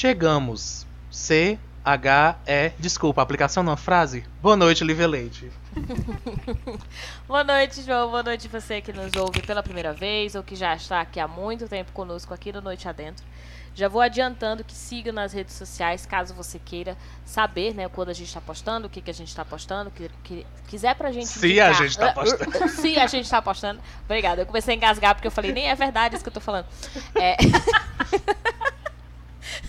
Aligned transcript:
chegamos. 0.00 0.86
C 1.10 1.58
H 1.84 2.38
E. 2.46 2.70
Desculpa, 2.78 3.20
aplicação 3.20 3.62
não, 3.62 3.76
frase. 3.76 4.24
Boa 4.40 4.56
noite, 4.56 4.82
Lívia 4.82 5.06
Leite. 5.06 5.52
Boa 7.28 7.44
noite, 7.44 7.82
João. 7.82 8.08
Boa 8.08 8.22
noite 8.22 8.48
você 8.48 8.80
que 8.80 8.94
nos 8.94 9.14
ouve 9.14 9.42
pela 9.42 9.62
primeira 9.62 9.92
vez 9.92 10.34
ou 10.34 10.42
que 10.42 10.56
já 10.56 10.74
está 10.74 11.02
aqui 11.02 11.20
há 11.20 11.28
muito 11.28 11.68
tempo 11.68 11.92
conosco 11.92 12.32
aqui 12.32 12.50
no 12.50 12.62
Noite 12.62 12.88
Adentro. 12.88 13.26
Já 13.74 13.88
vou 13.88 14.00
adiantando 14.00 14.64
que 14.64 14.72
siga 14.72 15.12
nas 15.12 15.34
redes 15.34 15.54
sociais, 15.54 16.06
caso 16.06 16.32
você 16.32 16.58
queira 16.58 16.96
saber, 17.24 17.74
né, 17.74 17.88
quando 17.88 18.08
a 18.08 18.14
gente 18.14 18.26
está 18.26 18.40
postando, 18.40 18.86
o 18.86 18.90
que, 18.90 19.00
que 19.00 19.10
a 19.10 19.14
gente 19.14 19.28
está 19.28 19.44
postando, 19.44 19.90
que, 19.90 20.10
que 20.24 20.46
quiser 20.66 20.94
pra 20.96 21.12
gente 21.12 21.28
Se 21.28 21.46
indicar, 21.46 21.70
a 21.70 21.72
gente 21.74 21.90
está 21.90 22.12
postando. 22.14 22.68
Se 22.68 22.98
a 22.98 23.06
gente 23.06 23.24
está 23.24 23.42
postando. 23.42 23.80
Obrigada. 24.06 24.42
Eu 24.42 24.46
comecei 24.46 24.74
a 24.74 24.76
engasgar 24.78 25.14
porque 25.14 25.26
eu 25.26 25.32
falei, 25.32 25.52
nem 25.52 25.68
é 25.68 25.74
verdade 25.74 26.14
isso 26.14 26.24
que 26.24 26.28
eu 26.30 26.34
tô 26.34 26.40
falando. 26.40 26.66
É... 27.14 27.36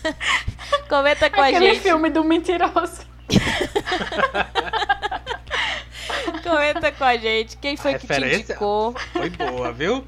Comenta 0.90 1.30
com 1.30 1.42
Aquele 1.42 1.58
a 1.58 1.60
gente. 1.60 1.70
Aquele 1.70 1.80
filme 1.80 2.10
do 2.10 2.24
mentiroso. 2.24 3.06
Comenta 6.44 6.92
com 6.92 7.04
a 7.04 7.18
gente. 7.18 7.58
Quem 7.58 7.78
foi 7.78 7.96
que 7.96 8.08
te 8.08 8.14
indicou? 8.14 8.96
Foi 9.14 9.30
boa, 9.30 9.72
viu? 9.72 10.06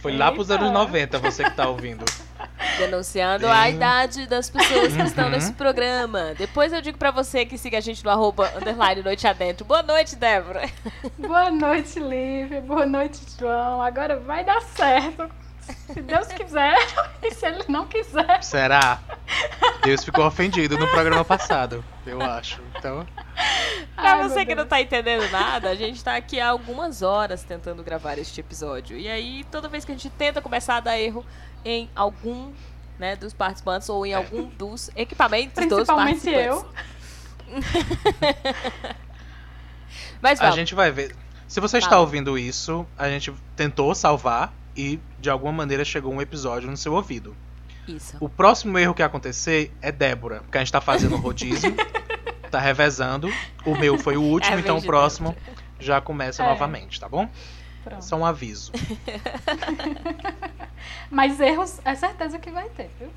Foi 0.00 0.16
lá 0.16 0.30
pros 0.30 0.50
anos 0.50 0.70
90, 0.70 1.18
você 1.18 1.44
que 1.44 1.50
tá 1.50 1.68
ouvindo. 1.68 2.04
Denunciando 2.78 3.46
Sim. 3.46 3.52
a 3.52 3.68
idade 3.68 4.26
das 4.26 4.48
pessoas 4.48 4.94
que 4.94 5.02
estão 5.02 5.28
nesse 5.28 5.48
uhum. 5.48 5.54
programa. 5.54 6.34
Depois 6.38 6.72
eu 6.72 6.80
digo 6.80 6.96
para 6.96 7.10
você 7.10 7.44
que 7.44 7.58
siga 7.58 7.78
a 7.78 7.80
gente 7.80 8.04
no 8.04 8.10
arroba 8.10 8.50
underline 8.56 9.02
noite 9.02 9.26
adentro. 9.26 9.64
Boa 9.64 9.82
noite, 9.82 10.16
Débora. 10.16 10.68
Boa 11.18 11.50
noite, 11.50 11.98
Lívia. 11.98 12.60
Boa 12.60 12.86
noite, 12.86 13.20
João. 13.38 13.82
Agora 13.82 14.18
vai 14.18 14.44
dar 14.44 14.60
certo. 14.62 15.28
Se 15.92 16.02
Deus 16.02 16.26
quiser, 16.28 16.76
e 17.22 17.34
se 17.34 17.46
ele 17.46 17.64
não 17.68 17.86
quiser. 17.86 18.42
Será? 18.42 19.00
Deus 19.82 20.04
ficou 20.04 20.26
ofendido 20.26 20.78
no 20.78 20.88
programa 20.88 21.24
passado, 21.24 21.84
eu 22.06 22.20
acho. 22.20 22.60
Então. 22.76 23.06
Pra 23.94 24.14
Ai, 24.14 24.28
você 24.28 24.44
que 24.46 24.54
não 24.54 24.66
tá 24.66 24.80
entendendo 24.80 25.28
nada, 25.30 25.70
a 25.70 25.74
gente 25.74 26.02
tá 26.02 26.16
aqui 26.16 26.40
há 26.40 26.48
algumas 26.48 27.02
horas 27.02 27.42
tentando 27.42 27.82
gravar 27.82 28.18
este 28.18 28.40
episódio. 28.40 28.96
E 28.96 29.08
aí, 29.08 29.44
toda 29.50 29.68
vez 29.68 29.84
que 29.84 29.92
a 29.92 29.94
gente 29.94 30.10
tenta 30.10 30.40
começar 30.40 30.76
a 30.76 30.80
dar 30.80 30.98
erro 30.98 31.24
em 31.64 31.90
algum 31.94 32.52
né, 32.98 33.16
dos 33.16 33.32
participantes 33.32 33.88
ou 33.88 34.06
em 34.06 34.14
algum 34.14 34.44
dos 34.48 34.90
equipamentos 34.94 35.66
dos 35.66 35.86
participantes. 35.86 36.26
eu. 36.26 36.66
Mas 40.22 40.40
A 40.40 40.52
gente 40.52 40.74
vai 40.74 40.90
ver. 40.90 41.14
Se 41.48 41.60
você 41.60 41.78
está 41.78 42.00
ouvindo 42.00 42.38
isso, 42.38 42.86
a 42.96 43.08
gente 43.08 43.32
tentou 43.56 43.94
salvar 43.94 44.54
e 44.76 45.00
de 45.20 45.30
alguma 45.30 45.52
maneira 45.52 45.84
chegou 45.84 46.12
um 46.12 46.20
episódio 46.20 46.70
no 46.70 46.76
seu 46.76 46.92
ouvido. 46.94 47.36
Isso. 47.86 48.16
O 48.20 48.28
próximo 48.28 48.78
erro 48.78 48.94
que 48.94 49.02
acontecer 49.02 49.72
é 49.82 49.90
Débora, 49.90 50.40
porque 50.40 50.56
a 50.56 50.60
gente 50.60 50.72
tá 50.72 50.80
fazendo 50.80 51.16
rodízio, 51.16 51.74
tá 52.50 52.60
revezando. 52.60 53.32
O 53.66 53.76
meu 53.76 53.98
foi 53.98 54.16
o 54.16 54.22
último, 54.22 54.56
é 54.56 54.60
então 54.60 54.78
o 54.78 54.82
próximo 54.82 55.36
já 55.80 56.00
começa 56.00 56.42
é. 56.42 56.46
novamente, 56.46 57.00
tá 57.00 57.08
bom? 57.08 57.28
Pronto. 57.82 58.04
Só 58.04 58.16
um 58.16 58.24
aviso. 58.24 58.70
Mas 61.10 61.40
erros 61.40 61.80
é 61.84 61.94
certeza 61.94 62.38
que 62.38 62.50
vai 62.50 62.68
ter, 62.70 62.90
viu? 62.98 63.10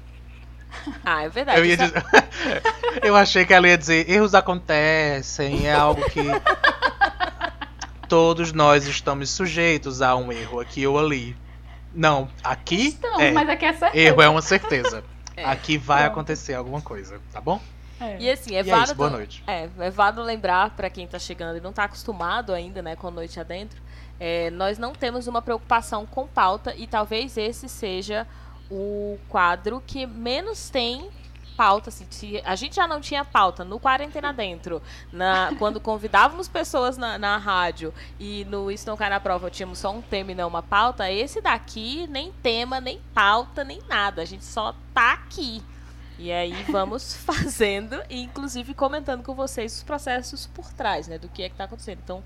Ah, 1.04 1.24
é 1.24 1.30
verdade. 1.30 1.60
Eu, 1.60 1.66
ia 1.66 1.78
dizer... 1.78 2.04
eu 3.04 3.16
achei 3.16 3.46
que 3.46 3.54
ela 3.54 3.68
ia 3.68 3.78
dizer: 3.78 4.10
erros 4.10 4.34
acontecem, 4.34 5.68
é 5.68 5.74
algo 5.74 6.04
que 6.10 6.22
todos 8.10 8.52
nós 8.52 8.88
estamos 8.88 9.30
sujeitos 9.30 10.02
a 10.02 10.16
um 10.16 10.32
erro 10.32 10.60
aqui 10.60 10.86
ou 10.86 11.00
ali. 11.00 11.36
Não, 11.96 12.28
aqui. 12.44 12.88
Estamos, 12.88 13.20
é, 13.20 13.32
mas 13.32 13.50
aqui 13.50 13.66
é 13.66 13.74
certeza. 13.74 14.06
Erro 14.06 14.22
é 14.22 14.30
uma 14.30 14.42
certeza. 14.42 15.04
É, 15.38 15.44
aqui 15.44 15.78
vai 15.78 16.04
pronto. 16.04 16.14
acontecer 16.14 16.54
alguma 16.54 16.80
coisa, 16.80 17.20
tá 17.34 17.42
bom? 17.42 17.60
É. 18.00 18.18
E 18.22 18.32
assim, 18.32 18.56
é, 18.56 18.62
e 18.62 18.64
válido. 18.64 18.80
É 18.80 18.84
isso, 18.84 18.96
boa 18.96 19.10
noite. 19.10 19.44
É, 19.46 19.70
é 19.80 19.90
válido 19.90 20.24
lembrar 20.24 20.70
para 20.70 20.90
quem 20.90 21.06
tá 21.06 21.20
chegando 21.20 21.58
e 21.58 21.60
não 21.60 21.74
tá 21.74 21.84
acostumado 21.84 22.54
ainda, 22.54 22.82
né, 22.82 22.96
com 22.96 23.08
a 23.08 23.12
noite 23.12 23.38
adentro. 23.38 23.82
É, 24.18 24.50
nós 24.52 24.78
não 24.78 24.94
temos 24.94 25.28
uma 25.28 25.42
preocupação 25.42 26.06
com 26.06 26.26
pauta 26.26 26.74
e 26.78 26.88
talvez 26.88 27.36
esse 27.36 27.68
seja 27.68 28.26
o 28.72 29.20
quadro 29.28 29.84
que 29.86 30.06
menos 30.06 30.70
tem 30.70 31.10
pauta, 31.56 31.90
assim, 31.90 32.06
se 32.10 32.42
a 32.46 32.56
gente 32.56 32.76
já 32.76 32.88
não 32.88 33.00
tinha 33.02 33.24
pauta 33.24 33.64
no 33.64 33.80
Quarentena 33.80 34.34
Dentro, 34.34 34.82
na, 35.12 35.54
quando 35.58 35.80
convidávamos 35.80 36.48
pessoas 36.48 36.98
na, 36.98 37.18
na 37.18 37.38
rádio 37.38 37.94
e 38.20 38.46
no 38.46 38.70
Isso 38.72 38.88
Não 38.88 38.98
Cai 38.98 39.10
na 39.10 39.20
Prova 39.20 39.50
tínhamos 39.50 39.80
só 39.80 39.92
um 39.92 40.02
tema 40.02 40.32
e 40.32 40.36
não 40.36 40.48
uma 40.48 40.64
pauta, 40.64 41.12
esse 41.12 41.42
daqui 41.42 42.08
nem 42.08 42.32
tema, 42.44 42.80
nem 42.82 43.02
pauta, 43.14 43.64
nem 43.64 43.82
nada. 43.88 44.22
A 44.22 44.26
gente 44.26 44.44
só 44.44 44.76
tá 44.94 45.14
aqui. 45.14 45.62
E 46.18 46.32
aí 46.32 46.54
vamos 46.70 47.14
fazendo 47.26 48.02
e 48.10 48.22
inclusive 48.22 48.74
comentando 48.74 49.24
com 49.24 49.34
vocês 49.34 49.78
os 49.78 49.84
processos 49.84 50.48
por 50.48 50.72
trás, 50.74 51.08
né, 51.08 51.18
do 51.18 51.28
que 51.30 51.44
é 51.44 51.50
que 51.50 51.56
tá 51.56 51.66
acontecendo. 51.66 52.00
Então, 52.04 52.24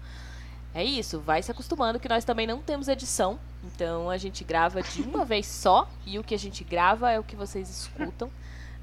é 0.74 0.84
isso, 0.84 1.20
vai 1.20 1.42
se 1.42 1.52
acostumando 1.52 2.00
que 2.00 2.08
nós 2.08 2.24
também 2.24 2.46
não 2.46 2.60
temos 2.62 2.88
edição. 2.88 3.40
Então 3.64 4.10
a 4.10 4.18
gente 4.18 4.44
grava 4.44 4.82
de 4.82 5.02
uma 5.02 5.26
vez 5.26 5.48
só 5.48 5.90
e 6.06 6.20
o 6.20 6.24
que 6.24 6.36
a 6.36 6.40
gente 6.40 6.64
grava 6.64 7.12
é 7.12 7.20
o 7.20 7.24
que 7.24 7.36
vocês 7.36 7.70
escutam. 7.70 8.30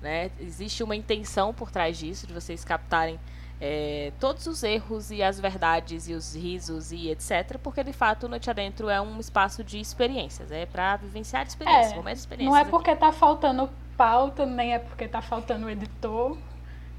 Né? 0.07 0.31
Existe 0.39 0.85
uma 0.85 0.95
intenção 0.95 1.53
por 1.53 1.69
trás 1.69 1.99
disso, 1.99 2.29
de 2.29 2.33
vocês 2.33 2.65
captarem 2.65 3.19
é, 3.61 4.13
todos 4.21 4.47
os 4.47 4.63
erros 4.63 5.11
e 5.11 5.21
as 5.21 5.41
verdades 5.41 6.09
e 6.09 6.13
os 6.13 6.37
risos 6.37 6.93
e 6.93 7.11
etc. 7.11 7.59
Porque 7.61 7.83
de 7.83 7.93
fato 7.93 8.27
o 8.27 8.29
Noite 8.29 8.49
Adentro 8.49 8.89
é 8.89 9.01
um 9.01 9.19
espaço 9.19 9.65
de 9.65 9.81
experiências, 9.81 10.53
é 10.53 10.65
para 10.65 10.95
vivenciar 10.95 11.45
experiências, 11.45 11.93
é, 11.93 11.97
momentos 11.97 12.21
experiências. 12.21 12.55
Não 12.55 12.57
é 12.57 12.71
porque 12.71 12.91
aqui. 12.91 13.01
tá 13.01 13.11
faltando 13.11 13.69
pauta, 13.97 14.47
nem 14.47 14.75
é 14.75 14.79
porque 14.79 15.09
tá 15.09 15.21
faltando 15.21 15.69
editor. 15.69 16.39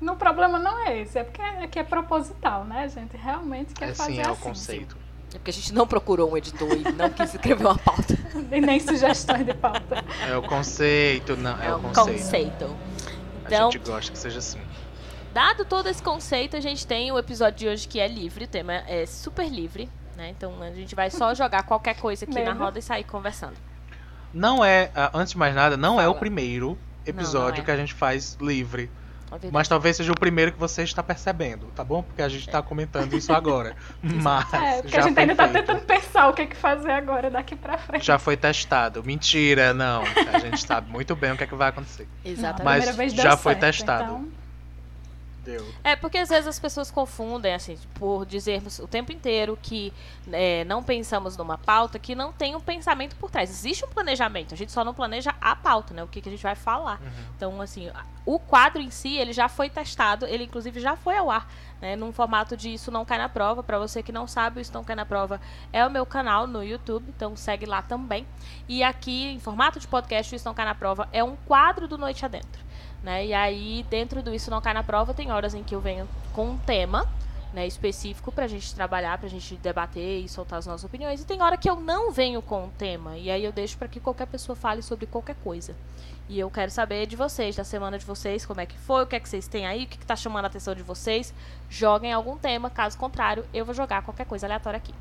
No 0.01 0.17
problema 0.17 0.59
não 0.59 0.85
é 0.85 0.99
esse, 0.99 1.17
é 1.17 1.23
porque 1.23 1.41
aqui 1.41 1.79
é 1.79 1.83
proposital, 1.83 2.65
né, 2.65 2.83
a 2.83 2.87
gente? 2.89 3.15
Realmente 3.15 3.73
quer 3.73 3.91
é, 3.91 3.93
fazer 3.93 4.15
sim, 4.15 4.19
é 4.19 4.23
assim. 4.23 4.31
o 4.33 4.35
conceito. 4.35 4.97
É 5.33 5.37
porque 5.37 5.51
a 5.51 5.53
gente 5.53 5.73
não 5.73 5.87
procurou 5.87 6.29
um 6.31 6.35
editor 6.37 6.69
e 6.73 6.91
não 6.91 7.09
quis 7.09 7.33
escrever 7.33 7.65
uma 7.65 7.77
pauta. 7.77 8.17
e 8.51 8.59
nem 8.59 8.81
sugestões 8.81 9.45
de 9.45 9.53
pauta. 9.53 10.03
É 10.27 10.35
o 10.35 10.41
conceito, 10.41 11.37
não, 11.37 11.57
é, 11.61 11.67
é 11.67 11.75
o 11.75 11.79
conceito. 11.79 12.19
conceito. 12.19 12.96
Então, 13.47 13.69
a 13.69 13.71
gente 13.71 13.85
gosta 13.85 14.11
que 14.11 14.17
seja 14.17 14.39
assim. 14.39 14.59
Dado 15.33 15.65
todo 15.65 15.87
esse 15.87 16.01
conceito, 16.01 16.55
a 16.55 16.59
gente 16.59 16.85
tem 16.87 17.11
o 17.11 17.17
episódio 17.19 17.59
de 17.59 17.67
hoje 17.67 17.87
que 17.87 17.99
é 17.99 18.07
livre, 18.07 18.45
o 18.45 18.47
tema 18.47 18.73
é 18.73 19.05
super 19.05 19.47
livre, 19.47 19.89
né? 20.15 20.29
Então 20.29 20.61
a 20.61 20.71
gente 20.71 20.95
vai 20.95 21.11
só 21.11 21.33
jogar 21.35 21.63
qualquer 21.63 21.95
coisa 21.95 22.25
aqui 22.25 22.41
na 22.41 22.53
roda 22.53 22.79
e 22.79 22.81
sair 22.81 23.03
conversando. 23.03 23.55
Não 24.33 24.63
é, 24.63 24.91
ah, 24.95 25.11
antes 25.13 25.33
de 25.33 25.37
mais 25.37 25.53
nada, 25.53 25.77
não 25.77 25.95
Fala. 25.95 26.03
é 26.03 26.07
o 26.07 26.15
primeiro 26.15 26.77
episódio 27.05 27.39
não, 27.39 27.55
não 27.55 27.61
é. 27.61 27.65
que 27.65 27.71
a 27.71 27.77
gente 27.77 27.93
faz 27.93 28.37
livre. 28.41 28.89
É 29.31 29.49
Mas 29.51 29.67
talvez 29.67 29.97
seja 29.97 30.11
o 30.11 30.19
primeiro 30.19 30.53
que 30.53 30.59
você 30.59 30.83
está 30.83 31.03
percebendo, 31.03 31.67
tá 31.75 31.83
bom? 31.83 32.01
Porque 32.01 32.21
a 32.21 32.29
gente 32.29 32.47
está 32.47 32.61
comentando 32.61 33.13
isso 33.13 33.33
agora. 33.33 33.75
Mas. 34.01 34.53
É, 34.53 34.81
porque 34.81 34.97
a 34.97 35.01
gente 35.01 35.19
ainda 35.19 35.33
está 35.33 35.47
tentando 35.47 35.81
pensar 35.81 36.29
o 36.29 36.33
que 36.33 36.43
é 36.43 36.45
que 36.45 36.55
fazer 36.55 36.91
agora 36.91 37.29
daqui 37.29 37.55
pra 37.55 37.77
frente. 37.77 38.05
Já 38.05 38.17
foi 38.17 38.37
testado. 38.37 39.03
Mentira, 39.03 39.73
não. 39.73 40.03
A 40.33 40.39
gente 40.39 40.65
sabe 40.65 40.89
muito 40.89 41.15
bem 41.15 41.33
o 41.33 41.37
que 41.37 41.43
é 41.43 41.47
que 41.47 41.55
vai 41.55 41.69
acontecer. 41.69 42.07
Exatamente. 42.23 42.95
Mas 42.95 43.13
já 43.13 43.35
foi 43.35 43.53
certo, 43.53 43.61
testado. 43.61 44.03
Então... 44.03 44.46
Deu. 45.47 45.65
É, 45.81 45.95
porque 45.95 46.17
às 46.17 46.27
vezes 46.27 46.45
as 46.45 46.59
pessoas 46.59 46.91
confundem, 46.91 47.53
assim, 47.53 47.77
por 47.95 48.25
dizermos 48.25 48.79
o 48.79 48.87
tempo 48.87 49.13
inteiro 49.13 49.57
que 49.61 49.93
é, 50.29 50.65
não 50.65 50.83
pensamos 50.83 51.37
numa 51.37 51.57
pauta, 51.57 51.97
que 51.97 52.13
não 52.13 52.33
tem 52.33 52.53
um 52.53 52.59
pensamento 52.59 53.15
por 53.15 53.31
trás. 53.31 53.49
Existe 53.49 53.85
um 53.85 53.87
planejamento, 53.87 54.53
a 54.53 54.57
gente 54.57 54.73
só 54.73 54.83
não 54.83 54.93
planeja 54.93 55.33
a 55.39 55.55
pauta, 55.55 55.93
né? 55.93 56.03
O 56.03 56.07
que, 56.07 56.19
que 56.19 56.27
a 56.27 56.31
gente 56.31 56.43
vai 56.43 56.53
falar. 56.53 56.99
Uhum. 56.99 57.07
Então, 57.37 57.61
assim, 57.61 57.89
o 58.25 58.37
quadro 58.37 58.81
em 58.81 58.91
si, 58.91 59.15
ele 59.15 59.31
já 59.31 59.47
foi 59.47 59.69
testado, 59.69 60.25
ele 60.25 60.43
inclusive 60.43 60.81
já 60.81 60.97
foi 60.97 61.15
ao 61.15 61.31
ar, 61.31 61.49
né? 61.81 61.95
Num 61.95 62.11
formato 62.11 62.57
de 62.57 62.73
Isso 62.73 62.91
Não 62.91 63.05
Cai 63.05 63.17
na 63.17 63.29
Prova. 63.29 63.63
Para 63.63 63.79
você 63.79 64.03
que 64.03 64.11
não 64.11 64.27
sabe, 64.27 64.59
o 64.59 64.61
Isso 64.61 64.73
Não 64.73 64.83
Cai 64.83 64.97
na 64.97 65.05
Prova 65.05 65.39
é 65.71 65.87
o 65.87 65.89
meu 65.89 66.05
canal 66.05 66.45
no 66.45 66.61
YouTube, 66.61 67.05
então 67.15 67.37
segue 67.37 67.65
lá 67.65 67.81
também. 67.81 68.27
E 68.67 68.83
aqui, 68.83 69.27
em 69.27 69.39
formato 69.39 69.79
de 69.79 69.87
podcast, 69.87 70.33
o 70.33 70.35
Isso 70.35 70.45
Não 70.45 70.53
Cai 70.53 70.65
na 70.65 70.75
Prova 70.75 71.07
é 71.13 71.23
um 71.23 71.37
quadro 71.37 71.87
do 71.87 71.97
Noite 71.97 72.25
Adentro. 72.25 72.66
Né? 73.03 73.27
E 73.27 73.33
aí, 73.33 73.85
dentro 73.89 74.21
do 74.21 74.33
Isso 74.33 74.49
Não 74.49 74.61
Cai 74.61 74.73
na 74.73 74.83
Prova, 74.83 75.13
tem 75.13 75.31
horas 75.31 75.53
em 75.53 75.63
que 75.63 75.75
eu 75.75 75.81
venho 75.81 76.07
com 76.33 76.51
um 76.51 76.57
tema 76.57 77.07
né, 77.53 77.65
específico 77.65 78.31
para 78.31 78.45
a 78.45 78.47
gente 78.47 78.73
trabalhar, 78.75 79.17
para 79.17 79.27
a 79.27 79.29
gente 79.29 79.55
debater 79.55 80.23
e 80.23 80.29
soltar 80.29 80.59
as 80.59 80.65
nossas 80.65 80.83
opiniões. 80.83 81.21
E 81.21 81.25
tem 81.25 81.41
hora 81.41 81.57
que 81.57 81.69
eu 81.69 81.79
não 81.79 82.11
venho 82.11 82.41
com 82.41 82.65
um 82.65 82.69
tema, 82.69 83.17
e 83.17 83.31
aí 83.31 83.43
eu 83.43 83.51
deixo 83.51 83.77
para 83.77 83.87
que 83.87 83.99
qualquer 83.99 84.27
pessoa 84.27 84.55
fale 84.55 84.81
sobre 84.81 85.05
qualquer 85.05 85.35
coisa. 85.43 85.75
E 86.29 86.39
eu 86.39 86.49
quero 86.51 86.69
saber 86.69 87.07
de 87.07 87.15
vocês, 87.15 87.55
da 87.55 87.63
semana 87.63 87.97
de 87.97 88.05
vocês, 88.05 88.45
como 88.45 88.59
é 88.59 88.65
que 88.65 88.77
foi, 88.77 89.03
o 89.03 89.07
que 89.07 89.15
é 89.15 89.19
que 89.19 89.29
vocês 89.29 89.47
têm 89.47 89.65
aí, 89.65 89.85
o 89.85 89.87
que 89.87 89.97
está 89.97 90.15
chamando 90.15 90.43
a 90.43 90.47
atenção 90.47 90.75
de 90.75 90.83
vocês. 90.83 91.33
Joguem 91.69 92.11
algum 92.11 92.37
tema, 92.37 92.69
caso 92.69 92.97
contrário, 92.97 93.45
eu 93.53 93.63
vou 93.63 93.73
jogar 93.73 94.01
qualquer 94.01 94.25
coisa 94.25 94.45
aleatória 94.45 94.77
aqui. 94.77 94.93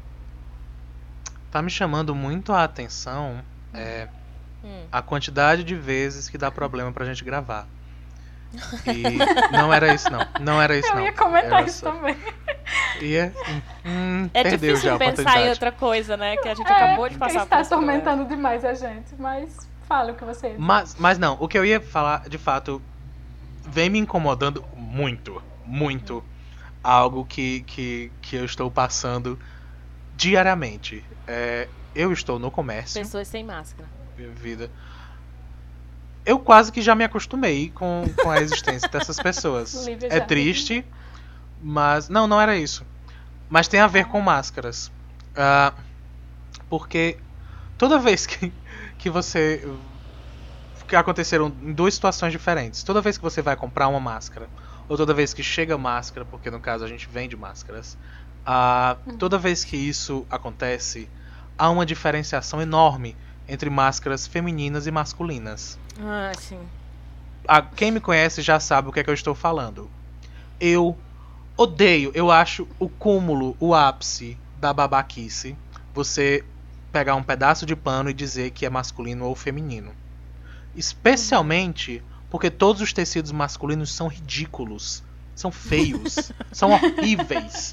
Tá 1.51 1.61
me 1.61 1.71
chamando 1.71 2.15
muito 2.15 2.53
a 2.53 2.63
atenção 2.63 3.43
é, 3.75 4.09
hum. 4.65 4.85
a 4.93 5.03
quantidade 5.03 5.65
de 5.65 5.75
vezes 5.75 6.29
que 6.29 6.39
dá 6.39 6.51
problema 6.51 6.93
pra 6.93 7.05
gente 7.05 7.25
gravar. 7.25 7.67
E 8.87 9.53
não 9.53 9.73
era 9.73 9.95
isso, 9.95 10.11
não. 10.11 10.27
Não 10.41 10.63
era 10.63 10.77
isso, 10.77 10.89
eu 10.89 10.95
não. 10.95 11.01
Eu 11.01 11.07
ia 11.07 11.13
comentar 11.13 11.61
era 11.61 11.67
isso 11.67 11.81
só... 11.81 11.93
também. 11.93 12.17
Ia, 13.01 13.33
hum, 13.85 14.29
é 14.35 14.45
difícil 14.45 14.99
pensar 14.99 15.41
em 15.41 15.49
outra 15.49 15.71
coisa, 15.71 16.17
né? 16.17 16.37
Que 16.37 16.49
a 16.49 16.55
gente 16.55 16.71
é, 16.71 16.73
acabou 16.73 17.09
de 17.09 17.17
passar 17.17 17.45
está 17.45 17.61
atormentando 17.61 18.25
demais 18.25 18.65
a 18.65 18.75
gente, 18.75 19.15
mas 19.19 19.69
fala 19.87 20.13
o 20.13 20.15
que 20.17 20.25
você 20.25 20.57
mas, 20.59 20.97
mas 20.99 21.17
não, 21.17 21.37
o 21.39 21.47
que 21.47 21.57
eu 21.57 21.65
ia 21.65 21.81
falar, 21.81 22.29
de 22.29 22.39
fato, 22.39 22.83
vem 23.65 23.89
me 23.89 23.99
incomodando 23.99 24.65
muito, 24.77 25.43
muito. 25.65 26.25
Algo 26.83 27.25
que, 27.25 27.63
que, 27.63 28.13
que 28.23 28.37
eu 28.37 28.45
estou 28.45 28.71
passando 28.71 29.37
diariamente. 30.17 31.05
É, 31.27 31.69
eu 31.95 32.13
estou 32.13 32.39
no 32.39 32.51
comércio. 32.51 33.03
Pessoas 33.03 33.27
sem 33.27 33.43
máscara. 33.43 33.89
Minha 34.17 34.31
vida. 34.31 34.71
Eu 36.27 36.41
quase 36.41 36.73
que 36.73 36.83
já 36.83 36.95
me 36.97 37.05
acostumei 37.05 37.71
com, 37.71 38.05
com 38.21 38.31
a 38.31 38.41
existência 38.41 38.89
dessas 38.89 39.17
pessoas. 39.17 39.87
é 40.11 40.19
triste, 40.19 40.85
mas. 41.63 42.09
Não, 42.09 42.27
não 42.27 42.41
era 42.41 42.57
isso. 42.57 42.85
Mas 43.49 43.69
tem 43.69 43.79
a 43.79 43.87
ver 43.87 44.07
com 44.07 44.21
máscaras. 44.21 44.89
Uh, 45.37 45.73
porque 46.69 47.17
toda 47.79 47.97
vez 47.99 48.27
que, 48.27 48.53
que 48.99 49.09
você. 49.09 49.67
que 50.89 50.97
aconteceram 50.97 51.53
em 51.63 51.73
duas 51.73 51.95
situações 51.95 52.33
diferentes. 52.33 52.83
Toda 52.83 53.01
vez 53.01 53.17
que 53.17 53.23
você 53.23 53.41
vai 53.41 53.55
comprar 53.55 53.87
uma 53.87 54.01
máscara, 54.01 54.49
ou 54.89 54.97
toda 54.97 55.15
vez 55.15 55.33
que 55.33 55.45
chega 55.45 55.79
máscara, 55.79 56.27
porque 56.29 56.51
no 56.51 56.59
caso 56.59 56.85
a 56.85 56.89
gente 56.89 57.09
vende 57.09 57.37
máscaras, 57.37 57.97
uh, 58.47 59.17
toda 59.17 59.39
vez 59.39 59.65
que 59.65 59.77
isso 59.77 60.27
acontece, 60.29 61.09
há 61.57 61.71
uma 61.71 61.87
diferenciação 61.87 62.61
enorme 62.61 63.17
entre 63.49 63.71
máscaras 63.71 64.27
femininas 64.27 64.89
e 64.89 64.91
masculinas. 64.91 65.79
Ah, 66.01 66.33
sim. 66.39 66.61
A, 67.49 67.63
quem 67.63 67.91
me 67.91 68.01
conhece 68.01 68.43
já 68.43 68.59
sabe 68.59 68.89
o 68.89 68.93
que 68.93 69.01
é 69.01 69.05
que 69.05 69.11
eu 69.11 69.15
estou 69.15 69.35
falando. 69.35 69.91
Eu 70.61 70.97
odeio, 71.57 72.11
eu 72.15 72.31
acho 72.31 72.69
o 72.79 72.89
cúmulo, 72.89 73.57
o 73.59 73.75
ápice 73.75 74.39
da 74.59 74.73
babaquice 74.73 75.57
você 75.95 76.45
pegar 76.93 77.15
um 77.15 77.23
pedaço 77.23 77.65
de 77.65 77.75
pano 77.75 78.11
e 78.11 78.15
dizer 78.15 78.51
que 78.51 78.67
é 78.67 78.71
masculino 78.71 79.27
ou 79.27 79.35
feminino. 79.35 79.93
Especialmente 80.75 82.03
porque 82.31 82.51
todos 82.51 82.83
os 82.83 82.93
tecidos 82.93 83.33
masculinos 83.33 83.93
são 83.95 84.09
ridículos, 84.09 85.03
são 85.35 85.51
feios, 85.51 86.33
são 86.53 86.73
horríveis. 86.73 87.73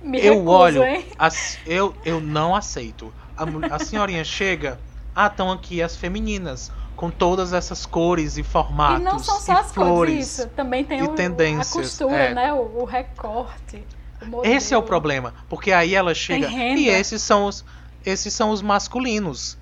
Me 0.00 0.18
eu 0.18 0.34
recuso, 0.34 0.52
olho, 0.52 0.82
as, 1.18 1.58
eu, 1.66 1.94
eu 2.04 2.20
não 2.20 2.54
aceito. 2.54 3.12
A, 3.36 3.74
a 3.74 3.78
senhorinha 3.78 4.24
chega, 4.24 4.80
ah, 5.14 5.26
estão 5.26 5.50
aqui 5.50 5.82
as 5.82 5.96
femininas 5.96 6.70
com 6.96 7.10
todas 7.10 7.52
essas 7.52 7.84
cores 7.84 8.38
e 8.38 8.42
formatos 8.42 9.00
e 9.00 9.04
não 9.04 9.18
são 9.18 9.38
só 9.38 9.52
as 9.52 9.72
flores 9.72 10.14
cores, 10.14 10.38
isso. 10.38 10.48
também 10.48 10.82
tem 10.82 11.02
o, 11.02 11.08
tendências, 11.08 11.70
a 11.70 11.80
costura, 11.80 12.16
é. 12.16 12.34
né, 12.34 12.52
o, 12.52 12.80
o 12.80 12.84
recorte. 12.84 13.84
O 14.32 14.42
Esse 14.42 14.72
é 14.72 14.78
o 14.78 14.82
problema, 14.82 15.34
porque 15.48 15.70
aí 15.72 15.94
ela 15.94 16.14
chega 16.14 16.48
e 16.48 16.88
esses 16.88 17.22
são 17.22 17.46
os 17.46 17.64
esses 18.04 18.32
são 18.32 18.50
os 18.50 18.62
masculinos, 18.62 19.58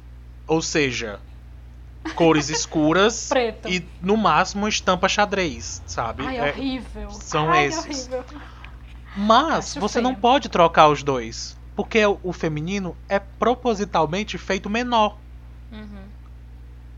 ou 0.47 0.61
seja, 0.61 1.19
cores 2.15 2.51
escuras 2.51 3.29
Preto. 3.33 3.69
e 3.69 3.85
no 4.03 4.17
máximo 4.17 4.69
estampa 4.69 5.09
xadrez, 5.09 5.83
sabe? 5.87 6.27
Ai, 6.27 6.37
é 6.37 6.51
horrível. 6.51 7.11
São 7.11 7.51
Ai, 7.51 7.67
esses. 7.67 8.07
Horrível. 8.07 8.25
Mas 9.17 9.71
Acho 9.71 9.81
você 9.81 9.95
feio. 9.95 10.03
não 10.03 10.15
pode 10.15 10.49
trocar 10.51 10.89
os 10.89 11.03
dois, 11.03 11.57
porque 11.75 12.01
o 12.05 12.33
feminino 12.33 12.95
é 13.09 13.19
propositalmente 13.19 14.37
feito 14.37 14.69
menor. 14.69 15.17
Uhum. 15.73 16.04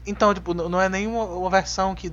Então, 0.07 0.33
tipo, 0.33 0.55
não 0.55 0.81
é 0.81 0.89
nenhuma 0.89 1.51
versão 1.51 1.95
que 1.95 2.13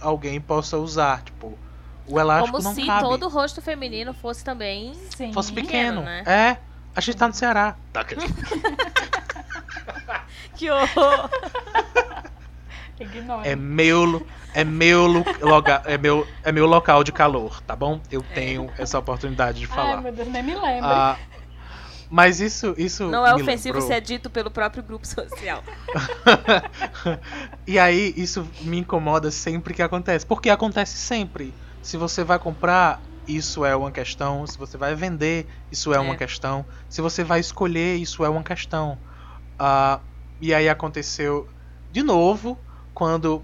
alguém 0.00 0.40
possa 0.40 0.76
usar, 0.76 1.22
tipo, 1.22 1.58
o 2.06 2.18
elástico 2.20 2.56
Como 2.56 2.62
não 2.62 2.74
se 2.74 2.84
cabe. 2.84 3.02
todo 3.02 3.28
rosto 3.28 3.62
feminino 3.62 4.12
fosse 4.12 4.44
também 4.44 4.92
Sim. 5.16 5.32
fosse 5.32 5.52
pequeno, 5.52 6.02
né? 6.02 6.22
É. 6.26 6.56
A 6.94 7.00
gente 7.00 7.16
tá 7.16 7.26
no 7.26 7.34
Ceará. 7.34 7.74
Tá. 7.92 8.04
que 10.54 10.70
horror. 10.70 11.30
Ignora. 13.00 13.48
É 13.48 13.56
meu 13.56 14.24
é 14.54 14.64
meu 14.64 15.24
loga, 15.40 15.82
é 15.86 15.96
meu 15.98 16.26
é 16.44 16.52
meu 16.52 16.66
local 16.66 17.02
de 17.02 17.10
calor, 17.10 17.60
tá 17.62 17.74
bom? 17.74 18.00
Eu 18.10 18.20
é. 18.30 18.34
tenho 18.34 18.70
essa 18.78 18.98
oportunidade 18.98 19.58
de 19.58 19.66
falar. 19.66 19.96
Ai, 19.96 20.02
meu 20.02 20.12
Deus, 20.12 20.28
nem 20.28 20.42
me 20.42 20.54
lembro. 20.54 20.88
Ah, 20.88 21.18
mas 22.12 22.42
isso, 22.42 22.74
isso 22.76 23.08
não 23.08 23.26
é 23.26 23.34
ofensivo 23.34 23.78
lembrou... 23.78 23.88
se 23.88 23.94
é 23.94 23.98
dito 23.98 24.28
pelo 24.28 24.50
próprio 24.50 24.82
grupo 24.82 25.06
social. 25.06 25.64
e 27.66 27.78
aí 27.78 28.12
isso 28.18 28.46
me 28.60 28.80
incomoda 28.80 29.30
sempre 29.30 29.72
que 29.72 29.80
acontece, 29.80 30.26
porque 30.26 30.50
acontece 30.50 30.98
sempre. 30.98 31.54
Se 31.80 31.96
você 31.96 32.22
vai 32.22 32.38
comprar, 32.38 33.00
isso 33.26 33.64
é 33.64 33.74
uma 33.74 33.90
questão. 33.90 34.46
Se 34.46 34.58
você 34.58 34.76
vai 34.76 34.94
vender, 34.94 35.46
isso 35.70 35.94
é, 35.94 35.96
é. 35.96 36.00
uma 36.00 36.14
questão. 36.14 36.66
Se 36.86 37.00
você 37.00 37.24
vai 37.24 37.40
escolher, 37.40 37.96
isso 37.96 38.22
é 38.22 38.28
uma 38.28 38.42
questão. 38.42 38.98
Uh, 39.54 39.98
e 40.38 40.52
aí 40.52 40.68
aconteceu 40.68 41.48
de 41.90 42.02
novo 42.02 42.58
quando 42.92 43.42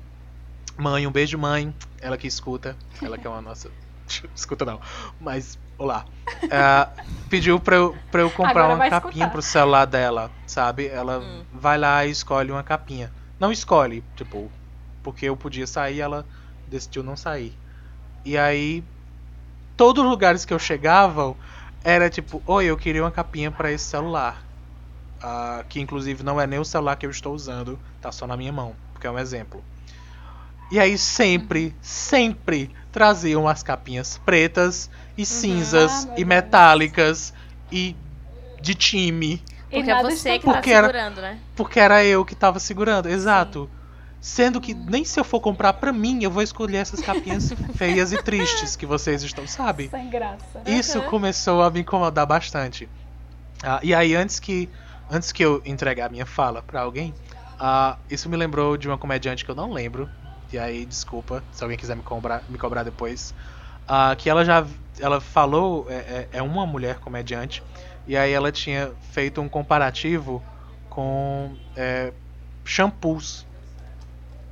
mãe, 0.76 1.06
um 1.06 1.10
beijo 1.10 1.38
mãe, 1.38 1.74
ela 2.02 2.18
que 2.18 2.26
escuta, 2.26 2.76
ela 3.00 3.16
que 3.16 3.26
é 3.26 3.30
uma 3.30 3.40
nossa 3.40 3.70
escuta 4.36 4.66
não, 4.66 4.78
mas 5.18 5.58
olá. 5.78 6.04
Uh, 6.44 7.02
pediu 7.30 7.58
pra 7.60 7.76
eu, 7.76 7.96
pra 8.10 8.20
eu 8.20 8.30
comprar 8.30 8.64
Agora 8.64 8.74
uma 8.74 8.90
capinha 8.90 9.12
escutar. 9.12 9.30
pro 9.30 9.42
celular 9.42 9.84
dela, 9.86 10.30
sabe? 10.46 10.88
Ela 10.88 11.20
hum. 11.20 11.44
vai 11.52 11.78
lá 11.78 12.04
e 12.04 12.10
escolhe 12.10 12.50
uma 12.50 12.64
capinha. 12.64 13.12
Não 13.38 13.52
escolhe, 13.52 14.02
tipo, 14.16 14.50
porque 15.02 15.26
eu 15.26 15.36
podia 15.36 15.66
sair, 15.66 16.00
ela 16.00 16.26
decidiu 16.66 17.02
não 17.02 17.16
sair. 17.16 17.56
E 18.24 18.36
aí, 18.36 18.82
todos 19.76 20.02
os 20.02 20.10
lugares 20.10 20.44
que 20.44 20.52
eu 20.52 20.58
chegava 20.58 21.34
era 21.84 22.10
tipo, 22.10 22.42
oi, 22.44 22.66
eu 22.66 22.76
queria 22.76 23.02
uma 23.02 23.12
capinha 23.12 23.50
para 23.50 23.70
esse 23.70 23.84
celular. 23.84 24.42
Uh, 25.22 25.64
que 25.68 25.80
inclusive 25.80 26.22
não 26.22 26.40
é 26.40 26.46
nem 26.46 26.58
o 26.58 26.64
celular 26.64 26.96
que 26.96 27.06
eu 27.06 27.10
estou 27.10 27.34
usando, 27.34 27.78
tá 28.00 28.12
só 28.12 28.26
na 28.26 28.36
minha 28.36 28.52
mão, 28.52 28.76
porque 28.92 29.06
é 29.06 29.10
um 29.10 29.18
exemplo. 29.18 29.64
E 30.70 30.78
aí 30.78 30.98
sempre, 30.98 31.74
sempre 31.80 32.70
traziam 32.92 33.48
as 33.48 33.62
capinhas 33.62 34.18
pretas 34.18 34.90
e 35.16 35.22
uhum. 35.22 35.26
cinzas 35.26 36.06
ah, 36.10 36.14
e 36.16 36.24
metálicas 36.24 37.32
e 37.72 37.96
de 38.60 38.74
time. 38.74 39.42
Porque 39.70 39.90
é 39.90 40.02
você 40.02 40.38
que 40.38 40.46
tá 40.46 40.52
porque 40.52 40.72
tá 40.72 40.80
segurando, 40.82 41.18
era, 41.18 41.32
né? 41.32 41.38
Porque 41.54 41.80
era 41.80 42.04
eu 42.04 42.24
que 42.24 42.34
tava 42.34 42.58
segurando, 42.58 43.08
exato. 43.08 43.70
Sim. 43.70 43.78
Sendo 44.20 44.60
que 44.60 44.74
nem 44.74 45.04
se 45.04 45.18
eu 45.18 45.24
for 45.24 45.40
comprar 45.40 45.74
para 45.74 45.92
mim, 45.92 46.24
eu 46.24 46.30
vou 46.30 46.42
escolher 46.42 46.78
essas 46.78 47.00
capinhas 47.00 47.52
feias 47.76 48.12
e 48.12 48.20
tristes 48.22 48.74
que 48.74 48.84
vocês 48.84 49.22
estão, 49.22 49.46
sabe? 49.46 49.88
Sem 49.88 50.10
graça. 50.10 50.62
Isso 50.66 50.98
uhum. 50.98 51.06
começou 51.06 51.62
a 51.62 51.70
me 51.70 51.80
incomodar 51.80 52.26
bastante. 52.26 52.88
Ah, 53.62 53.80
e 53.82 53.94
aí, 53.94 54.14
antes 54.14 54.40
que, 54.40 54.68
antes 55.10 55.30
que 55.30 55.44
eu 55.44 55.62
entregar 55.64 56.06
a 56.06 56.08
minha 56.08 56.26
fala 56.26 56.62
para 56.62 56.80
alguém, 56.80 57.14
ah, 57.60 57.96
isso 58.10 58.28
me 58.28 58.36
lembrou 58.36 58.76
de 58.76 58.88
uma 58.88 58.98
comediante 58.98 59.44
que 59.44 59.50
eu 59.50 59.54
não 59.54 59.72
lembro. 59.72 60.08
E 60.52 60.58
aí, 60.58 60.86
desculpa, 60.86 61.42
se 61.52 61.62
alguém 61.62 61.78
quiser 61.78 61.96
me 61.96 62.02
cobrar, 62.02 62.42
me 62.48 62.58
cobrar 62.58 62.82
depois. 62.82 63.34
Ah, 63.86 64.14
que 64.16 64.28
ela 64.28 64.44
já 64.44 64.66
ela 65.00 65.20
falou, 65.20 65.86
é, 65.88 65.94
é, 65.94 66.28
é 66.32 66.42
uma 66.42 66.66
mulher 66.66 66.98
comediante, 66.98 67.62
e 68.06 68.16
aí 68.16 68.32
ela 68.32 68.50
tinha 68.50 68.92
feito 69.12 69.40
um 69.40 69.48
comparativo 69.48 70.42
com 70.90 71.54
é, 71.76 72.12
shampoos 72.64 73.46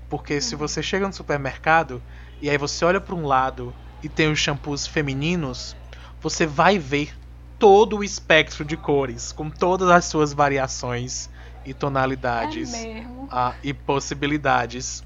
porque 0.08 0.40
se 0.40 0.54
você 0.54 0.82
chega 0.82 1.06
no 1.06 1.12
supermercado 1.12 2.02
e 2.40 2.48
aí 2.48 2.58
você 2.58 2.84
olha 2.84 3.00
para 3.00 3.14
um 3.14 3.26
lado 3.26 3.74
e 4.02 4.08
tem 4.08 4.30
os 4.30 4.38
shampoos 4.38 4.86
femininos, 4.86 5.76
você 6.20 6.46
vai 6.46 6.78
ver 6.78 7.14
todo 7.58 7.98
o 7.98 8.04
espectro 8.04 8.64
de 8.64 8.76
cores, 8.76 9.32
com 9.32 9.50
todas 9.50 9.88
as 9.88 10.04
suas 10.04 10.32
variações 10.32 11.28
e 11.64 11.74
tonalidades 11.74 12.74
é 12.74 13.04
ah, 13.30 13.54
e 13.62 13.72
possibilidades. 13.74 15.02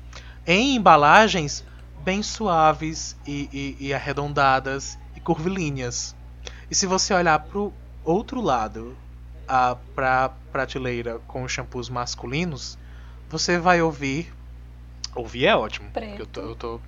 Em 0.47 0.77
embalagens 0.77 1.65
bem 2.03 2.23
suaves 2.23 3.17
e, 3.27 3.77
e, 3.81 3.89
e 3.89 3.95
arredondadas 3.95 4.99
e 5.15 5.21
curvilíneas. 5.21 6.15
E 6.71 6.75
se 6.75 6.87
você 6.87 7.13
olhar 7.13 7.39
para 7.39 7.59
o 7.59 7.73
outro 8.05 8.41
lado, 8.41 8.97
para 9.95 10.25
a 10.25 10.29
prateleira 10.29 11.19
com 11.27 11.43
os 11.43 11.53
shampoos 11.53 11.89
masculinos, 11.89 12.79
você 13.29 13.59
vai 13.59 13.83
ouvir 13.83 14.33
Ouvir 15.15 15.47
é 15.47 15.57
ótimo. 15.57 15.91
Eu 16.19 16.27
tô, 16.27 16.41
eu 16.41 16.55
tô... 16.55 16.81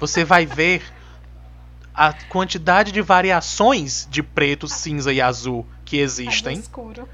Você 0.00 0.24
vai 0.24 0.44
ver 0.44 0.82
a 1.94 2.12
quantidade 2.12 2.90
de 2.90 3.00
variações 3.00 4.08
de 4.10 4.22
preto, 4.22 4.66
cinza 4.66 5.12
e 5.12 5.20
azul 5.20 5.64
que 5.84 5.98
existem. 5.98 6.58
escuro. 6.58 7.08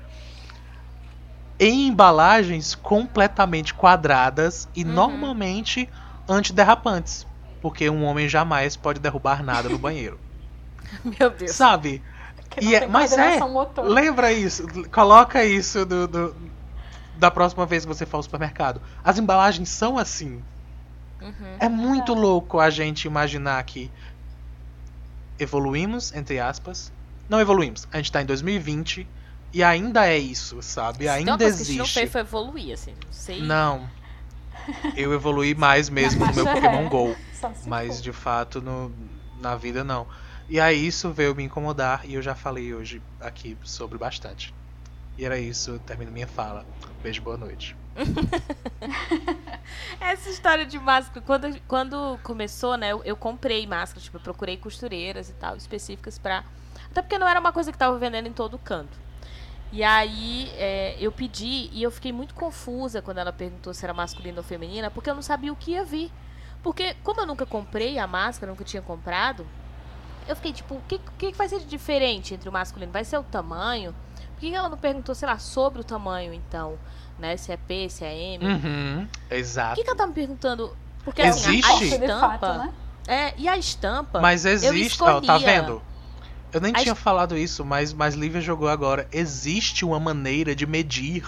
Em 1.63 1.89
embalagens 1.89 2.75
completamente 2.75 3.75
quadradas 3.75 4.67
e 4.75 4.83
uhum. 4.83 4.93
normalmente 4.93 5.87
antiderrapantes. 6.27 7.27
Porque 7.61 7.91
um 7.91 8.05
homem 8.05 8.27
jamais 8.27 8.77
pode 8.77 8.99
derrubar 8.99 9.45
nada 9.45 9.69
no 9.69 9.77
banheiro. 9.77 10.19
Meu 11.05 11.29
Deus. 11.29 11.51
Sabe? 11.51 12.03
E 12.61 12.75
é, 12.75 12.87
mas 12.87 13.13
é. 13.13 13.39
Motor. 13.41 13.85
Lembra 13.85 14.33
isso. 14.33 14.67
Coloca 14.91 15.45
isso 15.45 15.85
do, 15.85 16.09
do, 16.09 16.37
da 17.19 17.31
próxima 17.31 17.67
vez 17.67 17.85
que 17.85 17.89
você 17.89 18.07
for 18.07 18.17
ao 18.17 18.23
supermercado. 18.23 18.81
As 19.05 19.19
embalagens 19.19 19.69
são 19.69 19.99
assim. 19.99 20.43
Uhum. 21.21 21.57
É 21.59 21.69
muito 21.69 22.15
louco 22.15 22.59
a 22.59 22.71
gente 22.71 23.05
imaginar 23.05 23.63
que 23.65 23.91
evoluímos, 25.39 26.15
entre 26.15 26.41
aspas. 26.41 26.91
Não 27.29 27.39
evoluímos. 27.39 27.87
A 27.93 27.99
gente 27.99 28.11
tá 28.11 28.23
em 28.23 28.27
2020 28.27 29.07
e 29.53 29.63
ainda 29.63 30.07
é 30.07 30.19
isso, 30.19 30.63
sabe? 30.63 31.09
Ainda 31.09 31.35
então, 31.35 31.47
existe. 31.47 31.65
Que 31.65 31.71
a 31.71 31.73
gente 31.73 31.79
não 31.79 31.87
fez 31.87 32.13
foi 32.13 32.21
evoluir, 32.21 32.75
assim. 32.75 32.93
Não 32.93 33.13
sei. 33.13 33.43
Não. 33.43 33.89
eu 34.97 35.13
evolui 35.13 35.55
mais 35.55 35.89
mesmo 35.89 36.27
no 36.27 36.35
meu 36.35 36.45
Pokémon 36.45 36.89
GO. 36.89 37.17
Mas 37.67 38.03
de 38.03 38.13
fato 38.13 38.61
no, 38.61 38.93
na 39.41 39.57
vida 39.57 39.83
não. 39.83 40.07
E 40.49 40.61
aí 40.61 40.87
isso 40.87 41.11
veio 41.11 41.35
me 41.35 41.45
incomodar 41.45 42.03
e 42.05 42.15
eu 42.15 42.23
já 42.23 42.35
falei 42.35 42.75
hoje 42.75 43.01
aqui 43.21 43.57
sobre 43.63 43.97
bastante. 43.97 44.55
E 45.17 45.25
era 45.25 45.39
isso, 45.39 45.79
termino 45.81 46.11
minha 46.11 46.27
fala. 46.27 46.67
Beijo, 47.03 47.23
boa 47.23 47.37
noite. 47.37 47.77
Essa 50.01 50.31
história 50.31 50.65
de 50.65 50.79
máscara, 50.79 51.21
quando, 51.21 51.61
quando 51.67 52.19
começou, 52.23 52.77
né, 52.77 52.93
eu, 52.93 53.03
eu 53.05 53.17
comprei 53.17 53.67
máscara, 53.67 54.01
tipo, 54.01 54.17
eu 54.17 54.21
procurei 54.21 54.57
costureiras 54.57 55.29
e 55.29 55.33
tal, 55.35 55.57
específicas 55.57 56.19
pra. 56.19 56.45
Até 56.91 57.03
porque 57.03 57.19
não 57.19 57.29
era 57.29 57.39
uma 57.39 57.53
coisa 57.53 57.71
que 57.71 57.79
tava 57.79 57.99
vendendo 57.99 58.27
em 58.27 58.33
todo 58.33 58.59
canto. 58.59 58.99
E 59.73 59.85
aí 59.85 60.51
é, 60.57 60.97
eu 60.99 61.13
pedi 61.13 61.71
e 61.73 61.83
eu 61.83 61.91
fiquei 61.91 62.13
muito 62.13 62.35
confusa 62.35 63.01
quando 63.01 63.19
ela 63.19 63.33
perguntou 63.33 63.73
se 63.73 63.85
era 63.85 63.95
masculina 63.95 64.39
ou 64.39 64.45
feminina, 64.45 64.91
porque 64.91 65.09
eu 65.09 65.15
não 65.15 65.23
sabia 65.23 65.53
o 65.53 65.57
que 65.57 65.73
ia 65.73 65.85
vir. 65.85 66.11
Porque, 66.63 66.95
como 67.03 67.21
eu 67.21 67.27
nunca 67.27 67.47
comprei 67.47 67.99
a 67.99 68.07
máscara, 68.07 68.51
nunca 68.51 68.65
tinha 68.65 68.83
comprado, 68.83 69.47
eu 70.29 70.37
fiquei 70.37 70.53
tipo, 70.53 70.75
o 70.75 70.83
que, 70.87 70.99
que 71.19 71.33
vai 71.33 71.49
ser 71.49 71.61
de 71.61 71.67
diferente 71.67 72.35
entre 72.35 72.49
o 72.49 72.53
masculino? 72.53 72.93
Vai 72.93 73.05
ser 73.05 73.17
o 73.19 73.23
tamanho? 73.23 73.95
Por 74.33 74.41
que 74.41 74.55
ela 74.55 74.69
não 74.69 74.77
perguntou, 74.77 75.15
sei 75.15 75.29
lá, 75.29 75.39
sobre 75.39 75.81
o 75.81 75.85
tamanho, 75.85 76.35
então? 76.35 76.79
Né? 77.19 77.37
Se 77.37 77.53
é 77.53 77.57
P, 77.57 77.89
se 77.89 78.05
é 78.05 78.15
M? 78.35 78.45
Uhum, 78.45 79.09
exato. 79.31 79.71
Por 79.71 79.77
que, 79.77 79.85
que 79.85 79.91
ela 79.91 79.99
tá 79.99 80.07
me 80.07 80.13
perguntando? 80.13 80.77
Porque 81.05 81.23
existe? 81.23 81.71
assim, 81.71 81.85
a, 81.85 81.99
a 82.01 82.05
estampa. 82.05 82.39
Fato, 82.39 82.59
né? 82.59 82.73
É, 83.07 83.35
e 83.37 83.49
a 83.49 83.57
estampa. 83.57 84.21
Mas 84.21 84.45
existe, 84.45 85.03
ó, 85.03 85.21
tá 85.21 85.39
vendo? 85.39 85.83
Eu 86.53 86.61
nem 86.61 86.73
a 86.75 86.81
tinha 86.81 86.95
falado 86.95 87.37
isso, 87.37 87.65
mas, 87.65 87.93
mas 87.93 88.15
Lívia 88.15 88.41
jogou 88.41 88.69
agora. 88.69 89.09
Existe 89.13 89.85
uma 89.85 90.01
maneira 90.01 90.55
de 90.55 90.67
medir 90.67 91.25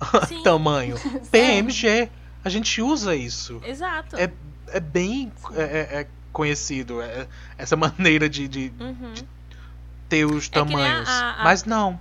tamanho. 0.44 0.96
PMG. 1.30 2.08
A 2.44 2.48
gente 2.48 2.80
usa 2.80 3.16
isso. 3.16 3.60
Exato. 3.64 4.16
É, 4.16 4.30
é 4.68 4.80
bem 4.80 5.32
é, 5.54 5.62
é, 5.62 6.00
é 6.00 6.06
conhecido 6.32 7.00
é, 7.00 7.26
essa 7.56 7.74
maneira 7.76 8.28
de, 8.28 8.46
de, 8.46 8.72
uhum. 8.78 9.12
de 9.14 9.26
ter 10.08 10.24
os 10.24 10.46
é 10.46 10.50
tamanhos. 10.50 11.08
A, 11.08 11.40
a, 11.40 11.44
Mas 11.44 11.64
não. 11.64 11.98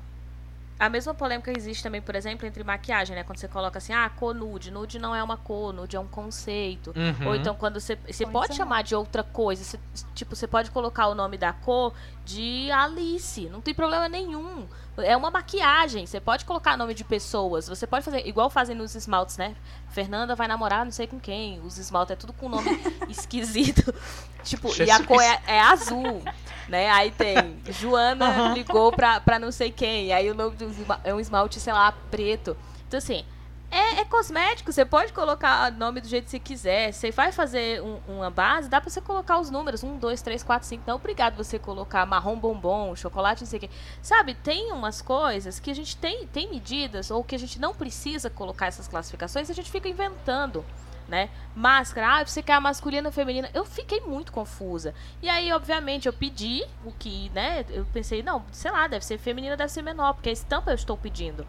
A 0.78 0.90
mesma 0.90 1.14
polêmica 1.14 1.54
existe 1.56 1.82
também, 1.82 2.02
por 2.02 2.16
exemplo, 2.16 2.46
entre 2.46 2.62
maquiagem, 2.62 3.16
né? 3.16 3.24
Quando 3.24 3.38
você 3.38 3.48
coloca 3.48 3.78
assim, 3.78 3.94
ah, 3.94 4.10
cor 4.10 4.36
nude. 4.36 4.72
Nude 4.72 5.00
não 5.00 5.16
é 5.16 5.24
uma 5.24 5.38
cor, 5.38 5.72
nude 5.72 5.96
é 5.96 6.00
um 6.00 6.08
conceito. 6.08 6.94
Uhum. 6.96 7.28
Ou 7.30 7.36
então 7.36 7.56
quando 7.56 7.80
você. 7.80 7.98
Você 8.06 8.26
pode 8.26 8.56
chamar 8.56 8.84
de 8.84 8.94
outra 8.94 9.24
coisa. 9.24 9.64
Você, 9.64 9.80
tipo, 10.14 10.36
você 10.36 10.46
pode 10.46 10.72
colocar 10.72 11.08
o 11.08 11.16
nome 11.16 11.38
da 11.38 11.54
cor 11.54 11.94
de 12.26 12.70
Alice. 12.72 13.48
Não 13.50 13.62
tem 13.62 13.74
problema 13.74 14.10
nenhum. 14.10 14.68
É 14.98 15.16
uma 15.16 15.32
maquiagem. 15.32 16.06
Você 16.06 16.20
pode 16.20 16.44
colocar 16.44 16.76
nome 16.76 16.94
de 16.94 17.06
pessoas. 17.06 17.70
Você 17.70 17.88
pode 17.88 18.04
fazer, 18.04 18.28
igual 18.28 18.50
fazem 18.50 18.76
nos 18.76 18.96
esmaltes, 18.96 19.38
né? 19.38 19.56
Fernanda 19.90 20.36
vai 20.36 20.48
namorar 20.48 20.84
não 20.84 20.92
sei 20.92 21.08
com 21.08 21.20
quem. 21.22 21.62
Os 21.62 21.78
esmaltes 21.78 22.12
é 22.12 22.16
tudo 22.18 22.34
com 22.34 22.50
nome 22.50 22.70
esquisito. 23.08 23.96
tipo, 24.44 24.68
Jesus. 24.68 24.90
e 24.90 24.92
a 24.92 25.06
cor 25.06 25.22
é, 25.22 25.42
é 25.48 25.62
azul 25.62 26.22
né? 26.68 26.90
Aí 26.90 27.12
tem 27.12 27.36
Joana 27.70 28.30
uhum. 28.30 28.54
ligou 28.54 28.92
pra, 28.92 29.20
pra 29.20 29.40
não 29.40 29.52
sei 29.52 29.72
quem, 29.72 30.14
aí 30.14 30.30
o 30.30 30.36
nome 30.36 30.56
do 30.56 30.66
é 31.04 31.14
um 31.14 31.20
esmalte, 31.20 31.60
sei 31.60 31.74
lá, 31.74 31.92
preto. 32.10 32.56
Então, 32.88 32.98
assim, 32.98 33.26
é, 33.72 34.00
é, 34.00 34.06
cosmético, 34.06 34.72
você 34.72 34.86
pode 34.86 35.12
colocar 35.12 35.72
o 35.72 35.76
nome 35.76 36.00
do 36.00 36.08
jeito 36.08 36.26
que 36.26 36.32
você 36.32 36.40
quiser. 36.40 36.94
Você 36.94 37.12
vai 37.12 37.32
fazer 37.32 37.82
um, 37.82 38.00
uma 38.08 38.30
base, 38.30 38.70
dá 38.70 38.80
pra 38.80 38.90
você 38.90 39.02
colocar 39.02 39.40
os 39.40 39.50
números: 39.50 39.84
1, 39.84 39.98
2, 39.98 40.22
3, 40.22 40.44
4, 40.44 40.68
5. 40.68 40.84
Não 40.88 40.94
é 40.94 40.96
obrigado 40.96 41.36
você 41.36 41.60
colocar 41.60 42.06
marrom 42.06 42.38
bombom, 42.38 42.96
chocolate, 42.96 43.42
não 43.42 43.50
sei 43.50 43.58
o 43.58 43.60
quê. 43.62 43.70
Sabe, 44.02 44.34
tem 44.36 44.72
umas 44.72 45.02
coisas 45.02 45.60
que 45.60 45.70
a 45.70 45.74
gente 45.74 45.98
tem, 45.98 46.26
tem 46.28 46.50
medidas, 46.50 47.12
ou 47.12 47.24
que 47.24 47.36
a 47.36 47.40
gente 47.40 47.60
não 47.60 47.74
precisa 47.74 48.30
colocar 48.30 48.68
essas 48.68 48.88
classificações, 48.88 49.50
a 49.50 49.54
gente 49.54 49.70
fica 49.70 49.90
inventando 49.90 50.64
né? 51.08 51.30
Máscara, 51.56 52.20
ah, 52.20 52.26
você 52.26 52.42
quer 52.42 52.54
a 52.54 52.62
masculina 52.62 53.08
ou 53.08 53.14
feminina? 53.14 53.50
Eu 53.54 53.66
fiquei 53.66 54.02
muito 54.02 54.32
confusa. 54.32 54.94
E 55.22 55.30
aí, 55.30 55.52
obviamente, 55.52 56.08
eu 56.08 56.14
pedi 56.14 56.64
o 56.84 56.92
que, 56.92 57.30
né? 57.30 57.66
Eu 57.70 57.86
pensei, 57.94 58.24
não, 58.24 58.44
sei 58.52 58.72
lá, 58.72 58.88
deve 58.88 59.06
ser 59.06 59.18
feminina, 59.18 59.56
deve 59.56 59.72
ser 59.72 59.82
menor, 59.82 60.14
porque 60.14 60.30
a 60.30 60.34
estampa 60.34 60.72
eu 60.72 60.76
estou 60.76 60.98
pedindo. 60.98 61.46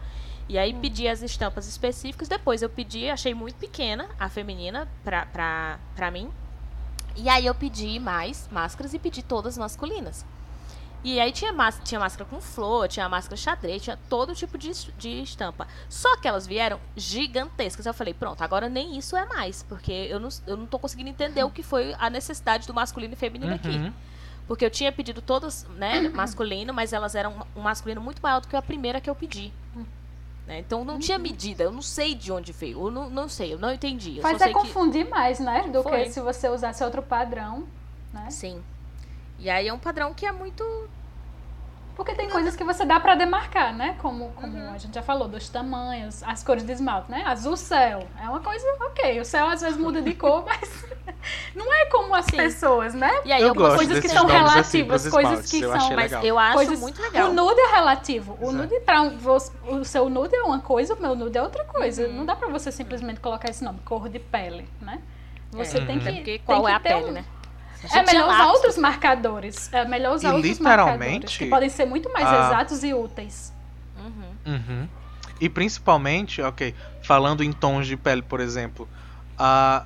E 0.49 0.59
aí 0.59 0.73
hum. 0.73 0.81
pedi 0.81 1.09
as 1.09 1.23
estampas 1.23 1.67
específicas, 1.67 2.29
depois 2.29 2.63
eu 2.63 2.69
pedi, 2.69 3.11
achei 3.11 3.35
muito 3.35 3.57
pequena 3.57 4.09
a 4.19 4.29
feminina 4.29 4.89
pra, 5.03 5.27
pra, 5.27 5.79
pra 5.95 6.11
mim. 6.11 6.31
E 7.17 7.29
aí 7.29 7.47
eu 7.47 7.55
pedi 7.55 7.99
mais 7.99 8.49
máscaras 8.53 8.93
e 8.93 8.99
pedi 8.99 9.23
todas 9.23 9.57
masculinas. 9.57 10.25
E 11.07 11.21
aí 11.21 11.31
tinha, 11.31 11.53
máscara, 11.53 11.87
tinha 11.87 12.01
máscara 12.01 12.29
com 12.29 12.41
flor, 12.41 12.89
tinha 12.89 13.09
máscara 13.09 13.37
xadrez, 13.37 13.81
tinha 13.81 13.97
todo 14.09 14.35
tipo 14.35 14.59
de, 14.59 14.73
de 14.99 15.23
estampa. 15.23 15.69
Só 15.89 16.17
que 16.17 16.27
elas 16.27 16.49
vieram 16.49 16.81
gigantescas. 16.97 17.87
Eu 17.87 17.95
falei, 17.95 18.13
pronto, 18.13 18.43
agora 18.43 18.69
nem 18.69 18.99
isso 18.99 19.17
é 19.17 19.25
mais. 19.25 19.63
Porque 19.63 19.93
eu 19.93 20.19
não, 20.19 20.29
eu 20.49 20.57
não 20.57 20.67
tô 20.67 20.81
conseguindo 20.81 21.09
entender 21.09 21.45
o 21.45 21.51
que 21.51 21.63
foi 21.63 21.95
a 22.01 22.11
necessidade 22.11 22.67
do 22.67 22.75
masculino 22.75 23.13
e 23.13 23.17
feminino 23.17 23.53
uhum. 23.53 23.55
aqui. 23.55 23.93
Porque 24.49 24.65
eu 24.65 24.71
tinha 24.71 24.91
pedido 24.91 25.23
todas, 25.23 25.65
né, 25.77 26.01
masculino, 26.11 26.75
mas 26.75 26.93
elas 26.93 27.15
eram 27.15 27.47
um 27.55 27.61
masculino 27.61 28.01
muito 28.01 28.21
maior 28.21 28.41
do 28.41 28.49
que 28.49 28.57
a 28.57 28.63
primeira 28.63 29.01
que 29.01 29.09
eu 29.09 29.15
pedi. 29.15 29.53
Né? 30.45 30.59
Então 30.59 30.85
não 30.85 30.99
tinha 30.99 31.21
medida, 31.21 31.63
eu 31.63 31.71
não 31.71 31.83
sei 31.83 32.17
de 32.17 32.33
onde 32.33 32.51
veio, 32.51 32.85
eu 32.85 32.91
não, 32.91 33.09
não 33.09 33.29
sei, 33.29 33.55
eu 33.55 33.59
não 33.61 33.73
entendi. 33.73 34.17
Eu 34.17 34.23
Faz 34.23 34.41
é 34.41 34.53
confundir 34.53 35.05
que... 35.05 35.11
mais, 35.11 35.39
né? 35.39 35.69
Do 35.69 35.85
Foi. 35.85 36.03
que 36.03 36.11
se 36.11 36.21
você 36.21 36.49
usasse 36.49 36.83
outro 36.83 37.01
padrão, 37.01 37.65
né? 38.13 38.29
Sim. 38.29 38.61
E 39.39 39.49
aí 39.51 39.69
é 39.69 39.73
um 39.73 39.79
padrão 39.79 40.15
que 40.15 40.25
é 40.27 40.33
muito 40.33 40.65
porque 41.97 42.15
tem 42.15 42.29
coisas 42.29 42.55
que 42.55 42.63
você 42.63 42.85
dá 42.85 43.01
para 43.01 43.15
demarcar, 43.15 43.75
né? 43.75 43.97
Como, 43.99 44.31
como 44.33 44.55
uhum. 44.55 44.71
a 44.71 44.77
gente 44.77 44.95
já 44.95 45.03
falou, 45.03 45.27
dos 45.27 45.49
tamanhos, 45.49 46.23
as 46.23 46.45
cores 46.45 46.63
de 46.63 46.71
esmalte, 46.71 47.11
né? 47.11 47.23
Azul 47.25 47.57
céu. 47.57 48.07
É 48.23 48.29
uma 48.29 48.41
coisa, 48.41 48.67
ok. 48.83 49.19
O 49.19 49.25
céu 49.25 49.49
às 49.49 49.63
vezes 49.63 49.79
muda 49.79 50.03
de 50.03 50.13
cor, 50.15 50.45
mas 50.45 50.85
não 51.57 51.73
é 51.73 51.87
como 51.87 52.15
as 52.15 52.27
Sim. 52.27 52.37
pessoas, 52.37 52.93
né? 52.93 53.11
E 53.25 53.33
aí, 53.33 53.41
eu 53.41 53.55
gosto 53.55 53.77
coisas 53.77 53.99
que 53.99 54.09
são 54.11 54.27
assim 54.27 54.37
relativas, 54.37 55.07
assim, 55.07 55.11
coisas 55.11 55.51
que 55.51 55.61
são. 55.61 55.97
Mas 55.97 56.13
eu 56.23 56.39
acho 56.39 56.55
coisas, 56.55 56.81
muito 56.81 57.01
legal. 57.01 57.31
O 57.31 57.33
nude 57.33 57.61
é 57.61 57.75
relativo. 57.75 58.39
O 58.43 58.53
nude 58.53 58.79
pra 58.81 59.03
o 59.03 59.85
seu 59.85 60.11
nude 60.11 60.37
é 60.37 60.43
uma 60.43 60.61
coisa, 60.61 60.93
o 60.93 61.01
meu 61.01 61.15
nude 61.15 61.39
é 61.39 61.43
outra 61.43 61.65
coisa. 61.65 62.07
Uhum. 62.07 62.13
Não 62.13 62.27
dá 62.27 62.37
para 62.37 62.49
você 62.49 62.71
simplesmente 62.71 63.21
colocar 63.21 63.49
esse 63.49 63.65
nome, 63.65 63.79
cor 63.87 64.11
de 64.11 64.19
pele, 64.19 64.69
né? 64.83 65.01
Você 65.51 65.79
é. 65.79 65.87
tem 65.87 65.99
que. 65.99 66.09
É 66.09 66.13
porque 66.13 66.39
qual 66.41 66.65
tem 66.65 66.73
é 66.73 66.77
a 66.77 66.81
pele, 66.81 67.07
um... 67.07 67.13
né? 67.13 67.25
É 67.93 68.03
melhor 68.03 68.29
usar 68.29 68.47
outros 68.47 68.79
marcadores. 68.79 69.73
É 69.73 69.85
melhor 69.85 70.15
usar 70.15 70.31
e 70.31 70.33
outros 70.35 70.59
marcadores. 70.59 71.37
Que 71.37 71.47
podem 71.47 71.69
ser 71.69 71.85
muito 71.85 72.13
mais 72.13 72.27
a... 72.27 72.47
exatos 72.47 72.83
e 72.83 72.95
úteis. 72.95 73.53
Uhum. 73.99 74.55
Uhum. 74.55 74.89
E 75.41 75.49
principalmente, 75.49 76.41
ok, 76.41 76.75
falando 77.03 77.45
em 77.45 77.53
tons 77.53 77.87
de 77.87 77.97
pele, 77.97 78.23
por 78.23 78.41
exemplo, 78.41 78.89
a, 79.39 79.85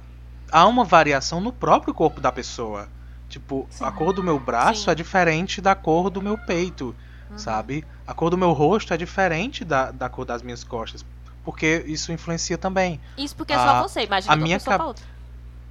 há 0.51 0.67
uma 0.67 0.85
variação 0.85 1.41
no 1.41 1.53
próprio 1.53 1.93
corpo 1.93 2.21
da 2.21 2.31
pessoa. 2.31 2.89
Tipo, 3.29 3.67
Sim. 3.71 3.85
a 3.85 3.93
cor 3.93 4.13
do 4.13 4.23
meu 4.23 4.39
braço 4.39 4.85
Sim. 4.85 4.91
é 4.91 4.95
diferente 4.95 5.61
da 5.61 5.75
cor 5.75 6.11
do 6.11 6.21
meu 6.21 6.37
peito, 6.37 6.95
uhum. 7.31 7.39
sabe? 7.39 7.85
A 8.07 8.15
cor 8.15 8.31
do 8.31 8.39
meu 8.39 8.53
rosto 8.53 8.93
é 8.93 8.97
diferente 8.97 9.65
da, 9.65 9.91
da 9.91 10.09
cor 10.09 10.25
das 10.25 10.43
minhas 10.43 10.65
costas. 10.65 11.05
Porque 11.45 11.85
isso 11.87 12.13
influencia 12.13 12.59
também. 12.59 13.01
Isso 13.17 13.35
porque 13.35 13.53
é 13.53 13.57
só 13.57 13.83
você, 13.83 14.03
imagina 14.03 14.33
a 14.33 14.37
minha 14.37 14.59
pessoa 14.59 14.79
ca... 14.79 14.85
outra. 14.85 15.05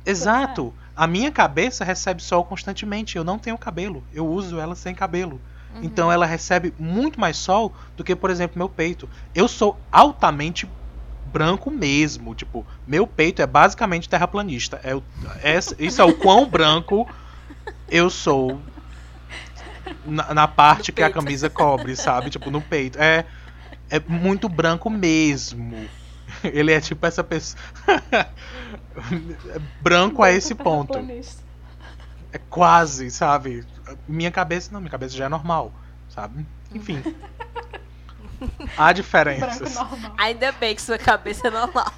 Exato. 0.05 0.73
A 0.99 1.07
minha 1.07 1.31
cabeça 1.31 1.85
recebe 1.85 2.21
sol 2.21 2.43
constantemente. 2.43 3.15
Eu 3.15 3.23
não 3.23 3.39
tenho 3.39 3.57
cabelo. 3.57 4.03
Eu 4.13 4.27
uso 4.27 4.59
ela 4.59 4.75
sem 4.75 4.93
cabelo. 4.93 5.39
Uhum. 5.73 5.81
Então 5.81 6.11
ela 6.11 6.25
recebe 6.25 6.73
muito 6.77 7.17
mais 7.17 7.37
sol 7.37 7.73
do 7.95 8.03
que, 8.03 8.13
por 8.13 8.29
exemplo, 8.29 8.57
meu 8.57 8.67
peito. 8.67 9.07
Eu 9.33 9.47
sou 9.47 9.79
altamente 9.89 10.69
branco 11.31 11.71
mesmo. 11.71 12.35
Tipo, 12.35 12.67
meu 12.85 13.07
peito 13.07 13.41
é 13.41 13.47
basicamente 13.47 14.09
terraplanista. 14.09 14.81
É, 14.83 14.91
é, 15.41 15.57
isso 15.79 16.01
é 16.01 16.03
o 16.03 16.13
quão 16.17 16.45
branco 16.45 17.09
eu 17.87 18.09
sou 18.09 18.59
na, 20.05 20.33
na 20.33 20.47
parte 20.49 20.91
que 20.91 21.01
a 21.01 21.09
camisa 21.09 21.49
cobre, 21.49 21.95
sabe? 21.95 22.29
Tipo, 22.29 22.51
no 22.51 22.59
peito. 22.59 23.01
É, 23.01 23.23
é 23.89 24.01
muito 24.05 24.49
branco 24.49 24.89
mesmo. 24.89 25.87
Ele 26.53 26.72
é 26.72 26.79
tipo 26.79 27.05
essa 27.05 27.24
pessoa. 27.24 27.62
branco 29.81 30.24
a 30.24 30.31
esse 30.31 30.55
ponto. 30.55 30.98
É 32.31 32.38
quase, 32.50 33.10
sabe? 33.10 33.65
Minha 34.08 34.31
cabeça 34.31 34.72
não, 34.72 34.79
minha 34.79 34.91
cabeça 34.91 35.15
já 35.15 35.25
é 35.25 35.29
normal, 35.29 35.72
sabe? 36.10 36.46
Enfim. 36.74 37.01
Há 38.77 38.93
diferenças. 38.93 39.75
Ainda 40.17 40.51
bem 40.53 40.75
que 40.75 40.81
sua 40.81 40.98
cabeça 40.98 41.48
é 41.48 41.51
normal. 41.51 41.91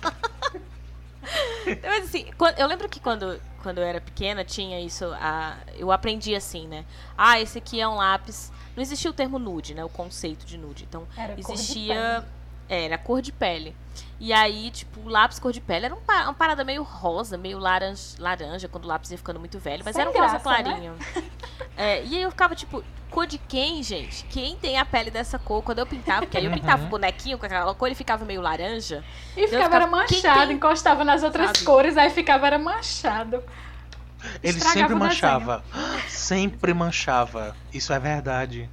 Mas 1.83 2.05
assim, 2.05 2.25
eu 2.57 2.65
lembro 2.65 2.89
que 2.89 2.99
quando, 2.99 3.39
quando 3.61 3.77
eu 3.77 3.83
era 3.83 4.01
pequena 4.01 4.43
tinha 4.43 4.79
isso, 4.79 5.05
a, 5.13 5.57
eu 5.75 5.91
aprendi 5.91 6.33
assim, 6.33 6.67
né? 6.67 6.85
Ah, 7.15 7.39
esse 7.39 7.57
aqui 7.57 7.79
é 7.79 7.87
um 7.87 7.95
lápis. 7.95 8.51
Não 8.75 8.81
existia 8.81 9.11
o 9.11 9.13
termo 9.13 9.37
nude, 9.37 9.75
né? 9.75 9.83
O 9.83 9.89
conceito 9.89 10.45
de 10.45 10.57
nude. 10.57 10.85
Então, 10.89 11.07
era 11.15 11.37
existia. 11.37 12.25
É, 12.71 12.85
era 12.85 12.97
cor 12.97 13.21
de 13.21 13.33
pele. 13.33 13.75
E 14.17 14.31
aí, 14.31 14.71
tipo, 14.71 15.01
o 15.01 15.09
lápis 15.09 15.39
cor 15.39 15.51
de 15.51 15.59
pele 15.59 15.87
era 15.87 15.95
uma 15.95 16.33
parada 16.33 16.63
meio 16.63 16.83
rosa, 16.83 17.37
meio 17.37 17.59
laranja, 17.59 18.15
laranja 18.17 18.69
quando 18.69 18.85
o 18.85 18.87
lápis 18.87 19.11
ia 19.11 19.17
ficando 19.17 19.41
muito 19.41 19.59
velho, 19.59 19.83
mas 19.83 19.93
Sem 19.93 20.01
era 20.01 20.09
um 20.09 20.13
graça, 20.13 20.37
rosa 20.37 20.49
né? 20.57 20.63
clarinho. 20.63 20.93
Né? 20.93 21.23
É, 21.75 22.03
e 22.05 22.15
aí 22.15 22.21
eu 22.21 22.29
ficava, 22.29 22.55
tipo, 22.55 22.83
cor 23.09 23.27
de 23.27 23.37
quem, 23.37 23.83
gente? 23.83 24.23
Quem 24.25 24.55
tem 24.55 24.77
a 24.77 24.85
pele 24.85 25.11
dessa 25.11 25.37
cor? 25.37 25.61
Quando 25.63 25.79
eu 25.79 25.85
pintava, 25.85 26.21
porque 26.21 26.37
aí 26.37 26.45
eu 26.45 26.51
pintava 26.51 26.85
o 26.85 26.87
bonequinho 26.87 27.37
com 27.37 27.45
aquela 27.45 27.73
cor, 27.73 27.87
ele 27.87 27.95
ficava 27.95 28.23
meio 28.23 28.39
laranja. 28.39 29.03
E 29.35 29.47
ficava, 29.47 29.63
ficava 29.63 29.75
era 29.75 29.87
manchado, 29.87 30.47
tem... 30.47 30.55
encostava 30.55 31.03
nas 31.03 31.23
outras 31.23 31.47
Sabe? 31.47 31.63
cores, 31.63 31.97
aí 31.97 32.09
ficava 32.09 32.47
era 32.47 32.57
manchado. 32.57 33.43
Ele 34.41 34.59
sempre 34.61 34.95
manchava. 34.95 35.63
Sempre 36.07 36.73
manchava. 36.73 37.55
Isso 37.73 37.91
é 37.91 37.99
verdade. 37.99 38.69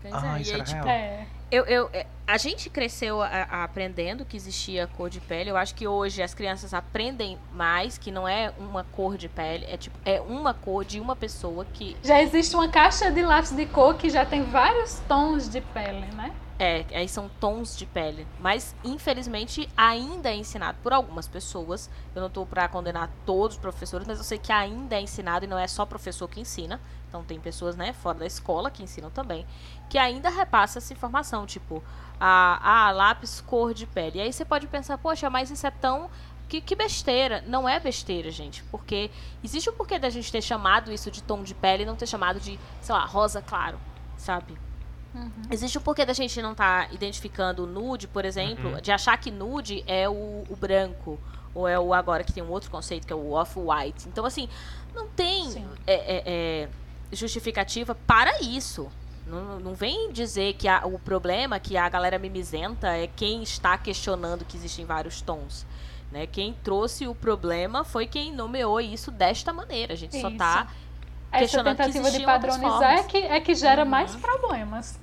Pois 0.00 0.14
ah, 0.14 0.38
é, 0.38 0.40
isso 0.40 0.54
era 0.54 0.64
tipo, 0.64 0.82
real. 0.82 0.88
É. 0.88 1.26
Eu, 1.52 1.66
eu, 1.66 1.90
é, 1.92 2.06
a 2.26 2.38
gente 2.38 2.70
cresceu 2.70 3.20
a, 3.20 3.26
a 3.26 3.64
aprendendo 3.64 4.24
que 4.24 4.38
existia 4.38 4.86
cor 4.86 5.10
de 5.10 5.20
pele. 5.20 5.50
Eu 5.50 5.56
acho 5.58 5.74
que 5.74 5.86
hoje 5.86 6.22
as 6.22 6.32
crianças 6.32 6.72
aprendem 6.72 7.38
mais 7.52 7.98
que 7.98 8.10
não 8.10 8.26
é 8.26 8.54
uma 8.58 8.84
cor 8.84 9.18
de 9.18 9.28
pele, 9.28 9.66
é 9.68 9.76
tipo 9.76 9.94
é 10.02 10.18
uma 10.18 10.54
cor 10.54 10.82
de 10.82 10.98
uma 10.98 11.14
pessoa 11.14 11.66
que 11.66 11.94
já 12.02 12.22
existe 12.22 12.56
uma 12.56 12.68
caixa 12.68 13.10
de 13.10 13.20
lápis 13.20 13.54
de 13.54 13.66
cor 13.66 13.98
que 13.98 14.08
já 14.08 14.24
tem 14.24 14.42
vários 14.44 15.00
tons 15.00 15.46
de 15.46 15.60
pele, 15.60 16.06
né? 16.16 16.32
É, 16.64 16.86
aí 16.94 17.08
são 17.08 17.28
tons 17.40 17.76
de 17.76 17.84
pele. 17.84 18.24
Mas, 18.38 18.72
infelizmente, 18.84 19.68
ainda 19.76 20.30
é 20.30 20.36
ensinado 20.36 20.78
por 20.80 20.92
algumas 20.92 21.26
pessoas. 21.26 21.90
Eu 22.14 22.20
não 22.20 22.28
estou 22.28 22.46
para 22.46 22.68
condenar 22.68 23.10
todos 23.26 23.56
os 23.56 23.60
professores, 23.60 24.06
mas 24.06 24.18
eu 24.18 24.22
sei 24.22 24.38
que 24.38 24.52
ainda 24.52 24.94
é 24.94 25.00
ensinado 25.00 25.44
e 25.44 25.48
não 25.48 25.58
é 25.58 25.66
só 25.66 25.84
professor 25.84 26.28
que 26.28 26.38
ensina. 26.38 26.80
Então, 27.08 27.24
tem 27.24 27.40
pessoas, 27.40 27.74
né, 27.74 27.92
fora 27.92 28.20
da 28.20 28.26
escola 28.26 28.70
que 28.70 28.80
ensinam 28.80 29.10
também, 29.10 29.44
que 29.90 29.98
ainda 29.98 30.30
repassa 30.30 30.78
essa 30.78 30.92
informação, 30.92 31.46
tipo, 31.46 31.82
a, 32.20 32.86
a 32.86 32.92
lápis 32.92 33.40
cor 33.40 33.74
de 33.74 33.84
pele. 33.84 34.20
E 34.20 34.22
aí 34.22 34.32
você 34.32 34.44
pode 34.44 34.68
pensar, 34.68 34.96
poxa, 34.98 35.28
mas 35.28 35.50
isso 35.50 35.66
é 35.66 35.70
tão 35.72 36.08
que, 36.48 36.60
que, 36.60 36.76
besteira. 36.76 37.42
Não 37.44 37.68
é 37.68 37.80
besteira, 37.80 38.30
gente. 38.30 38.62
Porque 38.70 39.10
existe 39.42 39.68
o 39.68 39.72
porquê 39.72 39.98
da 39.98 40.10
gente 40.10 40.30
ter 40.30 40.40
chamado 40.40 40.92
isso 40.92 41.10
de 41.10 41.24
tom 41.24 41.42
de 41.42 41.56
pele 41.56 41.82
e 41.82 41.86
não 41.86 41.96
ter 41.96 42.06
chamado 42.06 42.38
de, 42.38 42.56
sei 42.80 42.94
lá, 42.94 43.04
rosa 43.04 43.42
claro, 43.42 43.80
sabe? 44.16 44.56
Uhum. 45.14 45.30
Existe 45.50 45.76
o 45.76 45.80
porquê 45.80 46.04
da 46.04 46.12
gente 46.12 46.40
não 46.40 46.52
estar 46.52 46.88
tá 46.88 46.94
identificando 46.94 47.64
o 47.64 47.66
nude, 47.66 48.08
por 48.08 48.24
exemplo, 48.24 48.72
uhum. 48.72 48.80
de 48.80 48.90
achar 48.90 49.16
que 49.18 49.30
nude 49.30 49.84
é 49.86 50.08
o, 50.08 50.44
o, 50.48 50.56
branco. 50.56 51.18
Ou 51.54 51.68
é 51.68 51.78
o 51.78 51.92
agora 51.92 52.24
que 52.24 52.32
tem 52.32 52.42
um 52.42 52.50
outro 52.50 52.70
conceito 52.70 53.06
que 53.06 53.12
é 53.12 53.16
o 53.16 53.32
off-white. 53.32 54.08
Então, 54.08 54.24
assim, 54.24 54.48
não 54.94 55.06
tem 55.08 55.66
é, 55.86 55.94
é, 55.94 56.22
é, 56.26 56.68
justificativa 57.12 57.94
para 57.94 58.40
isso. 58.40 58.90
Não, 59.26 59.60
não 59.60 59.74
vem 59.74 60.10
dizer 60.12 60.54
que 60.54 60.66
a, 60.66 60.86
o 60.86 60.98
problema 60.98 61.60
que 61.60 61.76
a 61.76 61.88
galera 61.88 62.18
mimizenta 62.18 62.88
é 62.88 63.06
quem 63.06 63.42
está 63.42 63.76
questionando 63.76 64.44
que 64.44 64.56
existem 64.56 64.86
vários 64.86 65.20
tons. 65.20 65.66
Né? 66.10 66.26
Quem 66.26 66.54
trouxe 66.62 67.06
o 67.06 67.14
problema 67.14 67.84
foi 67.84 68.06
quem 68.06 68.32
nomeou 68.32 68.80
isso 68.80 69.10
desta 69.10 69.52
maneira. 69.52 69.92
A 69.92 69.96
gente 69.96 70.12
isso. 70.12 70.20
só 70.20 70.28
está 70.28 70.68
essa 71.32 71.64
tentativa 71.64 72.10
de 72.10 72.24
padronizar 72.24 72.92
é 72.92 73.02
que, 73.04 73.16
é 73.18 73.40
que 73.40 73.54
gera 73.54 73.82
uhum. 73.82 73.88
mais 73.88 74.14
problemas. 74.14 75.00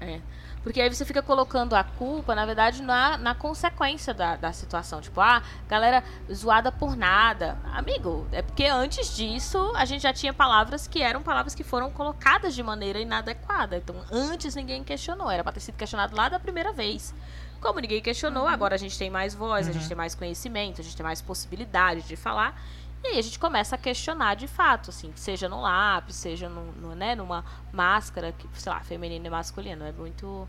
É. 0.00 0.20
Porque 0.62 0.80
aí 0.80 0.92
você 0.92 1.04
fica 1.04 1.22
colocando 1.22 1.74
a 1.74 1.84
culpa, 1.84 2.34
na 2.34 2.44
verdade, 2.44 2.82
na, 2.82 3.16
na 3.16 3.34
consequência 3.34 4.12
da, 4.12 4.36
da 4.36 4.52
situação. 4.52 5.00
Tipo, 5.00 5.20
ah, 5.20 5.42
galera 5.68 6.02
zoada 6.32 6.70
por 6.70 6.96
nada. 6.96 7.56
Amigo, 7.72 8.26
é 8.32 8.42
porque 8.42 8.66
antes 8.66 9.16
disso 9.16 9.72
a 9.74 9.84
gente 9.84 10.02
já 10.02 10.12
tinha 10.12 10.32
palavras 10.32 10.86
que 10.86 11.00
eram 11.00 11.22
palavras 11.22 11.54
que 11.54 11.64
foram 11.64 11.90
colocadas 11.90 12.54
de 12.54 12.62
maneira 12.62 12.98
inadequada. 12.98 13.76
Então, 13.76 13.96
antes 14.10 14.54
ninguém 14.54 14.82
questionou. 14.82 15.30
Era 15.30 15.42
pra 15.42 15.52
ter 15.52 15.60
sido 15.60 15.76
questionado 15.76 16.14
lá 16.16 16.28
da 16.28 16.38
primeira 16.38 16.72
vez. 16.72 17.14
Como 17.60 17.80
ninguém 17.80 18.02
questionou, 18.02 18.44
uhum. 18.44 18.48
agora 18.48 18.74
a 18.74 18.78
gente 18.78 18.98
tem 18.98 19.10
mais 19.10 19.34
voz, 19.34 19.66
uhum. 19.66 19.70
a 19.70 19.72
gente 19.72 19.82
uhum. 19.84 19.88
tem 19.88 19.96
mais 19.96 20.14
conhecimento, 20.14 20.80
a 20.80 20.84
gente 20.84 20.96
tem 20.96 21.04
mais 21.04 21.22
possibilidade 21.22 22.02
de 22.02 22.14
falar. 22.14 22.60
E 23.02 23.08
aí 23.08 23.18
a 23.18 23.22
gente 23.22 23.38
começa 23.38 23.76
a 23.76 23.78
questionar 23.78 24.34
de 24.34 24.48
fato, 24.48 24.90
assim, 24.90 25.12
seja 25.14 25.48
no 25.48 25.60
lápis, 25.60 26.16
seja 26.16 26.48
no, 26.48 26.72
no, 26.72 26.94
né, 26.94 27.14
numa 27.14 27.44
máscara, 27.72 28.32
que, 28.32 28.48
sei 28.54 28.72
lá, 28.72 28.80
feminino 28.80 29.26
e 29.26 29.30
masculino. 29.30 29.84
É 29.84 29.92
muito, 29.92 30.48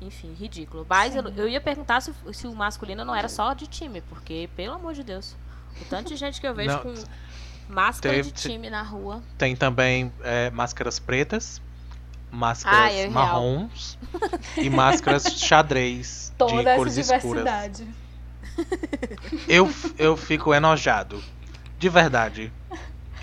enfim, 0.00 0.32
ridículo. 0.32 0.86
Mas 0.88 1.16
eu, 1.16 1.28
eu, 1.36 1.48
ia 1.48 1.60
perguntar 1.60 2.00
se, 2.00 2.14
se, 2.32 2.46
o 2.46 2.54
masculino 2.54 3.04
não 3.04 3.14
era 3.14 3.28
só 3.28 3.52
de 3.52 3.66
time, 3.66 4.00
porque, 4.02 4.48
pelo 4.54 4.74
amor 4.74 4.94
de 4.94 5.02
Deus, 5.02 5.36
o 5.80 5.84
tanto 5.86 6.08
de 6.08 6.16
gente 6.16 6.40
que 6.40 6.46
eu 6.46 6.54
vejo 6.54 6.70
não, 6.70 6.82
com 6.82 6.94
máscara 7.68 8.14
tem, 8.14 8.22
de 8.22 8.32
time 8.32 8.70
na 8.70 8.82
rua. 8.82 9.20
Tem 9.36 9.56
também 9.56 10.12
é, 10.22 10.50
máscaras 10.50 11.00
pretas, 11.00 11.60
máscaras 12.30 12.78
ah, 12.78 12.92
é 12.92 13.08
marrons 13.08 13.98
e 14.56 14.70
máscaras 14.70 15.24
xadrez 15.36 16.32
Toda 16.38 16.62
de 16.62 16.76
cores 16.76 16.96
essa 16.96 17.18
diversidade. 17.18 17.82
escuras. 17.82 18.08
Eu, 19.46 19.72
eu 19.98 20.16
fico 20.16 20.52
enojado 20.52 21.22
de 21.78 21.88
verdade. 21.88 22.52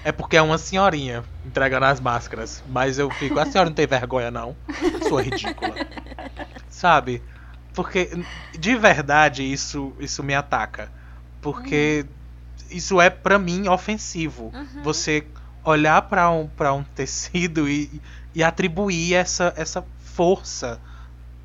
É 0.03 0.11
porque 0.11 0.37
é 0.37 0.41
uma 0.41 0.57
senhorinha 0.57 1.23
entregando 1.45 1.85
as 1.85 1.99
máscaras. 1.99 2.63
Mas 2.69 2.99
eu 2.99 3.09
fico, 3.09 3.39
a 3.39 3.45
senhora 3.45 3.69
não 3.69 3.75
tem 3.75 3.87
vergonha, 3.87 4.29
não? 4.29 4.55
Sua 5.07 5.21
ridícula. 5.21 5.73
Sabe? 6.69 7.23
Porque 7.73 8.11
de 8.57 8.75
verdade 8.75 9.43
isso, 9.43 9.93
isso 9.99 10.23
me 10.23 10.35
ataca. 10.35 10.91
Porque 11.41 12.05
uhum. 12.07 12.67
isso 12.69 13.01
é 13.01 13.09
para 13.09 13.39
mim 13.39 13.67
ofensivo. 13.67 14.51
Uhum. 14.53 14.83
Você 14.83 15.25
olhar 15.63 16.03
para 16.03 16.29
um, 16.29 16.47
pra 16.47 16.71
um 16.71 16.83
tecido 16.83 17.67
e, 17.67 17.99
e 18.33 18.43
atribuir 18.43 19.15
essa, 19.15 19.53
essa 19.57 19.83
força 19.99 20.79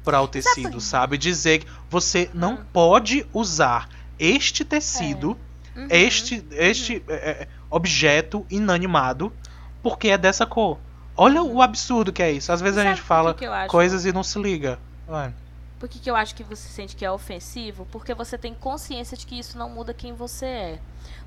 para 0.05 0.21
o 0.21 0.29
tecido, 0.29 0.81
sabe? 0.81 1.17
Dizer 1.17 1.61
que 1.61 1.67
você 1.89 2.31
não 2.35 2.57
uhum. 2.57 2.65
pode 2.73 3.27
usar 3.33 3.89
este 4.19 4.65
tecido. 4.65 5.37
É 5.47 5.50
uhum, 5.77 5.87
este, 5.91 6.45
este. 6.53 7.03
É, 7.09 7.15
é, 7.15 7.49
objeto 7.71 8.45
inanimado 8.51 9.33
porque 9.83 10.09
é 10.09 10.19
dessa 10.19 10.45
cor. 10.45 10.79
Olha 11.17 11.43
o 11.43 11.63
absurdo 11.63 12.13
que 12.13 12.23
é 12.23 12.33
isso. 12.33 12.51
Às 12.51 12.61
vezes 12.61 12.79
a 12.79 12.85
gente 12.85 13.01
fala 13.01 13.35
que 13.35 13.47
que 13.47 13.67
coisas 13.69 14.05
e 14.05 14.13
não 14.13 14.23
se 14.23 14.39
liga. 14.41 14.79
Por 15.79 15.89
que, 15.89 15.99
que 15.99 16.11
eu 16.11 16.17
acho 16.17 16.35
que 16.35 16.45
você 16.45 16.69
sente 16.69 16.95
que 16.95 17.05
é 17.05 17.11
ofensivo? 17.11 17.87
Porque 17.91 18.13
você 18.13 18.37
tem 18.37 18.53
consciência 18.53 19.17
de 19.17 19.27
que 19.27 19.39
isso 19.39 19.57
não 19.57 19.71
muda 19.71 19.95
quem 19.95 20.13
você 20.13 20.47
é. 20.47 20.79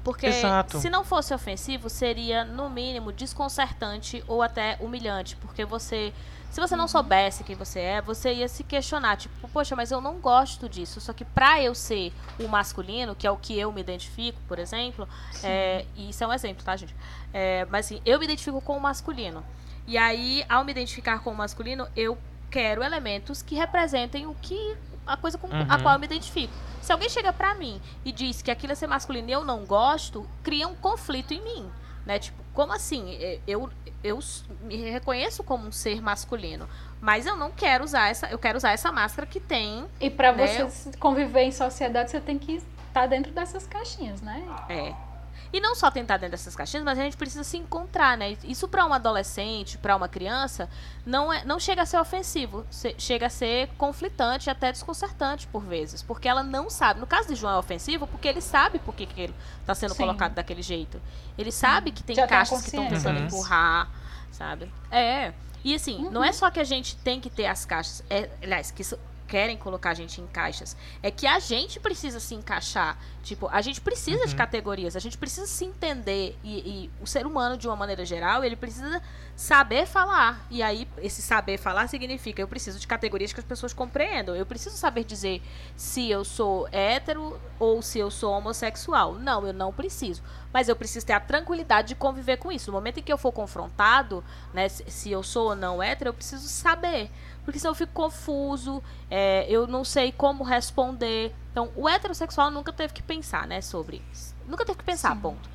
Porque 0.04 0.28
Exato. 0.28 0.80
se 0.80 0.90
não 0.90 1.04
fosse 1.04 1.34
ofensivo, 1.34 1.90
seria, 1.90 2.44
no 2.46 2.70
mínimo, 2.70 3.12
desconcertante 3.12 4.24
ou 4.28 4.44
até 4.44 4.78
humilhante. 4.80 5.36
Porque 5.38 5.66
você 5.66 6.14
se 6.54 6.62
você 6.62 6.76
não 6.76 6.88
soubesse 6.88 7.44
quem 7.44 7.56
você 7.56 7.80
é, 7.80 8.00
você 8.00 8.32
ia 8.32 8.48
se 8.48 8.64
questionar, 8.64 9.18
tipo, 9.18 9.48
poxa, 9.50 9.76
mas 9.76 9.90
eu 9.90 10.00
não 10.00 10.20
gosto 10.20 10.70
disso. 10.70 11.02
Só 11.02 11.12
que 11.12 11.26
pra 11.26 11.60
eu 11.60 11.74
ser 11.74 12.14
o 12.40 12.48
masculino, 12.48 13.16
que 13.16 13.26
é 13.26 13.32
o 13.32 13.38
que 13.38 13.58
eu 13.58 13.72
me 13.72 13.82
identifico, 13.82 14.40
por 14.48 14.60
exemplo, 14.60 15.10
é, 15.44 15.84
e 15.96 16.12
isso 16.12 16.24
é 16.24 16.28
um 16.28 16.32
exemplo, 16.32 16.64
tá, 16.64 16.76
gente? 16.76 16.96
É, 17.34 17.66
mas 17.72 17.88
assim, 17.88 18.00
eu 18.06 18.20
me 18.20 18.26
identifico 18.26 18.62
com 18.62 18.78
o 18.78 18.80
masculino. 18.80 19.44
E 19.88 19.98
aí, 19.98 20.46
ao 20.48 20.64
me 20.64 20.70
identificar 20.70 21.24
com 21.24 21.32
o 21.32 21.36
masculino, 21.36 21.88
eu 21.96 22.20
quero 22.52 22.84
elementos 22.84 23.42
que 23.42 23.56
representem 23.56 24.28
o 24.28 24.36
que 24.36 24.78
a 25.08 25.18
coisa 25.18 25.40
com 25.40 25.48
uhum. 25.48 25.66
a 25.68 25.82
qual 25.82 25.96
eu 25.96 26.00
me 26.00 26.06
identifico. 26.06 26.54
Se 26.84 26.92
alguém 26.92 27.10
chega 27.10 27.34
pra 27.34 27.56
mim 27.56 27.82
e 28.06 28.12
diz 28.12 28.44
que 28.44 28.52
aquilo 28.52 28.74
é 28.74 28.76
ser 28.76 28.86
masculino 28.86 29.28
e 29.28 29.32
eu 29.32 29.44
não 29.44 29.66
gosto, 29.66 30.30
cria 30.44 30.68
um 30.68 30.76
conflito 30.76 31.34
em 31.34 31.42
mim. 31.42 31.68
Né? 32.06 32.20
Tipo, 32.20 32.44
como 32.54 32.72
assim? 32.74 33.18
Eu, 33.48 33.72
eu 34.04 34.20
me 34.62 34.76
reconheço 34.76 35.44
como 35.44 35.68
um 35.68 35.72
ser 35.72 36.02
masculino, 36.02 36.68
mas 37.00 37.26
eu 37.26 37.36
não 37.36 37.52
quero 37.52 37.84
usar 37.84 38.10
essa, 38.10 38.28
eu 38.28 38.38
quero 38.38 38.58
usar 38.58 38.72
essa 38.72 38.92
máscara 38.92 39.26
que 39.26 39.40
tem. 39.40 39.86
E 40.00 40.10
para 40.10 40.34
né? 40.34 40.48
você 40.48 40.92
conviver 40.98 41.44
em 41.44 41.52
sociedade, 41.52 42.12
você 42.12 42.20
tem 42.20 42.38
que 42.38 42.56
estar 42.56 42.68
tá 42.94 43.08
dentro 43.08 43.32
dessas 43.32 43.66
caixinhas, 43.66 44.22
né? 44.22 44.44
É. 44.70 45.13
E 45.54 45.62
não 45.62 45.76
só 45.76 45.92
tentar 45.92 46.18
dentro 46.18 46.32
dessas 46.32 46.56
caixinhas, 46.56 46.84
mas 46.84 46.98
a 46.98 47.04
gente 47.04 47.16
precisa 47.16 47.44
se 47.44 47.58
encontrar, 47.58 48.18
né? 48.18 48.36
Isso 48.44 48.68
para 48.68 48.84
um 48.88 48.92
adolescente, 48.92 49.78
para 49.78 49.96
uma 49.96 50.10
criança, 50.10 50.68
não, 51.06 51.32
é, 51.32 51.46
não 51.46 51.60
chega 51.60 51.84
a 51.84 51.86
ser 51.86 52.00
ofensivo. 52.00 52.66
chega 52.98 53.28
a 53.28 53.30
ser 53.30 53.68
conflitante, 53.78 54.50
até 54.50 54.72
desconcertante 54.72 55.46
por 55.46 55.62
vezes. 55.62 56.02
Porque 56.02 56.28
ela 56.28 56.42
não 56.42 56.72
sabe. 56.72 57.00
No 57.00 57.06
caso 57.06 57.28
de 57.28 57.36
João 57.36 57.54
é 57.54 57.60
ofensivo 57.60 58.08
porque 58.08 58.28
ele 58.28 58.42
sabe 58.42 58.80
por 58.80 58.96
que, 58.96 59.06
que 59.06 59.22
ele 59.22 59.36
está 59.62 59.76
sendo 59.76 59.94
Sim. 59.94 60.00
colocado 60.00 60.34
daquele 60.34 60.64
jeito. 60.64 61.00
Ele 61.38 61.52
sabe 61.52 61.92
que 61.92 62.02
tem 62.02 62.16
Já 62.16 62.26
caixas 62.26 62.60
que 62.62 62.70
estão 62.70 62.88
tentando 62.88 63.20
uhum. 63.20 63.26
empurrar, 63.28 63.92
sabe? 64.32 64.74
É. 64.90 65.34
E 65.64 65.76
assim, 65.76 66.06
uhum. 66.06 66.10
não 66.10 66.24
é 66.24 66.32
só 66.32 66.50
que 66.50 66.60
a 66.60 66.64
gente 66.64 66.96
tem 66.98 67.22
que 67.22 67.30
ter 67.30 67.46
as 67.46 67.64
caixas. 67.64 68.04
É, 68.10 68.28
aliás, 68.42 68.72
que 68.72 68.82
isso, 68.82 68.98
querem 69.28 69.58
colocar 69.58 69.92
a 69.92 69.94
gente 69.94 70.22
em 70.22 70.28
caixas. 70.28 70.76
É 71.02 71.10
que 71.10 71.26
a 71.26 71.40
gente 71.40 71.80
precisa 71.80 72.20
se 72.20 72.36
encaixar. 72.36 72.98
Tipo, 73.24 73.48
a 73.48 73.62
gente 73.62 73.80
precisa 73.80 74.22
uhum. 74.22 74.28
de 74.28 74.36
categorias, 74.36 74.96
a 74.96 75.00
gente 75.00 75.18
precisa 75.18 75.48
se 75.48 75.64
entender. 75.64 76.38
E, 76.44 76.60
e, 76.60 76.92
o 77.02 77.08
ser 77.08 77.26
humano, 77.26 77.58
de 77.58 77.68
uma 77.68 77.76
maneira 77.76 78.06
geral, 78.06 78.44
ele 78.44 78.56
precisa 78.56 79.02
saber 79.36 79.88
falar. 79.88 80.46
E 80.52 80.62
aí, 80.62 80.88
esse 80.98 81.22
saber 81.22 81.58
falar 81.58 81.88
significa 81.88 82.42
eu 82.42 82.48
preciso 82.48 82.80
de 82.80 82.86
categorias 82.86 83.32
que 83.32 83.40
as 83.40 83.46
pessoas 83.46 83.74
compreendam. 83.74 84.36
Eu 84.36 84.46
preciso 84.46 84.76
saber 84.76 85.06
dizer 85.06 85.42
se 85.76 86.10
eu 86.10 86.26
sou 86.26 86.68
hétero 86.70 87.40
ou 87.58 87.82
se 87.82 87.98
eu 87.98 88.12
sou 88.12 88.34
homossexual. 88.34 89.16
Não, 89.16 89.48
eu 89.48 89.54
não 89.54 89.72
preciso. 89.72 90.22
Mas 90.52 90.68
eu 90.68 90.76
preciso 90.76 91.06
ter 91.06 91.14
a 91.14 91.20
tranquilidade 91.20 91.90
de 91.90 91.96
conviver 91.96 92.38
com 92.38 92.52
isso. 92.52 92.70
No 92.70 92.78
momento 92.78 93.00
em 93.00 93.04
que 93.04 93.12
eu 93.12 93.18
for 93.18 93.32
confrontado, 93.32 94.24
né, 94.54 94.68
se 94.68 95.10
eu 95.10 95.24
sou 95.24 95.50
ou 95.50 95.56
não 95.56 95.82
hétero, 95.82 96.10
eu 96.10 96.14
preciso 96.14 96.48
saber 96.48 97.10
porque 97.44 97.60
senão 97.60 97.72
eu 97.72 97.76
fico 97.76 97.92
confuso, 97.94 98.82
é, 99.10 99.46
eu 99.50 99.68
não 99.68 99.84
sei 99.84 100.12
como 100.12 100.44
responder. 100.44 101.34
Então, 101.52 101.72
o 101.76 101.88
heterossexual 101.88 102.50
nunca 102.50 102.72
teve 102.72 102.94
que 102.94 103.04
pensar, 103.04 103.46
né, 103.48 103.62
sobre 103.62 104.02
isso. 104.12 104.36
Nunca 104.48 104.66
teve 104.66 104.78
que 104.78 104.84
pensar, 104.84 105.16
Sim. 105.16 105.22
ponto. 105.22 105.50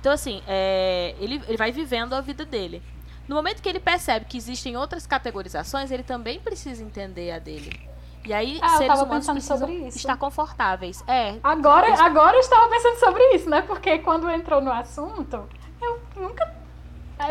Então, 0.00 0.12
assim, 0.12 0.42
é, 0.46 1.14
ele, 1.18 1.42
ele 1.46 1.56
vai 1.56 1.70
vivendo 1.70 2.14
a 2.14 2.20
vida 2.20 2.44
dele. 2.44 2.82
No 3.28 3.36
momento 3.36 3.62
que 3.62 3.68
ele 3.68 3.80
percebe 3.80 4.26
que 4.26 4.36
existem 4.36 4.76
outras 4.76 5.06
categorizações, 5.06 5.90
ele 5.90 6.02
também 6.02 6.40
precisa 6.40 6.82
entender 6.82 7.30
a 7.30 7.38
dele. 7.38 7.88
E 8.24 8.32
aí, 8.32 8.58
ah, 8.62 8.78
seres 8.78 9.00
humanos 9.00 9.26
isso. 9.28 9.98
estar 9.98 10.16
confortáveis. 10.16 11.02
É. 11.08 11.36
Agora, 11.42 11.92
agora 12.02 12.36
eu 12.36 12.40
estava 12.40 12.68
pensando 12.68 12.98
sobre 12.98 13.22
isso, 13.34 13.50
né? 13.50 13.62
Porque 13.62 13.98
quando 13.98 14.30
entrou 14.30 14.60
no 14.60 14.70
assunto, 14.70 15.48
eu 15.80 16.00
nunca 16.16 16.61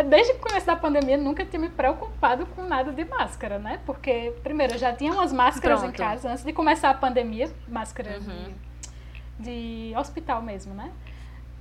desde 0.03 0.33
o 0.33 0.39
começo 0.39 0.65
da 0.65 0.75
pandemia, 0.75 1.17
nunca 1.17 1.45
tinha 1.45 1.59
me 1.59 1.69
preocupado 1.69 2.45
com 2.47 2.63
nada 2.63 2.91
de 2.91 3.03
máscara, 3.05 3.59
né? 3.59 3.79
Porque, 3.85 4.33
primeiro, 4.43 4.73
eu 4.73 4.77
já 4.77 4.93
tinha 4.93 5.11
umas 5.11 5.33
máscaras 5.33 5.79
Pronto. 5.79 5.93
em 5.93 5.97
casa 5.97 6.29
antes 6.29 6.43
de 6.43 6.53
começar 6.53 6.89
a 6.89 6.93
pandemia, 6.93 7.51
máscara 7.67 8.19
uhum. 8.19 8.53
de, 9.39 9.91
de 9.91 9.97
hospital 9.97 10.41
mesmo, 10.41 10.73
né? 10.73 10.91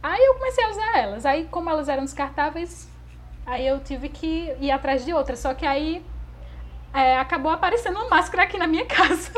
Aí 0.03 0.23
eu 0.23 0.35
comecei 0.35 0.65
a 0.65 0.71
usar 0.71 0.99
elas. 0.99 1.27
Aí, 1.27 1.47
como 1.51 1.69
elas 1.69 1.89
eram 1.89 2.05
descartáveis, 2.05 2.89
aí 3.45 3.67
eu 3.67 3.81
tive 3.81 4.09
que 4.09 4.55
ir 4.61 4.71
atrás 4.71 5.05
de 5.05 5.13
outras. 5.13 5.39
Só 5.39 5.53
que 5.53 5.67
aí 5.67 6.05
é, 6.95 7.19
acabou 7.19 7.53
aparecendo 7.53 7.97
uma 7.97 8.09
máscara 8.09 8.45
aqui 8.45 8.57
na 8.59 8.67
minha 8.67 8.87
casa. 8.87 9.33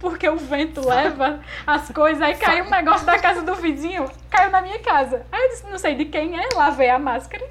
Porque 0.00 0.28
o 0.28 0.36
vento 0.36 0.86
leva 0.86 1.40
as 1.66 1.90
coisas, 1.90 2.22
aí 2.22 2.36
caiu 2.36 2.64
um 2.64 2.70
negócio 2.70 3.04
da 3.04 3.18
casa 3.18 3.42
do 3.42 3.56
vizinho, 3.56 4.08
caiu 4.30 4.50
na 4.50 4.62
minha 4.62 4.78
casa. 4.78 5.26
Aí 5.30 5.42
eu 5.42 5.48
disse, 5.48 5.66
não 5.68 5.78
sei 5.78 5.96
de 5.96 6.04
quem 6.04 6.38
é, 6.38 6.48
lavei 6.54 6.88
a 6.88 7.00
máscara, 7.00 7.44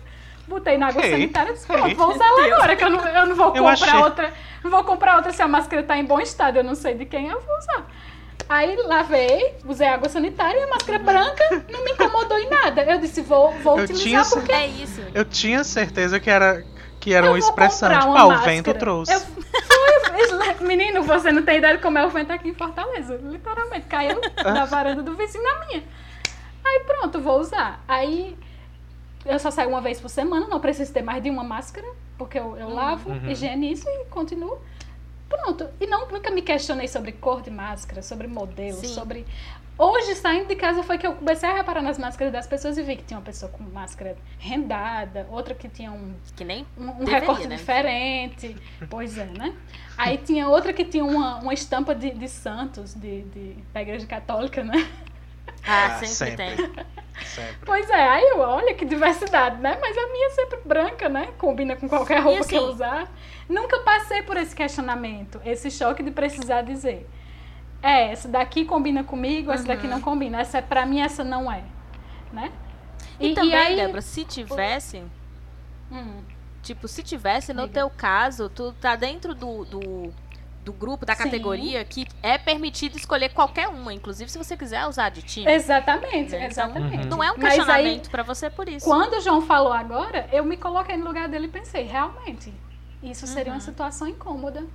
botei 0.48 0.78
na 0.78 0.88
água 0.88 1.02
sanitária 1.02 1.52
e 1.52 1.54
disse, 1.54 1.68
pronto, 1.68 1.96
vou 1.96 2.12
usar 2.12 2.26
ela 2.26 2.56
agora, 2.56 2.76
que 2.76 2.84
eu 2.84 2.90
não, 2.90 3.08
eu 3.08 3.26
não 3.28 3.36
vou 3.36 3.52
comprar 3.52 3.72
achei... 3.72 4.00
outra. 4.00 4.34
Não 4.64 4.72
vou 4.72 4.84
comprar 4.84 5.16
outra 5.18 5.32
se 5.32 5.42
a 5.42 5.48
máscara 5.48 5.84
tá 5.84 5.98
em 5.98 6.06
bom 6.06 6.20
estado, 6.20 6.58
eu 6.58 6.64
não 6.64 6.76
sei 6.76 6.96
de 6.96 7.06
quem, 7.06 7.28
eu 7.28 7.40
vou 7.40 7.58
usar. 7.58 7.86
Aí 8.50 8.76
lavei, 8.78 9.56
usei 9.66 9.88
água 9.88 10.08
sanitária 10.08 10.58
e 10.58 10.64
a 10.64 10.68
máscara 10.68 11.00
branca 11.00 11.64
não 11.70 11.84
me 11.84 11.92
incomodou 11.92 12.38
em 12.40 12.50
nada. 12.50 12.82
Eu 12.84 12.98
disse, 12.98 13.22
vou, 13.22 13.52
vou 13.62 13.78
utilizar 13.78 14.24
tinha, 14.24 14.24
porque. 14.24 14.52
É 14.52 14.68
isso. 14.68 15.02
Eu 15.14 15.26
tinha 15.26 15.64
certeza 15.64 16.20
que 16.20 16.30
era 16.30 16.64
que 17.00 17.14
era 17.14 17.28
uma 17.28 17.38
expressão, 17.38 17.90
tipo, 17.90 18.18
ah, 18.18 18.26
o 18.26 18.38
vento 18.40 18.74
trouxe. 18.74 19.14
Eu, 20.18 20.68
menino, 20.68 21.04
você 21.04 21.32
não 21.32 21.44
tem 21.44 21.60
ideia 21.60 21.78
de 21.78 21.82
como 21.82 21.98
é 21.98 22.06
o 22.06 22.10
vento 22.10 22.32
aqui 22.32 22.50
em 22.50 22.54
Fortaleza. 22.54 23.20
Literalmente, 23.24 23.86
caiu 23.86 24.20
da 24.36 24.66
varanda 24.66 25.04
do 25.04 25.16
vizinho 25.16 25.44
na 25.44 25.66
minha. 25.66 25.84
Aí 26.66 26.80
pronto, 26.86 27.22
vou 27.22 27.40
usar. 27.40 27.84
Aí 27.88 28.36
eu 29.28 29.40
só 29.40 29.52
saio 29.52 29.70
uma 29.70 29.82
vez 29.82 30.00
por 30.00 30.10
semana, 30.10 30.48
não 30.48 30.60
preciso 30.60 30.92
ter 30.94 31.02
mais 31.02 31.22
de 31.22 31.30
uma 31.30 31.44
máscara, 31.44 31.88
porque 32.18 32.40
eu, 32.40 32.58
eu 32.58 32.70
lavo, 32.70 33.10
uhum. 33.10 33.30
higienizo 33.30 33.88
e 33.88 34.06
continuo. 34.06 34.60
Pronto. 35.30 35.68
E 35.80 35.86
não, 35.86 36.08
nunca 36.08 36.32
me 36.32 36.42
questionei 36.42 36.88
sobre 36.88 37.12
cor 37.12 37.42
de 37.42 37.52
máscara, 37.52 38.02
sobre 38.02 38.28
modelo, 38.28 38.78
Sim. 38.78 38.88
sobre 38.88 39.26
Hoje, 39.80 40.16
saindo 40.16 40.48
de 40.48 40.56
casa, 40.56 40.82
foi 40.82 40.98
que 40.98 41.06
eu 41.06 41.13
comecei 41.13 41.48
a 41.48 41.54
reparar 41.54 41.84
nas 41.84 42.00
máscaras 42.00 42.34
das 42.34 42.48
pessoas 42.48 42.80
e 42.80 42.82
vi 42.82 42.96
que 42.96 43.04
tinha 43.04 43.20
uma 43.20 43.24
pessoa 43.24 43.52
com 43.52 43.63
máscara 43.63 44.18
rendada, 44.40 45.28
outra 45.30 45.54
que 45.54 45.70
tinha 45.70 45.92
um, 45.92 46.16
que 46.36 46.44
nem 46.44 46.66
um, 46.76 46.90
um 46.90 47.00
deveria, 47.00 47.20
recorte 47.20 47.48
né? 47.48 47.56
diferente. 47.58 48.58
Pois 48.90 49.16
é, 49.20 49.26
né? 49.26 49.56
Aí 49.96 50.18
tinha 50.18 50.50
outra 50.50 50.74
que 50.74 50.84
tinha 50.84 51.06
uma, 51.06 51.36
uma 51.38 51.54
estampa 51.54 51.94
de, 51.94 52.10
de 52.10 52.28
santos 52.28 52.96
de, 52.96 53.22
de, 53.22 53.56
da 53.72 53.84
igreja 53.84 54.08
católica, 54.08 54.63
né? 54.63 54.90
Ah, 55.67 55.86
ah 55.86 56.06
sempre, 56.06 56.08
sempre, 56.08 56.56
tem. 56.56 56.86
Sempre. 57.25 57.65
Pois 57.65 57.89
é, 57.89 58.10
aí 58.10 58.23
eu, 58.30 58.39
olha 58.41 58.75
que 58.75 58.86
diversidade, 58.86 59.60
né? 59.60 59.75
Mas 59.82 59.97
a 59.97 60.08
minha 60.08 60.27
é 60.27 60.30
sempre 60.30 60.60
branca, 60.63 61.10
né? 61.10 61.30
Combina 61.39 61.75
com 61.75 61.89
qualquer 61.89 62.21
roupa 62.21 62.41
assim, 62.41 62.49
que 62.49 62.56
eu 62.56 62.65
assim 62.65 62.73
usar. 62.73 63.12
Nunca 63.49 63.80
passei 63.80 64.21
por 64.21 64.38
esse 64.38 64.56
questionamento, 64.56 65.41
esse 65.43 65.71
choque 65.71 66.03
de 66.03 66.12
precisar 66.12 66.62
dizer 66.62 67.10
é, 67.82 68.12
essa 68.12 68.27
daqui 68.27 68.65
combina 68.65 69.03
comigo, 69.03 69.51
essa 69.51 69.63
uhum. 69.63 69.67
daqui 69.67 69.88
não 69.88 70.01
combina. 70.01 70.39
Essa 70.41 70.60
é 70.60 70.62
pra 70.62 70.86
mim, 70.86 71.01
essa 71.01 71.23
não 71.23 71.51
é. 71.51 71.63
Né? 72.32 72.51
E, 73.19 73.30
e 73.30 73.34
também, 73.34 73.51
e 73.51 73.56
aí, 73.56 73.75
Débora, 73.75 74.01
se 74.01 74.23
tivesse. 74.25 75.03
Hum. 75.91 76.21
Tipo, 76.62 76.88
se 76.88 77.01
tivesse, 77.01 77.53
no 77.53 77.63
Liga. 77.63 77.75
teu 77.75 77.89
caso, 77.89 78.49
tu 78.49 78.73
tá 78.73 78.95
dentro 78.95 79.34
do, 79.34 79.63
do, 79.63 80.13
do 80.67 80.73
grupo, 80.73 81.06
da 81.06 81.15
Sim. 81.15 81.23
categoria, 81.23 81.84
que 81.86 82.06
é 82.21 82.38
permitido 82.38 82.97
escolher 82.97 83.30
qualquer 83.30 83.69
uma, 83.69 83.93
inclusive 83.93 84.30
se 84.30 84.38
você 84.38 84.58
quiser 84.58 84.86
usar 84.86 85.10
de 85.10 85.21
time. 85.21 85.49
Exatamente, 85.49 86.34
né? 86.34 86.45
exatamente. 86.45 86.97
Então, 86.97 87.17
não 87.17 87.23
é 87.23 87.32
um 87.32 87.36
questionamento 87.36 88.10
para 88.10 88.21
você 88.21 88.49
por 88.49 88.67
isso. 88.67 88.86
Quando 88.86 89.13
o 89.13 89.21
João 89.21 89.41
falou 89.41 89.71
agora, 89.71 90.27
eu 90.34 90.43
me 90.43 90.58
coloquei 90.58 90.97
no 90.97 91.06
lugar 91.06 91.30
dele 91.30 91.45
e 91.45 91.49
pensei, 91.49 91.84
realmente, 91.84 92.53
isso 93.01 93.25
seria 93.25 93.53
uhum. 93.53 93.60
uma 93.60 93.62
situação 93.62 94.08
incômoda 94.10 94.65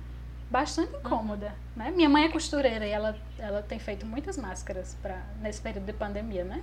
bastante 0.49 0.95
incômoda, 0.95 1.47
uhum. 1.47 1.83
né? 1.83 1.91
Minha 1.91 2.07
mãe 2.07 2.25
é 2.25 2.29
costureira 2.29 2.85
e 2.85 2.91
ela, 2.91 3.15
ela 3.39 3.63
tem 3.63 3.79
feito 3.79 4.05
muitas 4.05 4.37
máscaras 4.37 4.95
pra, 5.01 5.17
nesse 5.41 5.59
período 5.59 5.85
de 5.85 5.93
pandemia, 5.93 6.43
né? 6.43 6.61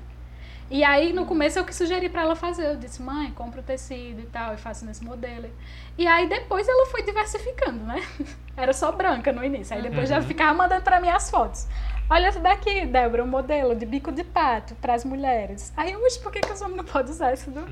E 0.70 0.84
aí, 0.84 1.12
no 1.12 1.26
começo, 1.26 1.58
eu 1.58 1.64
que 1.64 1.74
sugeri 1.74 2.08
para 2.08 2.22
ela 2.22 2.36
fazer. 2.36 2.64
Eu 2.64 2.76
disse, 2.76 3.02
mãe, 3.02 3.32
compra 3.32 3.60
o 3.60 3.62
tecido 3.62 4.20
e 4.20 4.26
tal, 4.26 4.54
e 4.54 4.56
faço 4.56 4.84
nesse 4.84 5.04
modelo. 5.04 5.50
E 5.98 6.06
aí, 6.06 6.28
depois, 6.28 6.68
ela 6.68 6.86
foi 6.86 7.02
diversificando, 7.02 7.84
né? 7.84 8.00
Era 8.56 8.72
só 8.72 8.92
branca 8.92 9.32
no 9.32 9.44
início. 9.44 9.74
Aí, 9.74 9.82
depois, 9.82 10.08
uhum. 10.08 10.16
já 10.16 10.22
ficava 10.22 10.54
mandando 10.54 10.82
para 10.82 11.00
mim 11.00 11.08
as 11.08 11.28
fotos. 11.28 11.66
Olha 12.08 12.28
essa 12.28 12.38
daqui, 12.38 12.86
Débora, 12.86 13.24
um 13.24 13.26
modelo 13.26 13.74
de 13.74 13.84
bico 13.84 14.12
de 14.12 14.22
pato 14.22 14.76
para 14.76 14.94
as 14.94 15.04
mulheres. 15.04 15.72
Aí, 15.76 15.90
eu, 15.90 16.00
por 16.22 16.30
que, 16.30 16.40
que 16.40 16.52
os 16.52 16.60
homens 16.60 16.76
não 16.76 16.84
podem 16.84 17.10
usar 17.10 17.32
isso 17.34 17.50
do, 17.50 17.66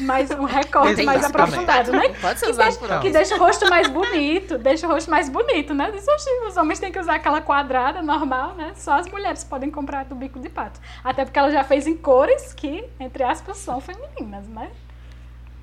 mais 0.00 0.30
um 0.30 0.44
recorte 0.44 1.02
mais 1.02 1.24
aprofundado, 1.24 1.92
né? 1.92 2.08
Pode 2.20 2.40
ser 2.40 2.46
que 2.46 2.52
usado 2.52 2.78
deixa, 2.78 2.98
Que 3.00 3.10
deixa 3.10 3.34
o 3.36 3.38
rosto 3.38 3.68
mais 3.68 3.88
bonito, 3.88 4.58
deixa 4.58 4.86
o 4.86 4.90
rosto 4.90 5.10
mais 5.10 5.28
bonito, 5.28 5.74
né? 5.74 5.90
Diz, 5.90 6.04
os 6.46 6.56
homens 6.56 6.78
têm 6.78 6.90
que 6.90 6.98
usar 6.98 7.16
aquela 7.16 7.40
quadrada 7.40 8.02
normal, 8.02 8.54
né? 8.54 8.72
Só 8.74 8.98
as 8.98 9.06
mulheres 9.06 9.44
podem 9.44 9.70
comprar 9.70 10.04
do 10.04 10.14
bico 10.14 10.40
de 10.40 10.48
pato. 10.48 10.80
Até 11.04 11.24
porque 11.24 11.38
ela 11.38 11.50
já 11.50 11.62
fez 11.62 11.86
em 11.86 11.96
cores 11.96 12.52
que, 12.52 12.84
entre 12.98 13.22
aspas, 13.22 13.58
são 13.58 13.80
femininas, 13.80 14.46
né? 14.48 14.70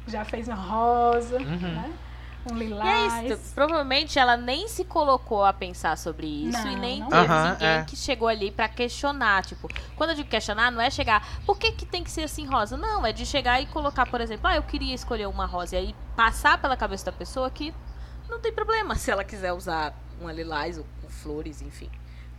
Já 0.08 0.24
fez 0.24 0.48
em 0.48 0.54
rosa, 0.54 1.38
uhum. 1.38 1.58
né? 1.58 1.92
Um 2.52 2.58
lilás. 2.58 3.24
E 3.24 3.32
é 3.32 3.34
isso. 3.34 3.54
Provavelmente 3.54 4.20
ela 4.20 4.36
nem 4.36 4.68
se 4.68 4.84
colocou 4.84 5.44
a 5.44 5.54
pensar 5.54 5.98
sobre 5.98 6.28
isso 6.28 6.64
não, 6.64 6.72
e 6.72 6.76
nem 6.76 7.04
teve 7.06 7.34
uhum, 7.34 7.50
ninguém 7.52 7.68
é. 7.68 7.84
que 7.86 7.96
chegou 7.96 8.28
ali 8.28 8.52
para 8.52 8.68
questionar. 8.68 9.46
Tipo, 9.46 9.70
quando 9.96 10.12
eu 10.12 10.16
digo 10.16 10.30
questionar, 10.30 10.72
não 10.72 10.82
é 10.82 10.90
chegar, 10.90 11.26
por 11.46 11.58
que, 11.58 11.72
que 11.72 11.86
tem 11.86 12.04
que 12.04 12.12
ser 12.12 12.24
assim 12.24 12.46
rosa? 12.46 12.76
Não, 12.78 13.06
é 13.06 13.14
de 13.14 13.26
chegar 13.26 13.62
e 13.62 13.66
colocar, 13.68 14.06
por 14.06 14.22
exemplo, 14.22 14.48
ah, 14.48 14.56
eu 14.56 14.64
queria 14.64 14.94
escolher 14.94 15.28
uma 15.28 15.46
rosa 15.46 15.76
e 15.76 15.80
aí 15.80 15.96
passar 16.16 16.58
pela 16.60 16.76
cabeça 16.76 17.06
da 17.06 17.12
pessoa 17.12 17.50
que 17.50 17.74
não 18.30 18.40
tem 18.40 18.52
problema 18.52 18.96
se 18.98 19.12
ela 19.12 19.24
quiser 19.24 19.54
usar 19.54 19.94
uma 20.20 20.32
lilás 20.32 20.78
ou 20.78 20.86
com 21.02 21.10
flores, 21.10 21.62
enfim. 21.62 21.90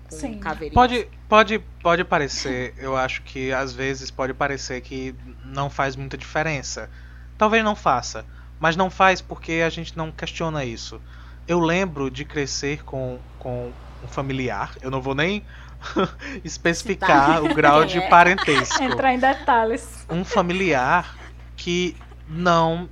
Com 0.08 0.16
Sim. 0.16 0.40
Pode, 0.72 1.08
pode, 1.28 1.58
pode 1.82 2.04
parecer, 2.04 2.74
eu 2.76 2.94
acho 2.94 3.22
que 3.22 3.52
às 3.52 3.72
vezes 3.72 4.10
pode 4.10 4.34
parecer 4.34 4.80
que 4.82 5.14
não 5.44 5.70
faz 5.70 5.96
muita 5.96 6.16
diferença. 6.16 6.90
Talvez 7.38 7.64
não 7.64 7.74
faça. 7.74 8.24
Mas 8.64 8.76
não 8.76 8.88
faz 8.88 9.20
porque 9.20 9.62
a 9.62 9.68
gente 9.68 9.94
não 9.94 10.10
questiona 10.10 10.64
isso. 10.64 10.98
Eu 11.46 11.60
lembro 11.60 12.10
de 12.10 12.24
crescer 12.24 12.82
com, 12.82 13.18
com 13.38 13.70
um 14.02 14.08
familiar, 14.08 14.74
eu 14.80 14.90
não 14.90 15.02
vou 15.02 15.14
nem 15.14 15.44
especificar 16.42 17.44
o 17.44 17.54
grau 17.54 17.84
de 17.84 17.98
é. 18.00 18.08
parentesco. 18.08 18.82
Entrar 18.82 19.12
em 19.12 19.18
detalhes. 19.18 20.06
Um 20.08 20.24
familiar 20.24 21.14
que 21.58 21.94
não 22.26 22.88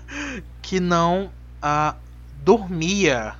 que 0.62 0.80
não 0.80 1.30
ah, 1.60 1.94
dormia 2.42 3.34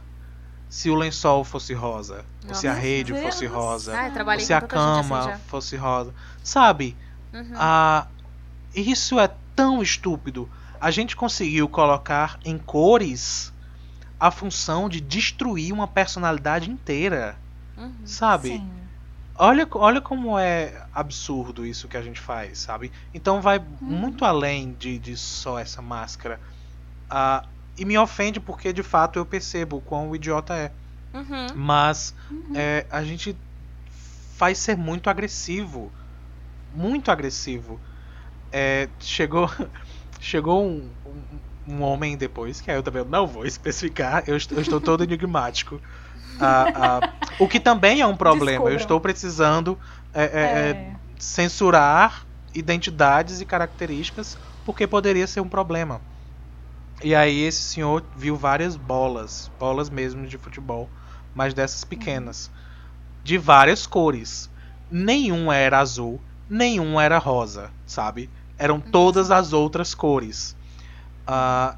se 0.68 0.90
o 0.90 0.94
lençol 0.94 1.42
fosse 1.42 1.72
rosa, 1.72 2.26
ou 2.46 2.54
se 2.54 2.68
a 2.68 2.74
rede 2.74 3.14
Deus. 3.14 3.24
fosse 3.24 3.46
rosa, 3.46 3.98
ah, 3.98 4.38
se 4.38 4.52
a 4.52 4.60
cama 4.60 5.20
assim 5.20 5.42
fosse 5.46 5.76
rosa. 5.76 6.14
Sabe? 6.44 6.94
Uhum. 7.32 7.54
Ah, 7.54 8.08
isso 8.74 9.18
é 9.18 9.30
tão 9.56 9.80
estúpido 9.80 10.50
a 10.82 10.90
gente 10.90 11.14
conseguiu 11.14 11.68
colocar 11.68 12.40
em 12.44 12.58
cores 12.58 13.52
a 14.18 14.32
função 14.32 14.88
de 14.88 15.00
destruir 15.00 15.72
uma 15.72 15.86
personalidade 15.86 16.68
inteira. 16.68 17.38
Uhum, 17.78 17.94
sabe? 18.04 18.48
Sim. 18.48 18.68
Olha, 19.36 19.66
olha 19.74 20.00
como 20.00 20.36
é 20.36 20.84
absurdo 20.92 21.64
isso 21.64 21.86
que 21.86 21.96
a 21.96 22.02
gente 22.02 22.18
faz, 22.18 22.58
sabe? 22.58 22.90
Então 23.14 23.40
vai 23.40 23.58
uhum. 23.58 23.66
muito 23.80 24.24
além 24.24 24.72
de, 24.72 24.98
de 24.98 25.16
só 25.16 25.56
essa 25.56 25.80
máscara. 25.80 26.40
Uh, 27.08 27.46
e 27.78 27.84
me 27.84 27.96
ofende 27.96 28.40
porque 28.40 28.72
de 28.72 28.82
fato 28.82 29.20
eu 29.20 29.24
percebo 29.24 29.76
o 29.76 29.80
quão 29.80 30.12
idiota 30.16 30.52
é. 30.56 30.72
Uhum. 31.14 31.46
Mas 31.54 32.12
uhum. 32.28 32.56
é, 32.56 32.86
a 32.90 33.04
gente 33.04 33.36
faz 34.36 34.58
ser 34.58 34.76
muito 34.76 35.08
agressivo. 35.08 35.92
Muito 36.74 37.08
agressivo. 37.08 37.80
É, 38.50 38.88
chegou. 38.98 39.48
Chegou 40.22 40.64
um, 40.64 40.88
um, 41.04 41.74
um, 41.74 41.82
homem 41.82 42.16
depois, 42.16 42.60
que 42.60 42.70
aí 42.70 42.76
eu 42.76 42.82
também 42.82 43.04
não 43.04 43.26
vou 43.26 43.44
especificar, 43.44 44.22
eu, 44.28 44.38
eu 44.52 44.60
estou 44.60 44.80
todo 44.80 45.02
enigmático. 45.02 45.80
Ah, 46.38 47.00
ah, 47.02 47.12
o 47.40 47.48
que 47.48 47.58
também 47.58 48.00
é 48.00 48.06
um 48.06 48.16
problema. 48.16 48.70
Eu 48.70 48.76
estou 48.76 49.00
precisando 49.00 49.76
é, 50.14 50.22
é, 50.22 50.26
é. 50.26 50.70
é. 50.70 50.94
censurar 51.18 52.24
identidades 52.54 53.40
e 53.40 53.44
características 53.44 54.38
porque 54.64 54.86
poderia 54.86 55.26
ser 55.26 55.40
um 55.40 55.48
problema. 55.48 56.00
E 57.02 57.16
aí 57.16 57.40
esse 57.40 57.62
senhor 57.62 58.04
viu 58.16 58.36
várias 58.36 58.76
bolas, 58.76 59.50
bolas 59.58 59.90
mesmo 59.90 60.24
de 60.24 60.38
futebol, 60.38 60.88
mas 61.34 61.52
dessas 61.52 61.82
pequenas, 61.82 62.48
de 63.24 63.36
várias 63.36 63.88
cores. 63.88 64.48
Nenhum 64.88 65.50
era 65.50 65.80
azul, 65.80 66.20
nenhum 66.48 67.00
era 67.00 67.18
rosa, 67.18 67.72
sabe? 67.84 68.30
Eram 68.58 68.80
todas 68.80 69.30
as 69.30 69.52
outras 69.52 69.94
cores. 69.94 70.56
Uh, 71.28 71.76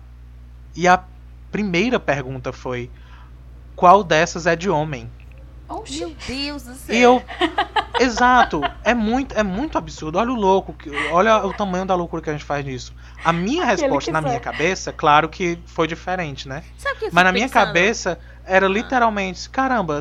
e 0.75 0.89
a 0.89 1.03
primeira 1.51 2.01
pergunta 2.01 2.53
foi: 2.53 2.91
qual 3.77 4.03
dessas 4.03 4.47
é 4.47 4.57
de 4.57 4.69
homem? 4.69 5.11
Oxi. 5.69 6.01
Meu 6.01 6.15
Deus 6.27 6.63
do 6.65 6.75
céu. 6.75 6.95
E 6.95 7.01
eu. 7.01 7.23
Exato. 7.99 8.61
É 8.83 8.93
muito, 8.93 9.35
é 9.39 9.43
muito 9.43 9.79
absurdo. 9.79 10.19
Olha 10.19 10.33
o 10.33 10.35
louco. 10.35 10.75
Olha 11.13 11.45
o 11.47 11.53
tamanho 11.55 11.87
da 11.87 11.95
loucura 11.95 12.21
que 12.23 12.29
a 12.29 12.33
gente 12.33 12.45
faz 12.45 12.65
nisso. 12.65 12.93
A 13.25 13.33
minha 13.33 13.65
resposta 13.65 14.11
na 14.11 14.21
minha 14.21 14.41
cabeça, 14.41 14.93
claro 14.93 15.29
que 15.29 15.59
foi 15.67 15.87
diferente, 15.87 16.49
né? 16.49 16.63
Sabe 16.77 16.99
que 16.99 17.09
Mas 17.13 17.25
na 17.25 17.33
minha 17.33 17.49
cabeça 17.49 18.19
era 18.45 18.67
literalmente: 18.67 19.49
caramba, 19.49 20.01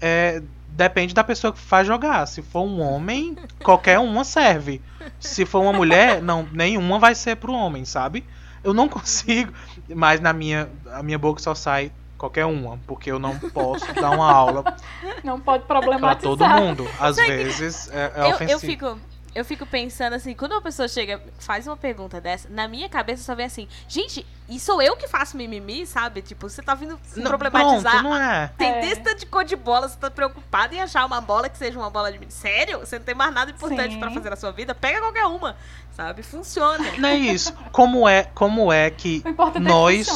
é, 0.00 0.42
depende 0.78 1.12
da 1.12 1.24
pessoa 1.24 1.52
que 1.52 1.58
faz 1.58 1.84
jogar. 1.84 2.24
Se 2.26 2.40
for 2.40 2.62
um 2.62 2.80
homem, 2.80 3.36
qualquer 3.64 3.98
uma 3.98 4.22
serve. 4.22 4.80
Se 5.18 5.44
for 5.44 5.60
uma 5.60 5.72
mulher, 5.72 6.22
não, 6.22 6.48
nenhuma 6.52 7.00
vai 7.00 7.16
ser 7.16 7.34
pro 7.36 7.52
homem, 7.52 7.84
sabe? 7.84 8.24
Eu 8.62 8.72
não 8.72 8.86
consigo, 8.88 9.52
mas 9.88 10.20
na 10.20 10.32
minha 10.32 10.70
a 10.92 11.02
minha 11.02 11.18
boca 11.18 11.42
só 11.42 11.52
sai 11.52 11.90
qualquer 12.16 12.44
uma, 12.44 12.78
porque 12.86 13.10
eu 13.10 13.18
não 13.18 13.36
posso 13.38 13.92
dar 13.92 14.10
uma 14.10 14.30
aula. 14.30 14.76
Não 15.24 15.40
pode 15.40 15.64
problematizar. 15.64 16.36
Pra 16.36 16.46
todo 16.46 16.62
mundo. 16.62 16.88
Às 17.00 17.16
vezes 17.16 17.90
é, 17.90 18.12
é 18.14 18.22
eu, 18.22 18.28
ofensivo. 18.30 18.52
Eu 18.52 18.60
fico, 18.60 18.98
eu 19.34 19.44
fico 19.44 19.66
pensando 19.66 20.12
assim, 20.12 20.32
quando 20.32 20.52
uma 20.52 20.62
pessoa 20.62 20.86
chega, 20.86 21.20
faz 21.40 21.66
uma 21.66 21.76
pergunta 21.76 22.20
dessa, 22.20 22.48
na 22.48 22.68
minha 22.68 22.88
cabeça 22.88 23.24
só 23.24 23.34
vem 23.34 23.46
assim, 23.46 23.66
gente, 23.88 24.24
e 24.48 24.58
sou 24.58 24.80
eu 24.80 24.96
que 24.96 25.06
faço 25.06 25.36
mimimi, 25.36 25.86
sabe? 25.86 26.22
Tipo, 26.22 26.48
você 26.48 26.62
tá 26.62 26.74
vindo 26.74 26.98
não, 27.16 27.24
problematizar. 27.24 27.92
Pronto, 27.92 28.04
não 28.04 28.16
é. 28.16 28.50
Tem 28.56 28.70
é. 28.70 28.80
desse 28.80 29.14
de 29.16 29.26
cor 29.26 29.44
de 29.44 29.54
bola, 29.56 29.88
você 29.88 29.96
tá 29.96 30.10
preocupado 30.10 30.74
em 30.74 30.80
achar 30.80 31.04
uma 31.04 31.20
bola 31.20 31.48
que 31.48 31.58
seja 31.58 31.78
uma 31.78 31.90
bola 31.90 32.10
de 32.10 32.18
mim. 32.18 32.30
Sério? 32.30 32.80
Você 32.80 32.98
não 32.98 33.04
tem 33.04 33.14
mais 33.14 33.34
nada 33.34 33.50
importante 33.50 33.98
para 33.98 34.10
fazer 34.10 34.30
na 34.30 34.36
sua 34.36 34.50
vida? 34.50 34.74
Pega 34.74 35.00
qualquer 35.00 35.26
uma, 35.26 35.54
sabe? 35.92 36.22
Funciona. 36.22 36.92
Não 36.96 37.08
é 37.08 37.16
isso. 37.16 37.52
Como 37.72 38.08
é, 38.08 38.24
como 38.34 38.72
é 38.72 38.90
que 38.90 39.22
é 39.24 39.60
nós 39.60 40.08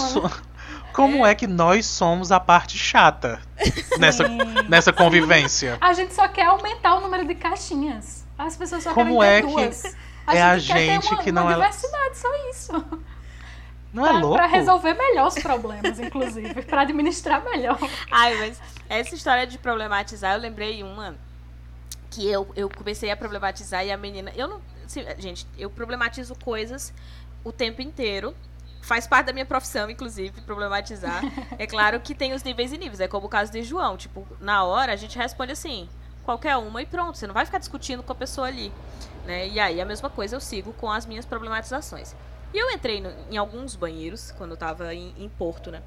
como 0.93 1.27
é. 1.27 1.33
é. 1.33 1.35
que 1.35 1.47
nós 1.47 1.85
somos 1.87 2.33
a 2.33 2.41
parte 2.41 2.79
chata 2.79 3.41
nessa, 3.99 4.27
nessa 4.69 4.93
convivência? 4.93 5.77
A 5.81 5.93
gente 5.93 6.15
só 6.15 6.27
quer 6.29 6.47
aumentar 6.47 6.97
o 6.97 7.01
número 7.01 7.27
de 7.27 7.35
caixinhas. 7.35 8.25
As 8.39 8.57
pessoas 8.57 8.83
só 8.83 8.95
como 8.95 9.21
querem 9.21 9.37
é 9.37 9.43
duas. 9.43 9.83
Que 9.83 10.39
a 10.39 10.55
é 10.55 10.59
gente 10.59 10.73
a 10.73 10.79
gente 10.79 11.13
uma, 11.13 11.23
que 11.23 11.33
não 11.33 11.43
uma 11.43 11.53
é. 11.53 11.55
diversidade, 11.57 12.17
só 12.17 12.29
isso. 12.51 13.03
Não 13.93 14.07
é 14.07 14.09
pra, 14.09 14.19
é 14.19 14.23
louco? 14.23 14.37
Pra 14.37 14.47
resolver 14.47 14.95
melhor 14.95 15.29
os 15.29 15.35
problemas, 15.35 15.99
inclusive. 16.01 16.63
pra 16.63 16.83
administrar 16.83 17.45
melhor. 17.45 17.79
Ai, 18.11 18.35
mas 18.37 18.61
essa 18.89 19.15
história 19.15 19.47
de 19.47 19.59
problematizar, 19.59 20.35
eu 20.35 20.41
lembrei 20.41 20.83
uma 20.83 21.15
que 22.11 22.27
eu, 22.29 22.51
eu 22.55 22.69
comecei 22.69 23.11
a 23.11 23.17
problematizar 23.17 23.85
e 23.85 23.91
a 23.91 23.97
menina. 23.97 24.33
Eu 24.35 24.49
não. 24.49 24.63
Assim, 24.85 25.05
gente, 25.19 25.47
eu 25.57 25.71
problematizo 25.71 26.35
coisas 26.43 26.93
o 27.45 27.51
tempo 27.51 27.83
inteiro 27.83 28.35
faz 28.83 29.07
parte 29.07 29.27
da 29.27 29.33
minha 29.33 29.47
profissão, 29.47 29.89
inclusive, 29.89 30.41
problematizar. 30.43 31.23
É 31.59 31.67
claro 31.67 32.01
que 32.01 32.15
tem 32.15 32.35
os 32.35 32.43
níveis 32.43 32.73
e 32.73 32.79
níveis. 32.79 33.01
É 33.01 33.09
como 33.09 33.27
o 33.27 33.31
caso 33.31 33.53
de 33.53 33.63
João. 33.63 33.97
Tipo, 33.97 34.27
na 34.41 34.65
hora 34.65 34.93
a 34.93 34.97
gente 34.97 35.17
responde 35.17 35.53
assim, 35.53 35.89
qualquer 36.25 36.57
uma 36.57 36.83
e 36.83 36.87
pronto. 36.87 37.17
Você 37.17 37.27
não 37.27 37.35
vai 37.35 37.47
ficar 37.47 37.59
discutindo 37.59 38.03
com 38.03 38.13
a 38.13 38.15
pessoa 38.15 38.49
ali. 38.49 38.73
Né? 39.25 39.49
E 39.49 39.61
aí 39.61 39.81
a 39.81 39.85
mesma 39.85 40.11
coisa 40.11 40.37
eu 40.37 40.41
sigo 40.41 40.73
com 40.75 40.91
as 40.91 41.07
minhas 41.07 41.25
problematizações. 41.25 42.15
E 42.53 42.59
eu 42.59 42.71
entrei 42.71 43.01
no, 43.01 43.11
em 43.31 43.37
alguns 43.37 43.75
banheiros 43.77 44.33
quando 44.33 44.53
eu 44.53 44.57
tava 44.57 44.95
em, 44.95 45.15
em 45.19 45.29
Porto, 45.29 45.71
né? 45.71 45.83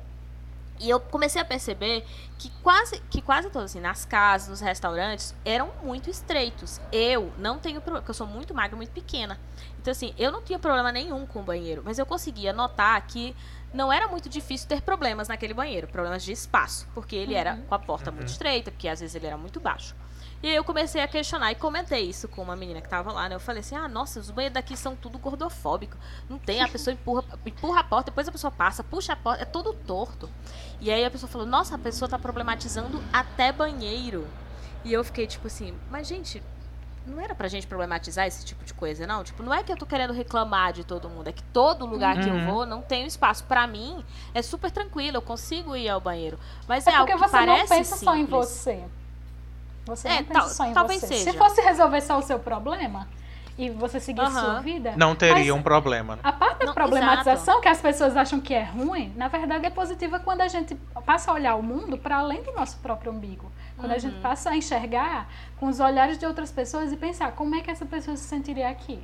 E 0.79 0.89
eu 0.89 0.99
comecei 0.99 1.41
a 1.41 1.45
perceber 1.45 2.05
que 2.37 2.49
quase, 2.61 2.99
que 3.09 3.21
quase 3.21 3.49
todos, 3.49 3.71
assim, 3.71 3.79
nas 3.79 4.03
casas, 4.03 4.49
nos 4.49 4.59
restaurantes, 4.59 5.33
eram 5.45 5.71
muito 5.81 6.09
estreitos. 6.09 6.81
Eu 6.91 7.31
não 7.37 7.57
tenho 7.57 7.79
problema, 7.79 8.01
porque 8.01 8.11
eu 8.11 8.15
sou 8.15 8.27
muito 8.27 8.53
magra, 8.53 8.75
muito 8.75 8.91
pequena. 8.91 9.39
Então, 9.79 9.91
assim, 9.91 10.13
eu 10.17 10.31
não 10.31 10.41
tinha 10.41 10.59
problema 10.59 10.91
nenhum 10.91 11.25
com 11.25 11.39
o 11.39 11.43
banheiro, 11.43 11.81
mas 11.85 11.97
eu 11.97 12.05
conseguia 12.05 12.51
notar 12.51 12.99
que 13.07 13.33
não 13.73 13.91
era 13.91 14.07
muito 14.07 14.27
difícil 14.27 14.67
ter 14.67 14.81
problemas 14.81 15.27
naquele 15.29 15.53
banheiro, 15.53 15.87
problemas 15.87 16.23
de 16.23 16.31
espaço, 16.31 16.87
porque 16.93 17.15
ele 17.15 17.33
uhum. 17.33 17.39
era 17.39 17.57
com 17.69 17.75
a 17.75 17.79
porta 17.79 18.11
muito 18.11 18.27
uhum. 18.27 18.33
estreita, 18.33 18.71
porque 18.71 18.87
às 18.87 18.99
vezes 18.99 19.15
ele 19.15 19.27
era 19.27 19.37
muito 19.37 19.59
baixo. 19.59 19.95
E 20.43 20.49
aí 20.49 20.55
eu 20.55 20.63
comecei 20.63 21.01
a 21.01 21.07
questionar 21.07 21.51
e 21.51 21.55
comentei 21.55 22.03
isso 22.03 22.27
com 22.27 22.41
uma 22.41 22.55
menina 22.55 22.81
que 22.81 22.89
tava 22.89 23.11
lá, 23.11 23.27
né? 23.27 23.35
Eu 23.35 23.39
falei 23.39 23.61
assim: 23.61 23.75
ah, 23.75 23.87
nossa, 23.87 24.19
os 24.19 24.29
banheiros 24.29 24.53
daqui 24.53 24.77
são 24.77 24.95
tudo 24.95 25.17
gordofóbicos. 25.17 25.97
Não 26.29 26.37
tem, 26.37 26.61
a 26.61 26.67
pessoa 26.67 26.93
empurra, 26.93 27.23
empurra 27.45 27.79
a 27.79 27.83
porta, 27.83 28.11
depois 28.11 28.27
a 28.27 28.31
pessoa 28.31 28.51
passa, 28.51 28.83
puxa 28.83 29.13
a 29.13 29.15
porta, 29.15 29.41
é 29.41 29.45
todo 29.45 29.73
torto. 29.73 30.29
E 30.79 30.91
aí 30.91 31.03
a 31.03 31.11
pessoa 31.11 31.29
falou: 31.29 31.47
nossa, 31.47 31.75
a 31.75 31.79
pessoa 31.79 32.07
tá 32.07 32.19
problematizando 32.19 33.01
até 33.11 33.51
banheiro. 33.51 34.27
E 34.83 34.93
eu 34.93 35.03
fiquei 35.03 35.25
tipo 35.25 35.47
assim: 35.47 35.73
mas 35.89 36.07
gente, 36.07 36.43
não 37.07 37.19
era 37.19 37.35
pra 37.35 37.47
gente 37.47 37.67
problematizar 37.67 38.25
esse 38.25 38.43
tipo 38.43 38.63
de 38.65 38.73
coisa, 38.73 39.05
não? 39.05 39.23
Tipo, 39.23 39.43
não 39.43 39.53
é 39.53 39.63
que 39.63 39.71
eu 39.71 39.77
tô 39.77 39.85
querendo 39.85 40.13
reclamar 40.13 40.73
de 40.73 40.83
todo 40.83 41.09
mundo, 41.09 41.27
é 41.27 41.31
que 41.31 41.43
todo 41.43 41.85
lugar 41.85 42.17
uhum. 42.17 42.23
que 42.23 42.29
eu 42.29 42.33
uhum. 42.33 42.45
vou 42.45 42.65
não 42.65 42.81
tem 42.81 43.05
espaço. 43.05 43.43
para 43.43 43.65
mim, 43.67 44.03
é 44.33 44.41
super 44.41 44.71
tranquilo, 44.71 45.17
eu 45.17 45.21
consigo 45.21 45.75
ir 45.75 45.89
ao 45.89 46.01
banheiro. 46.01 46.37
Mas 46.67 46.85
é, 46.87 46.91
é 46.91 46.95
algo 46.95 47.11
que 47.11 47.29
parece 47.29 47.31
você 47.31 47.45
não 47.45 47.77
pensa 47.77 47.95
simples. 47.95 47.99
só 47.99 48.15
em 48.15 48.25
você. 48.25 48.83
Você 49.85 50.07
é, 50.07 50.21
não 50.21 50.23
pensa 50.23 50.49
só 50.49 50.65
em 50.65 50.73
talvez 50.73 51.01
você. 51.01 51.07
Seja. 51.07 51.31
Se 51.31 51.37
fosse 51.37 51.61
resolver 51.61 52.01
só 52.01 52.17
o 52.17 52.21
seu 52.21 52.39
problema 52.39 53.07
e 53.57 53.69
você 53.69 53.99
seguir 53.99 54.21
uhum. 54.21 54.31
sua 54.31 54.59
vida. 54.59 54.93
Não 54.97 55.15
teria 55.15 55.53
um 55.55 55.61
problema. 55.61 56.15
Né? 56.15 56.21
A 56.23 56.31
parte 56.31 56.59
da 56.59 56.65
não, 56.67 56.73
problematização, 56.73 57.53
exato. 57.55 57.61
que 57.61 57.67
as 57.67 57.81
pessoas 57.81 58.17
acham 58.17 58.39
que 58.41 58.53
é 58.53 58.63
ruim, 58.63 59.13
na 59.15 59.27
verdade 59.27 59.65
é 59.65 59.69
positiva 59.69 60.19
quando 60.19 60.41
a 60.41 60.47
gente 60.47 60.75
passa 61.05 61.31
a 61.31 61.33
olhar 61.33 61.55
o 61.55 61.63
mundo 61.63 61.97
para 61.97 62.17
além 62.17 62.43
do 62.43 62.51
nosso 62.51 62.77
próprio 62.79 63.11
umbigo. 63.11 63.51
Quando 63.77 63.91
uhum. 63.91 63.95
a 63.95 63.99
gente 63.99 64.15
uhum. 64.15 64.21
passa 64.21 64.49
a 64.49 64.57
enxergar 64.57 65.29
com 65.57 65.67
os 65.67 65.79
olhares 65.79 66.17
de 66.17 66.25
outras 66.25 66.51
pessoas 66.51 66.91
e 66.91 66.97
pensar 66.97 67.31
como 67.31 67.55
é 67.55 67.61
que 67.61 67.71
essa 67.71 67.85
pessoa 67.85 68.17
se 68.17 68.23
sentiria 68.23 68.69
aqui. 68.69 68.99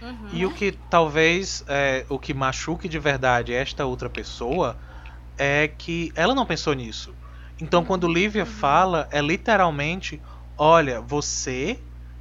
Uhum. 0.00 0.28
E 0.32 0.44
o 0.44 0.52
que 0.52 0.72
talvez 0.90 1.64
é, 1.66 2.04
o 2.08 2.18
que 2.18 2.34
machuque 2.34 2.88
de 2.88 2.98
verdade 2.98 3.54
esta 3.54 3.86
outra 3.86 4.10
pessoa 4.10 4.76
é 5.38 5.68
que 5.68 6.12
ela 6.14 6.34
não 6.34 6.46
pensou 6.46 6.74
nisso. 6.74 7.14
Então, 7.60 7.84
quando 7.84 8.06
Lívia 8.06 8.44
uhum. 8.44 8.50
fala, 8.50 9.08
é 9.10 9.20
literalmente: 9.20 10.20
olha, 10.56 11.00
você 11.00 11.78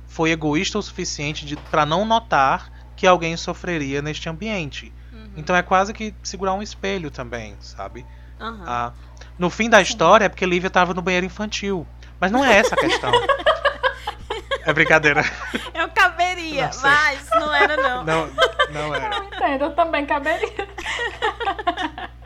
foi 0.08 0.32
egoísta 0.32 0.80
o 0.80 0.82
suficiente 0.82 1.56
para 1.70 1.86
não 1.86 2.06
notar 2.06 2.72
que 2.96 3.06
alguém 3.06 3.36
sofreria 3.36 4.02
neste 4.02 4.30
ambiente. 4.30 4.94
Uhum. 5.12 5.32
Então, 5.36 5.56
é 5.56 5.62
quase 5.62 5.94
que 5.94 6.14
segurar 6.24 6.54
um 6.54 6.62
espelho 6.62 7.12
também, 7.12 7.56
sabe? 7.60 8.06
Uhum. 8.40 8.64
Ah, 8.66 8.94
no 9.38 9.50
fim 9.50 9.70
da 9.70 9.82
história 9.82 10.26
é 10.26 10.30
porque 10.30 10.46
Lívia 10.46 10.68
estava 10.68 10.94
no 10.94 11.02
banheiro 11.02 11.26
infantil. 11.26 11.86
Mas 12.20 12.32
não 12.32 12.44
é 12.44 12.58
essa 12.58 12.76
a 12.76 12.78
questão. 12.78 13.12
é 14.66 14.74
brincadeira. 14.74 15.24
Eu 15.74 15.90
caberia, 15.90 16.70
não 16.74 16.82
mas 16.82 17.30
não 17.32 17.54
era 17.54 17.78
não. 17.78 18.04
Não, 18.04 18.30
não 18.72 18.96
era. 18.96 19.18
Eu 19.18 19.24
entendo, 19.26 19.66
eu 19.66 19.76
também 19.76 20.06
caberia. 20.06 20.68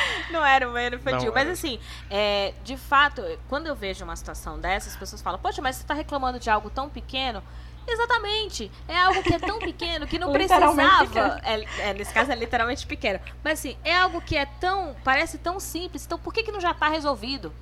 Não 0.30 0.44
era 0.44 0.68
um 0.68 0.72
banheiro 0.72 0.96
infantil. 0.96 1.32
mas 1.32 1.48
assim, 1.48 1.78
é, 2.10 2.54
de 2.64 2.76
fato, 2.76 3.22
quando 3.48 3.66
eu 3.66 3.74
vejo 3.74 4.04
uma 4.04 4.16
situação 4.16 4.58
dessa, 4.58 4.88
as 4.88 4.96
pessoas 4.96 5.22
falam, 5.22 5.38
poxa, 5.40 5.62
mas 5.62 5.76
você 5.76 5.82
está 5.82 5.94
reclamando 5.94 6.38
de 6.38 6.50
algo 6.50 6.70
tão 6.70 6.88
pequeno. 6.88 7.42
Exatamente. 7.86 8.70
É 8.86 8.98
algo 8.98 9.22
que 9.22 9.34
é 9.34 9.38
tão 9.38 9.58
pequeno 9.58 10.06
que 10.06 10.18
não 10.18 10.30
precisava. 10.32 11.40
É, 11.42 11.88
é, 11.88 11.94
nesse 11.94 12.12
caso 12.12 12.30
é 12.30 12.34
literalmente 12.34 12.86
pequeno. 12.86 13.18
Mas 13.42 13.60
assim, 13.60 13.78
é 13.82 13.96
algo 13.96 14.20
que 14.20 14.36
é 14.36 14.44
tão. 14.44 14.94
Parece 15.02 15.38
tão 15.38 15.58
simples. 15.58 16.04
Então 16.04 16.18
por 16.18 16.32
que, 16.32 16.42
que 16.42 16.52
não 16.52 16.60
já 16.60 16.72
está 16.72 16.88
resolvido? 16.88 17.52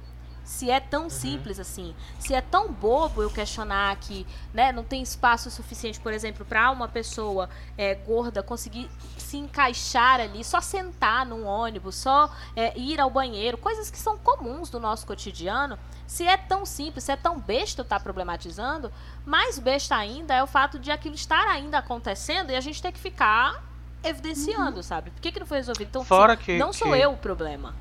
Se 0.46 0.70
é 0.70 0.78
tão 0.78 1.04
uhum. 1.04 1.10
simples 1.10 1.58
assim, 1.58 1.92
se 2.20 2.32
é 2.32 2.40
tão 2.40 2.72
bobo 2.72 3.20
eu 3.20 3.28
questionar 3.28 3.96
que 3.96 4.24
né, 4.54 4.70
não 4.70 4.84
tem 4.84 5.02
espaço 5.02 5.50
suficiente, 5.50 5.98
por 5.98 6.12
exemplo, 6.12 6.46
para 6.46 6.70
uma 6.70 6.86
pessoa 6.86 7.50
é, 7.76 7.96
gorda 7.96 8.44
conseguir 8.44 8.88
se 9.18 9.36
encaixar 9.36 10.20
ali, 10.20 10.44
só 10.44 10.60
sentar 10.60 11.26
num 11.26 11.44
ônibus, 11.44 11.96
só 11.96 12.32
é, 12.54 12.78
ir 12.78 13.00
ao 13.00 13.10
banheiro, 13.10 13.58
coisas 13.58 13.90
que 13.90 13.98
são 13.98 14.16
comuns 14.16 14.70
do 14.70 14.78
nosso 14.78 15.04
cotidiano. 15.04 15.76
Se 16.06 16.24
é 16.24 16.36
tão 16.36 16.64
simples, 16.64 17.02
se 17.02 17.10
é 17.10 17.16
tão 17.16 17.40
besta 17.40 17.82
estar 17.82 17.98
tá 17.98 18.02
problematizando, 18.02 18.92
mais 19.24 19.58
besta 19.58 19.96
ainda 19.96 20.32
é 20.32 20.42
o 20.44 20.46
fato 20.46 20.78
de 20.78 20.92
aquilo 20.92 21.16
estar 21.16 21.48
ainda 21.48 21.78
acontecendo 21.78 22.50
e 22.50 22.54
a 22.54 22.60
gente 22.60 22.80
ter 22.80 22.92
que 22.92 23.00
ficar 23.00 23.64
evidenciando, 24.04 24.76
uhum. 24.76 24.82
sabe? 24.84 25.10
Por 25.10 25.20
que, 25.20 25.32
que 25.32 25.40
não 25.40 25.46
foi 25.46 25.56
resolvido? 25.56 25.88
Então, 25.88 26.04
Fora 26.04 26.36
que, 26.36 26.56
não 26.56 26.72
sou 26.72 26.92
que... 26.92 26.98
eu 26.98 27.10
o 27.10 27.16
problema. 27.16 27.74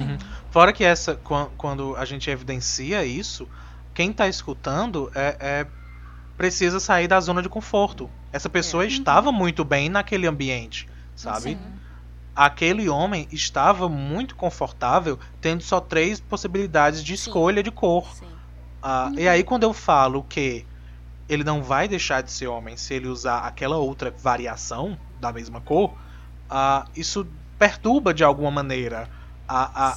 Uhum. 0.00 0.18
Fora 0.56 0.72
que 0.72 0.82
essa, 0.82 1.20
quando 1.58 1.94
a 1.96 2.06
gente 2.06 2.30
evidencia 2.30 3.04
isso, 3.04 3.46
quem 3.92 4.10
está 4.10 4.26
escutando 4.26 5.12
é, 5.14 5.36
é, 5.38 5.66
precisa 6.34 6.80
sair 6.80 7.06
da 7.06 7.20
zona 7.20 7.42
de 7.42 7.48
conforto. 7.50 8.08
Essa 8.32 8.48
pessoa 8.48 8.82
é. 8.82 8.86
estava 8.86 9.30
muito 9.30 9.66
bem 9.66 9.90
naquele 9.90 10.26
ambiente, 10.26 10.88
sabe? 11.14 11.50
Sim. 11.50 11.58
Aquele 12.34 12.88
homem 12.88 13.28
estava 13.30 13.86
muito 13.86 14.34
confortável, 14.34 15.18
tendo 15.42 15.62
só 15.62 15.78
três 15.78 16.20
possibilidades 16.20 17.04
de 17.04 17.12
escolha 17.12 17.58
Sim. 17.58 17.64
de 17.64 17.70
cor. 17.70 18.08
Ah, 18.82 19.10
uhum. 19.12 19.18
E 19.18 19.28
aí, 19.28 19.44
quando 19.44 19.64
eu 19.64 19.74
falo 19.74 20.22
que 20.22 20.64
ele 21.28 21.44
não 21.44 21.62
vai 21.62 21.86
deixar 21.86 22.22
de 22.22 22.32
ser 22.32 22.46
homem 22.46 22.78
se 22.78 22.94
ele 22.94 23.08
usar 23.08 23.40
aquela 23.40 23.76
outra 23.76 24.10
variação 24.10 24.96
da 25.20 25.30
mesma 25.30 25.60
cor, 25.60 25.92
ah, 26.48 26.86
isso 26.96 27.26
perturba 27.58 28.14
de 28.14 28.24
alguma 28.24 28.50
maneira 28.50 29.06
a, 29.46 29.88
a 29.88 29.96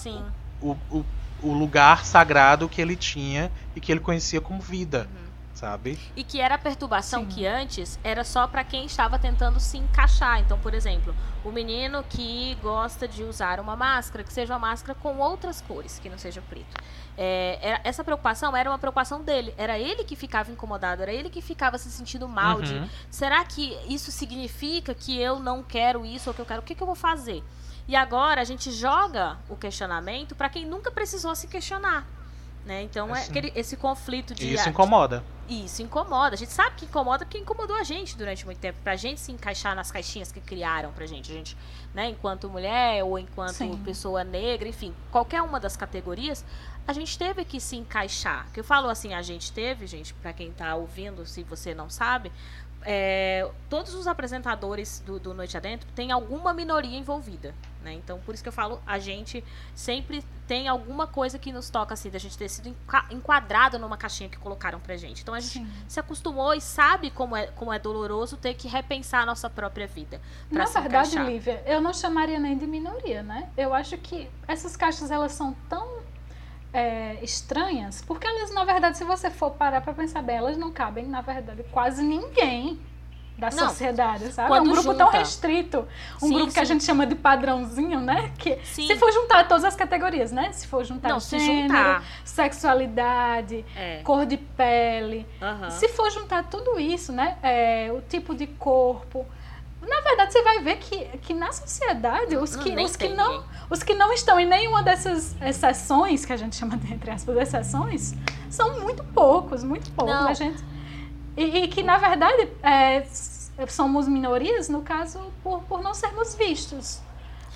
o, 0.61 0.75
o, 0.91 1.05
o, 1.41 1.53
lugar 1.53 2.05
sagrado 2.05 2.67
que 2.67 2.81
ele 2.81 2.95
tinha 2.95 3.51
e 3.75 3.81
que 3.81 3.91
ele 3.91 3.99
conhecia 3.99 4.41
como 4.41 4.61
vida. 4.61 5.09
Uhum. 5.11 5.29
sabe? 5.53 5.99
E 6.15 6.23
que 6.23 6.39
era 6.39 6.55
a 6.55 6.57
perturbação 6.57 7.21
Sim. 7.21 7.27
que 7.27 7.45
antes 7.45 7.99
era 8.03 8.23
só 8.23 8.47
para 8.47 8.63
quem 8.63 8.85
estava 8.85 9.17
tentando 9.19 9.59
se 9.59 9.77
encaixar. 9.77 10.39
Então, 10.39 10.57
por 10.59 10.73
exemplo, 10.73 11.15
o 11.43 11.51
menino 11.51 12.03
que 12.09 12.55
gosta 12.61 13.07
de 13.07 13.23
usar 13.23 13.59
uma 13.59 13.75
máscara, 13.75 14.23
que 14.23 14.33
seja 14.33 14.53
uma 14.53 14.59
máscara 14.59 14.97
com 14.99 15.17
outras 15.17 15.61
cores, 15.61 15.99
que 15.99 16.09
não 16.09 16.17
seja 16.17 16.41
preto. 16.41 16.77
É, 17.21 17.81
essa 17.83 18.01
preocupação 18.01 18.55
era 18.55 18.69
uma 18.69 18.79
preocupação 18.79 19.21
dele. 19.21 19.53
Era 19.57 19.77
ele 19.77 20.05
que 20.05 20.15
ficava 20.15 20.51
incomodado, 20.51 21.01
era 21.01 21.11
ele 21.11 21.29
que 21.29 21.41
ficava 21.41 21.77
se 21.77 21.91
sentindo 21.91 22.29
mal. 22.29 22.59
Uhum. 22.59 22.63
De, 22.63 22.91
será 23.11 23.43
que 23.43 23.77
isso 23.89 24.09
significa 24.09 24.93
que 24.93 25.19
eu 25.19 25.37
não 25.37 25.61
quero 25.61 26.05
isso 26.05 26.29
ou 26.29 26.33
que 26.33 26.39
eu 26.39 26.45
quero? 26.45 26.61
O 26.61 26.63
que, 26.63 26.73
que 26.73 26.81
eu 26.81 26.87
vou 26.87 26.95
fazer? 26.95 27.43
E 27.89 27.95
agora 27.95 28.39
a 28.39 28.43
gente 28.43 28.71
joga 28.71 29.39
o 29.49 29.55
questionamento 29.55 30.35
para 30.35 30.47
quem 30.47 30.63
nunca 30.63 30.91
precisou 30.91 31.33
se 31.33 31.47
questionar. 31.47 32.05
Né? 32.63 32.83
Então 32.83 33.15
é, 33.15 33.19
é 33.19 33.25
aquele, 33.25 33.51
esse 33.55 33.75
conflito 33.75 34.35
de. 34.35 34.53
Isso 34.53 34.69
incomoda. 34.69 35.23
Isso 35.49 35.81
incomoda. 35.81 36.35
A 36.35 36.37
gente 36.37 36.51
sabe 36.51 36.75
que 36.75 36.85
incomoda 36.85 37.25
porque 37.25 37.39
incomodou 37.39 37.75
a 37.75 37.83
gente 37.83 38.15
durante 38.15 38.45
muito 38.45 38.59
tempo. 38.59 38.77
Pra 38.83 38.95
gente 38.95 39.19
se 39.19 39.31
encaixar 39.31 39.75
nas 39.75 39.91
caixinhas 39.91 40.31
que 40.31 40.39
criaram 40.39 40.91
pra 40.91 41.07
gente. 41.07 41.31
A 41.31 41.33
gente, 41.33 41.57
né, 41.91 42.09
enquanto 42.09 42.47
mulher 42.47 43.03
ou 43.03 43.17
enquanto 43.17 43.55
Sim. 43.55 43.75
pessoa 43.83 44.23
negra, 44.23 44.67
enfim, 44.69 44.93
qualquer 45.09 45.41
uma 45.41 45.59
das 45.59 45.75
categorias, 45.75 46.45
a 46.87 46.93
gente 46.93 47.17
teve 47.17 47.43
que 47.43 47.59
se 47.59 47.75
encaixar. 47.75 48.45
Que 48.53 48.59
eu 48.59 48.63
falo 48.63 48.87
assim, 48.87 49.15
a 49.15 49.23
gente 49.23 49.51
teve, 49.51 49.87
gente, 49.87 50.13
para 50.13 50.31
quem 50.31 50.51
tá 50.51 50.75
ouvindo, 50.75 51.25
se 51.25 51.41
você 51.41 51.73
não 51.73 51.89
sabe, 51.89 52.31
é, 52.83 53.49
todos 53.69 53.93
os 53.93 54.07
apresentadores 54.07 55.01
do, 55.05 55.19
do 55.19 55.33
Noite 55.33 55.57
Adentro 55.57 55.87
têm 55.95 56.11
alguma 56.11 56.53
minoria 56.53 56.97
envolvida. 56.97 57.53
Né? 57.83 57.93
Então, 57.93 58.19
por 58.19 58.33
isso 58.33 58.43
que 58.43 58.49
eu 58.49 58.53
falo, 58.53 58.81
a 58.85 58.99
gente 58.99 59.43
sempre 59.73 60.23
tem 60.47 60.67
alguma 60.67 61.07
coisa 61.07 61.39
que 61.39 61.51
nos 61.51 61.69
toca, 61.69 61.93
assim, 61.93 62.09
da 62.09 62.19
gente 62.19 62.37
ter 62.37 62.49
sido 62.49 62.75
enquadrado 63.09 63.79
numa 63.79 63.95
caixinha 63.95 64.29
que 64.29 64.37
colocaram 64.37 64.79
pra 64.79 64.97
gente. 64.97 65.21
Então, 65.21 65.33
a 65.33 65.39
gente 65.39 65.59
Sim. 65.59 65.71
se 65.87 65.99
acostumou 65.99 66.53
e 66.53 66.59
sabe 66.59 67.09
como 67.09 67.35
é, 67.35 67.47
como 67.47 67.71
é 67.71 67.79
doloroso 67.79 68.35
ter 68.35 68.53
que 68.55 68.67
repensar 68.67 69.21
a 69.21 69.25
nossa 69.25 69.49
própria 69.49 69.87
vida. 69.87 70.19
Na 70.51 70.65
verdade, 70.65 70.87
encaixar. 70.87 71.25
Lívia, 71.25 71.63
eu 71.65 71.79
não 71.79 71.93
chamaria 71.93 72.39
nem 72.39 72.57
de 72.57 72.67
minoria, 72.67 73.23
né? 73.23 73.49
Eu 73.55 73.73
acho 73.73 73.97
que 73.97 74.29
essas 74.47 74.75
caixas, 74.75 75.11
elas 75.11 75.31
são 75.31 75.55
tão 75.69 75.99
é, 76.73 77.17
estranhas, 77.23 78.01
porque 78.01 78.27
elas, 78.27 78.53
na 78.53 78.63
verdade, 78.63 78.97
se 78.97 79.03
você 79.03 79.29
for 79.29 79.51
parar 79.51 79.81
para 79.81 79.93
pensar 79.93 80.21
bem, 80.21 80.37
elas 80.37 80.57
não 80.57 80.71
cabem, 80.71 81.07
na 81.07 81.21
verdade, 81.21 81.63
quase 81.71 82.03
ninguém 82.03 82.79
da 83.39 83.49
não, 83.49 83.69
sociedade, 83.69 84.31
sabe? 84.33 84.53
É 84.53 84.61
um 84.61 84.65
grupo 84.65 84.81
junta. 84.81 84.97
tão 84.97 85.09
restrito, 85.09 85.87
um 86.21 86.27
sim, 86.27 86.33
grupo 86.33 86.51
que 86.51 86.59
a 86.59 86.63
gente 86.65 86.83
chama 86.83 87.07
de 87.07 87.15
padrãozinho, 87.15 88.01
né? 88.01 88.31
Que 88.37 88.59
sim. 88.63 88.85
se 88.85 88.97
for 88.97 89.11
juntar 89.11 89.47
todas 89.47 89.63
as 89.63 89.75
categorias, 89.75 90.31
né? 90.31 90.51
Se 90.51 90.67
for 90.67 90.83
juntar 90.83 91.09
não, 91.09 91.19
gênero, 91.19 91.67
juntar. 91.67 92.03
sexualidade, 92.25 93.65
é. 93.75 94.01
cor 94.03 94.25
de 94.25 94.37
pele, 94.37 95.25
se 95.69 95.87
for 95.89 96.11
juntar 96.11 96.43
tudo 96.49 96.79
isso, 96.79 97.13
né? 97.13 97.37
É, 97.41 97.91
o 97.93 98.01
tipo 98.01 98.35
de 98.35 98.45
corpo, 98.45 99.25
na 99.81 100.01
verdade, 100.01 100.33
você 100.33 100.43
vai 100.43 100.59
ver 100.61 100.77
que, 100.77 101.05
que 101.19 101.33
na 101.33 101.51
sociedade, 101.51 102.35
os 102.35 102.55
que, 102.55 102.75
os, 102.75 102.95
que 102.95 103.09
não, 103.09 103.43
os 103.69 103.81
que 103.81 103.93
não 103.93 104.11
estão 104.11 104.39
em 104.39 104.45
nenhuma 104.45 104.83
dessas 104.83 105.35
exceções, 105.41 106.25
que 106.25 106.33
a 106.33 106.37
gente 106.37 106.55
chama 106.55 106.77
de, 106.77 106.93
entre 106.93 107.11
aspas, 107.11 107.37
exceções, 107.37 108.13
são 108.49 108.81
muito 108.81 109.03
poucos, 109.05 109.63
muito 109.63 109.89
poucos. 109.91 110.13
A 110.13 110.33
gente, 110.33 110.63
e, 111.37 111.63
e, 111.63 111.67
que, 111.67 111.81
na 111.81 111.97
verdade, 111.97 112.49
é, 112.61 113.05
somos 113.67 114.07
minorias, 114.07 114.67
no 114.67 114.81
caso, 114.81 115.31
por, 115.41 115.61
por 115.63 115.81
não 115.81 115.93
sermos 115.93 116.35
vistos. 116.35 116.99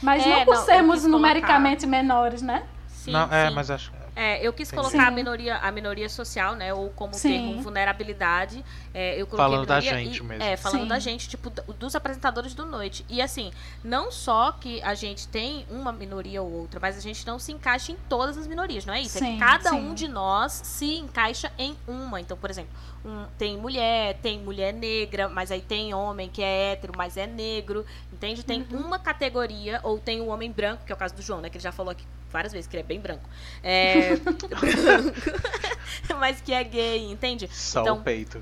Mas 0.02 0.26
é, 0.26 0.30
não 0.30 0.46
por 0.46 0.56
não, 0.56 0.66
sermos 0.66 1.04
numericamente 1.04 1.86
menores, 1.86 2.42
né? 2.42 2.64
Sim, 2.88 3.12
não, 3.12 3.32
é, 3.32 3.50
mas 3.50 3.70
acho 3.70 3.92
é, 4.16 4.46
eu 4.46 4.54
quis 4.54 4.72
colocar 4.72 5.08
a 5.08 5.12
minoria, 5.12 5.58
a 5.58 5.72
minoria 5.72 6.08
social, 6.08 6.56
né? 6.56 6.74
Ou 6.74 6.90
como 6.92 7.14
Sim. 7.14 7.30
termo 7.30 7.62
vulnerabilidade. 7.62 8.64
É, 8.94 9.20
eu 9.20 9.26
coloquei 9.26 9.38
falando 9.38 9.66
da 9.66 9.80
gente 9.80 10.20
e, 10.20 10.24
mesmo. 10.24 10.44
É, 10.44 10.56
falando 10.56 10.84
Sim. 10.84 10.88
da 10.88 11.00
gente, 11.00 11.28
tipo, 11.28 11.50
dos 11.50 11.96
apresentadores 11.96 12.54
do 12.54 12.64
noite. 12.66 13.04
E 13.10 13.22
assim, 13.22 13.52
não 13.84 14.12
só 14.12 14.52
que 14.52 14.82
a 14.84 14.94
gente 14.94 15.28
tem 15.28 15.66
uma 15.70 15.92
minoria 15.92 16.42
ou 16.42 16.52
outra, 16.52 16.80
mas 16.80 16.96
a 16.96 17.02
gente 17.02 17.26
não 17.26 17.40
se 17.40 17.52
encaixa 17.52 17.92
em 17.92 17.98
todas 18.08 18.38
as 18.38 18.46
minorias, 18.46 18.86
não 18.86 18.94
é 18.94 19.02
isso? 19.02 19.18
Sim, 19.18 19.30
é 19.30 19.34
que 19.34 19.40
cada 19.40 19.74
um 19.74 19.96
de 19.96 20.08
nós 20.08 20.62
se 20.64 20.98
encaixa 20.98 21.52
em 21.58 21.76
uma. 21.88 22.22
Então, 22.22 22.38
por 22.38 22.52
exemplo, 22.52 22.72
um, 23.04 23.26
tem 23.38 23.58
mulher, 23.58 24.20
tem 24.22 24.40
mulher 24.40 24.72
negra, 24.72 25.28
mas 25.28 25.52
aí 25.52 25.62
tem 25.62 25.94
homem 25.94 26.30
que 26.30 26.44
é 26.44 26.74
hétero, 26.74 26.94
mas 26.96 27.18
é 27.18 27.26
negro, 27.26 27.86
entende? 28.12 28.44
Tem 28.44 28.66
uhum. 28.72 28.80
uma 28.80 29.00
categoria, 29.00 29.80
ou 29.82 29.98
tem 29.98 30.22
o 30.22 30.28
homem 30.28 30.52
branco, 30.52 30.86
que 30.86 30.92
é 30.92 30.96
o 30.96 30.98
caso 30.98 31.16
do 31.16 31.22
João, 31.22 31.42
né? 31.42 31.50
Que 31.50 31.58
ele 31.58 31.64
já 31.64 31.72
falou 31.72 31.92
aqui 31.92 32.06
várias 32.32 32.54
vezes 32.54 32.68
que 32.68 32.76
ele 32.76 32.84
é 32.84 32.86
bem 32.86 33.00
branco. 33.00 33.28
É, 33.64 34.16
branco, 34.18 34.48
mas 36.20 36.42
que 36.42 36.54
é 36.54 36.64
gay, 36.64 37.12
entende? 37.12 37.50
Só 37.52 37.82
então, 37.82 37.98
o 37.98 38.02
peito. 38.02 38.42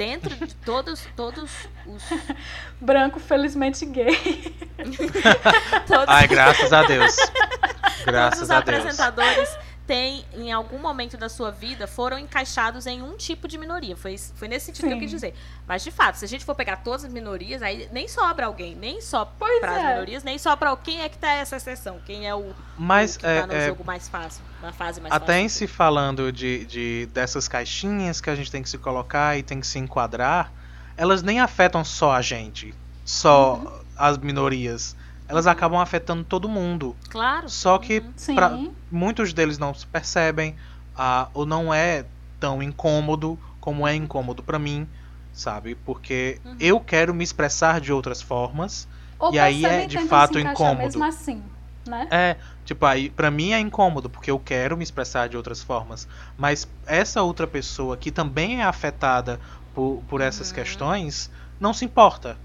Dentro 0.00 0.34
de 0.34 0.54
todos, 0.54 1.06
todos 1.14 1.68
os. 1.84 2.02
Branco, 2.80 3.20
felizmente 3.20 3.84
gay. 3.84 4.16
todos... 5.86 6.08
Ai, 6.08 6.26
graças 6.26 6.72
a 6.72 6.84
Deus. 6.84 7.14
Graças 8.06 8.38
todos 8.38 8.48
os 8.48 8.50
a 8.50 8.58
apresentadores 8.60 9.58
tem, 9.90 10.24
em 10.32 10.52
algum 10.52 10.78
momento 10.78 11.16
da 11.16 11.28
sua 11.28 11.50
vida, 11.50 11.84
foram 11.84 12.16
encaixados 12.16 12.86
em 12.86 13.02
um 13.02 13.16
tipo 13.16 13.48
de 13.48 13.58
minoria. 13.58 13.96
Foi, 13.96 14.16
foi 14.16 14.46
nesse 14.46 14.66
sentido 14.66 14.84
Sim. 14.84 14.88
que 14.90 14.94
eu 14.94 14.98
quis 15.00 15.10
dizer. 15.10 15.34
Mas, 15.66 15.82
de 15.82 15.90
fato, 15.90 16.14
se 16.14 16.24
a 16.24 16.28
gente 16.28 16.44
for 16.44 16.54
pegar 16.54 16.76
todas 16.76 17.06
as 17.06 17.12
minorias, 17.12 17.60
aí 17.60 17.88
nem 17.90 18.06
sobra 18.06 18.46
alguém. 18.46 18.76
Nem 18.76 19.00
só 19.00 19.24
para 19.24 19.68
as 19.68 19.78
é. 19.78 19.88
minorias, 19.88 20.22
nem 20.22 20.38
só 20.38 20.54
para 20.54 20.76
quem 20.76 21.02
é 21.02 21.08
que 21.08 21.18
tá 21.18 21.32
essa 21.32 21.56
exceção. 21.56 22.00
Quem 22.06 22.28
é 22.28 22.32
o, 22.32 22.54
Mas, 22.78 23.16
o 23.16 23.18
que 23.18 23.24
tá 23.24 23.30
é, 23.32 23.46
no 23.46 23.52
é, 23.52 23.66
jogo 23.66 23.82
mais 23.84 24.08
fácil, 24.08 24.44
na 24.62 24.72
fase 24.72 25.00
mais 25.00 25.12
até 25.12 25.24
fácil. 25.26 25.34
Até 25.34 25.40
em 25.40 25.48
se 25.48 25.66
falando 25.66 26.30
de, 26.30 26.64
de, 26.66 27.08
dessas 27.12 27.48
caixinhas 27.48 28.20
que 28.20 28.30
a 28.30 28.36
gente 28.36 28.48
tem 28.48 28.62
que 28.62 28.70
se 28.70 28.78
colocar 28.78 29.36
e 29.36 29.42
tem 29.42 29.58
que 29.58 29.66
se 29.66 29.80
enquadrar, 29.80 30.52
elas 30.96 31.20
nem 31.20 31.40
afetam 31.40 31.82
só 31.82 32.12
a 32.12 32.22
gente. 32.22 32.72
Só 33.04 33.56
uhum. 33.56 33.80
as 33.96 34.16
minorias 34.18 34.94
elas 35.30 35.46
acabam 35.46 35.80
afetando 35.80 36.24
todo 36.24 36.48
mundo. 36.48 36.96
Claro. 37.08 37.48
Só 37.48 37.78
que 37.78 38.00
uhum. 38.00 38.34
pra, 38.34 38.58
muitos 38.90 39.32
deles 39.32 39.58
não 39.58 39.72
se 39.72 39.86
percebem, 39.86 40.56
ah, 40.96 41.28
ou 41.32 41.46
não 41.46 41.72
é 41.72 42.04
tão 42.40 42.60
incômodo 42.60 43.38
como 43.60 43.86
é 43.86 43.94
incômodo 43.94 44.42
para 44.42 44.58
mim, 44.58 44.88
sabe? 45.32 45.76
Porque 45.76 46.40
uhum. 46.44 46.56
eu 46.58 46.80
quero 46.80 47.14
me 47.14 47.22
expressar 47.22 47.80
de 47.80 47.92
outras 47.92 48.20
formas 48.20 48.88
ou 49.18 49.32
e 49.32 49.38
aí 49.38 49.64
é 49.64 49.86
de 49.86 49.98
fato 50.00 50.38
incômodo. 50.38 50.78
Mesmo 50.78 51.04
assim, 51.04 51.42
né? 51.86 52.08
É, 52.10 52.36
tipo, 52.64 52.84
aí 52.84 53.08
para 53.08 53.30
mim 53.30 53.52
é 53.52 53.60
incômodo 53.60 54.10
porque 54.10 54.32
eu 54.32 54.38
quero 54.38 54.76
me 54.76 54.82
expressar 54.82 55.28
de 55.28 55.36
outras 55.36 55.62
formas, 55.62 56.08
mas 56.36 56.66
essa 56.86 57.22
outra 57.22 57.46
pessoa 57.46 57.96
que 57.96 58.10
também 58.10 58.60
é 58.60 58.64
afetada 58.64 59.38
por, 59.72 60.02
por 60.08 60.20
essas 60.20 60.48
uhum. 60.48 60.56
questões 60.56 61.30
não 61.60 61.72
se 61.72 61.84
importa. 61.84 62.36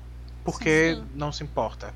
Porque 0.43 0.93
sim, 0.93 1.01
sim. 1.01 1.07
não 1.15 1.31
se 1.31 1.43
importa. 1.43 1.91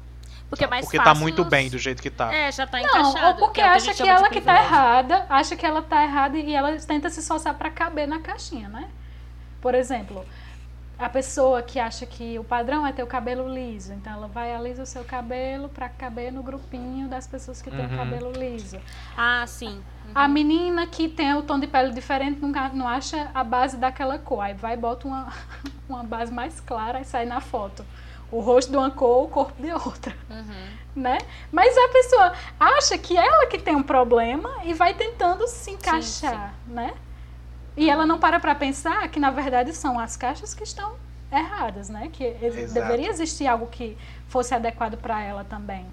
Porque 0.50 0.64
é 0.64 0.68
mais 0.68 0.86
Porque 0.86 0.98
fácil 0.98 1.14
tá 1.14 1.20
muito 1.20 1.42
nos... 1.42 1.50
bem 1.50 1.70
do 1.70 1.78
jeito 1.78 2.02
que 2.02 2.10
tá. 2.10 2.34
É, 2.34 2.52
já 2.52 2.66
tá 2.66 2.82
encaixado. 2.82 3.14
Não, 3.14 3.28
ou 3.30 3.36
porque 3.36 3.62
que 3.62 3.62
é 3.62 3.70
acha 3.70 3.94
que 3.94 4.08
ela 4.08 4.30
que 4.30 4.42
tá 4.42 4.64
errada, 4.64 5.26
acha 5.30 5.56
que 5.56 5.66
ela 5.66 5.82
tá 5.82 6.04
errada 6.04 6.38
e 6.38 6.54
ela 6.54 6.76
tenta 6.78 7.10
se 7.10 7.20
esforçar 7.20 7.54
para 7.54 7.70
caber 7.70 8.08
na 8.08 8.20
caixinha, 8.20 8.68
né? 8.68 8.90
Por 9.62 9.76
exemplo, 9.76 10.26
a 10.98 11.08
pessoa 11.08 11.62
que 11.62 11.80
acha 11.80 12.04
que 12.06 12.40
o 12.40 12.44
padrão 12.44 12.86
é 12.86 12.92
ter 12.92 13.04
o 13.04 13.08
cabelo 13.08 13.48
liso, 13.48 13.94
então 13.94 14.12
ela 14.12 14.28
vai 14.28 14.54
alisa 14.54 14.82
o 14.82 14.86
seu 14.88 15.04
cabelo 15.04 15.70
para 15.70 15.88
caber 15.88 16.32
no 16.32 16.42
grupinho 16.42 17.08
das 17.08 17.28
pessoas 17.28 17.62
que 17.62 17.70
uhum. 17.70 17.78
têm 17.78 17.86
o 17.86 17.90
uhum. 17.90 17.98
cabelo 17.98 18.32
liso. 18.32 18.80
Ah, 19.16 19.46
sim. 19.46 19.76
Uhum. 19.76 20.12
A 20.16 20.28
menina 20.28 20.88
que 20.88 21.08
tem 21.08 21.36
o 21.36 21.44
tom 21.44 21.60
de 21.60 21.68
pele 21.68 21.94
diferente 21.94 22.42
não, 22.42 22.52
não 22.74 22.88
acha 22.88 23.30
a 23.36 23.44
base 23.44 23.78
daquela 23.78 24.18
cor, 24.18 24.42
aí 24.42 24.56
vai 24.56 24.74
e 24.74 24.78
bota 24.78 25.08
uma, 25.08 25.32
uma 25.88 26.04
base 26.04 26.34
mais 26.34 26.60
clara 26.60 27.02
e 27.02 27.06
sai 27.06 27.26
na 27.26 27.40
foto 27.40 27.86
o 28.32 28.40
rosto 28.40 28.72
de 28.72 28.78
uma 28.78 28.92
cor, 28.92 29.26
o 29.26 29.28
corpo 29.28 29.62
de 29.62 29.72
outra. 29.72 30.16
Uhum. 30.30 30.80
Né? 30.96 31.18
Mas 31.52 31.78
a 31.78 31.88
pessoa 31.90 32.34
acha 32.60 32.98
que 32.98 33.16
ela 33.16 33.46
que 33.48 33.58
tem 33.58 33.76
um 33.76 33.84
problema 33.84 34.50
e 34.64 34.74
vai 34.74 34.94
tentando 34.94 35.48
se 35.48 35.72
encaixar, 35.72 36.50
sim, 36.50 36.68
sim. 36.68 36.74
né? 36.74 36.94
E 37.78 37.90
ela 37.90 38.06
não 38.06 38.20
para 38.20 38.40
para 38.40 38.54
pensar 38.56 39.08
que 39.10 39.20
na 39.20 39.32
verdade 39.32 39.74
são 39.74 39.98
as 39.98 40.18
caixas 40.18 40.54
que 40.54 40.64
estão 40.64 40.96
erradas, 41.32 41.90
né? 41.90 42.10
Que 42.12 42.26
Exato. 42.42 42.74
deveria 42.74 43.10
existir 43.10 43.48
algo 43.48 43.68
que 43.68 43.98
fosse 44.28 44.54
adequado 44.54 44.98
para 44.98 45.22
ela 45.22 45.44
também. 45.44 45.86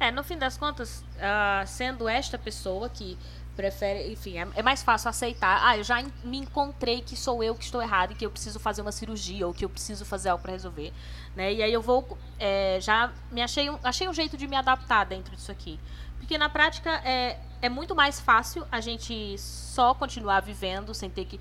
É, 0.00 0.10
no 0.10 0.24
fim 0.24 0.38
das 0.38 0.56
contas, 0.56 1.04
uh, 1.16 1.66
sendo 1.66 2.08
esta 2.08 2.38
pessoa 2.38 2.88
que 2.88 3.18
prefere, 3.54 4.10
enfim, 4.10 4.38
é, 4.38 4.48
é, 4.56 4.62
mais 4.62 4.82
fácil 4.82 5.10
aceitar. 5.10 5.60
Ah, 5.62 5.76
eu 5.76 5.84
já 5.84 6.02
me 6.24 6.38
encontrei 6.38 7.02
que 7.02 7.14
sou 7.14 7.44
eu 7.44 7.54
que 7.54 7.64
estou 7.64 7.82
errado 7.82 8.12
e 8.12 8.14
que 8.14 8.24
eu 8.24 8.30
preciso 8.30 8.58
fazer 8.58 8.80
uma 8.80 8.92
cirurgia 8.92 9.46
ou 9.46 9.52
que 9.52 9.64
eu 9.64 9.68
preciso 9.68 10.04
fazer 10.06 10.30
algo 10.30 10.42
para 10.42 10.52
resolver, 10.52 10.92
né? 11.36 11.52
E 11.52 11.62
aí 11.62 11.72
eu 11.72 11.82
vou, 11.82 12.18
é, 12.38 12.78
já 12.80 13.12
me 13.30 13.42
achei 13.42 13.70
um, 13.70 13.78
achei 13.82 14.08
um 14.08 14.14
jeito 14.14 14.36
de 14.36 14.46
me 14.46 14.56
adaptar 14.56 15.04
dentro 15.04 15.34
disso 15.34 15.52
aqui, 15.52 15.78
porque 16.18 16.36
na 16.36 16.48
prática 16.48 16.90
é 17.04 17.38
é 17.62 17.68
muito 17.68 17.94
mais 17.94 18.18
fácil 18.20 18.66
a 18.70 18.80
gente 18.80 19.36
só 19.38 19.94
continuar 19.94 20.40
vivendo 20.40 20.94
sem 20.94 21.10
ter 21.10 21.24
que 21.24 21.38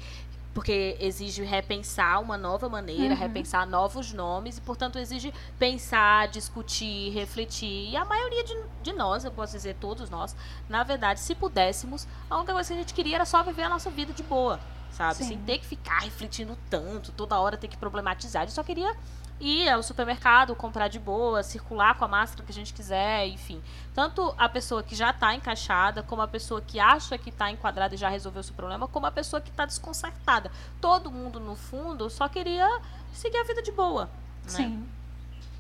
porque 0.54 0.98
exige 1.00 1.44
repensar 1.44 2.20
uma 2.20 2.36
nova 2.36 2.68
maneira, 2.68 3.14
uhum. 3.14 3.20
repensar 3.20 3.68
novos 3.68 4.12
nomes 4.12 4.58
e, 4.58 4.62
portanto, 4.62 4.98
exige 4.98 5.32
pensar, 5.60 6.28
discutir, 6.28 7.12
refletir. 7.12 7.92
E 7.92 7.96
a 7.96 8.04
maioria 8.04 8.44
de, 8.44 8.58
de, 8.82 8.92
nós, 8.92 9.24
eu 9.24 9.32
posso 9.32 9.54
dizer 9.54 9.76
todos 9.80 10.10
nós, 10.10 10.36
na 10.68 10.84
verdade, 10.84 11.20
se 11.20 11.36
pudéssemos, 11.36 12.08
a 12.28 12.38
única 12.38 12.52
coisa 12.52 12.68
que 12.68 12.74
a 12.74 12.82
gente 12.82 12.94
queria 12.96 13.18
era 13.18 13.26
só 13.26 13.44
viver 13.44 13.64
a 13.64 13.70
nossa 13.70 13.92
vida 13.92 14.12
de 14.12 14.24
boa. 14.24 14.60
sabe? 14.92 15.20
Sim. 15.20 15.26
Sem 15.26 15.38
ter 15.38 15.60
que 15.60 15.68
ficar 15.68 16.00
refletindo 16.00 16.58
tanto, 16.68 17.12
toda 17.12 17.40
hora 17.40 17.56
ter 17.56 17.68
que 17.68 17.78
problematizar. 17.78 18.42
Ele 18.42 18.52
só 18.52 18.64
queria 18.64 18.98
ir 19.40 19.70
ao 19.70 19.82
supermercado, 19.82 20.56
comprar 20.56 20.88
de 20.88 21.00
boa, 21.00 21.42
circular 21.44 21.96
com 21.96 22.06
a 22.06 22.08
máscara 22.08 22.44
que 22.44 22.52
a 22.52 22.56
gente 22.56 22.74
quiser, 22.74 23.28
enfim. 23.28 23.62
Tanto 23.94 24.34
a 24.38 24.50
pessoa 24.50 24.84
que 24.84 24.96
já 24.96 25.12
está 25.12 25.34
encaixada, 25.34 26.04
como 26.04 26.22
a 26.22 26.28
pessoa 26.28 26.62
que 26.62 26.80
acha 26.80 27.18
que 27.18 27.30
está 27.30 27.50
enquadrada 27.50 27.96
e 27.96 27.98
já 27.98 28.10
resolveu 28.10 28.42
o 28.42 28.44
seu 28.44 28.54
problema, 28.54 28.88
como 28.88 29.06
a 29.06 29.12
pessoa 29.12 29.42
que 29.42 29.50
está 29.50 29.66
desconcertada. 29.66 30.52
Todo 30.82 31.10
mundo, 31.10 31.40
no 31.40 31.56
fundo, 31.56 32.10
só 32.10 32.28
queria 32.28 32.68
seguir 33.14 33.38
a 33.38 33.44
vida 33.44 33.62
de 33.62 33.72
boa. 33.72 34.06
Né? 34.06 34.50
Sim. 34.50 34.90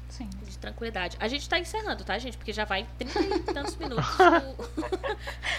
Sim. 0.09 0.29
De 0.43 0.57
tranquilidade. 0.57 1.15
A 1.19 1.27
gente 1.27 1.43
está 1.43 1.57
encerrando, 1.57 2.03
tá, 2.03 2.17
gente? 2.17 2.35
Porque 2.35 2.51
já 2.51 2.65
vai 2.65 2.85
30 2.97 3.19
e 3.19 3.39
tantos 3.53 3.75
minutos. 3.77 4.05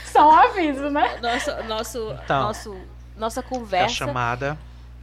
Só 0.04 0.28
um 0.28 0.34
aviso, 0.34 0.90
né? 0.90 1.18
Nosso, 1.18 1.62
nosso, 1.64 2.18
então, 2.24 2.42
nosso, 2.42 2.80
nossa 3.16 3.42
conversa. 3.42 4.04
A 4.04 4.06
chamada 4.06 4.58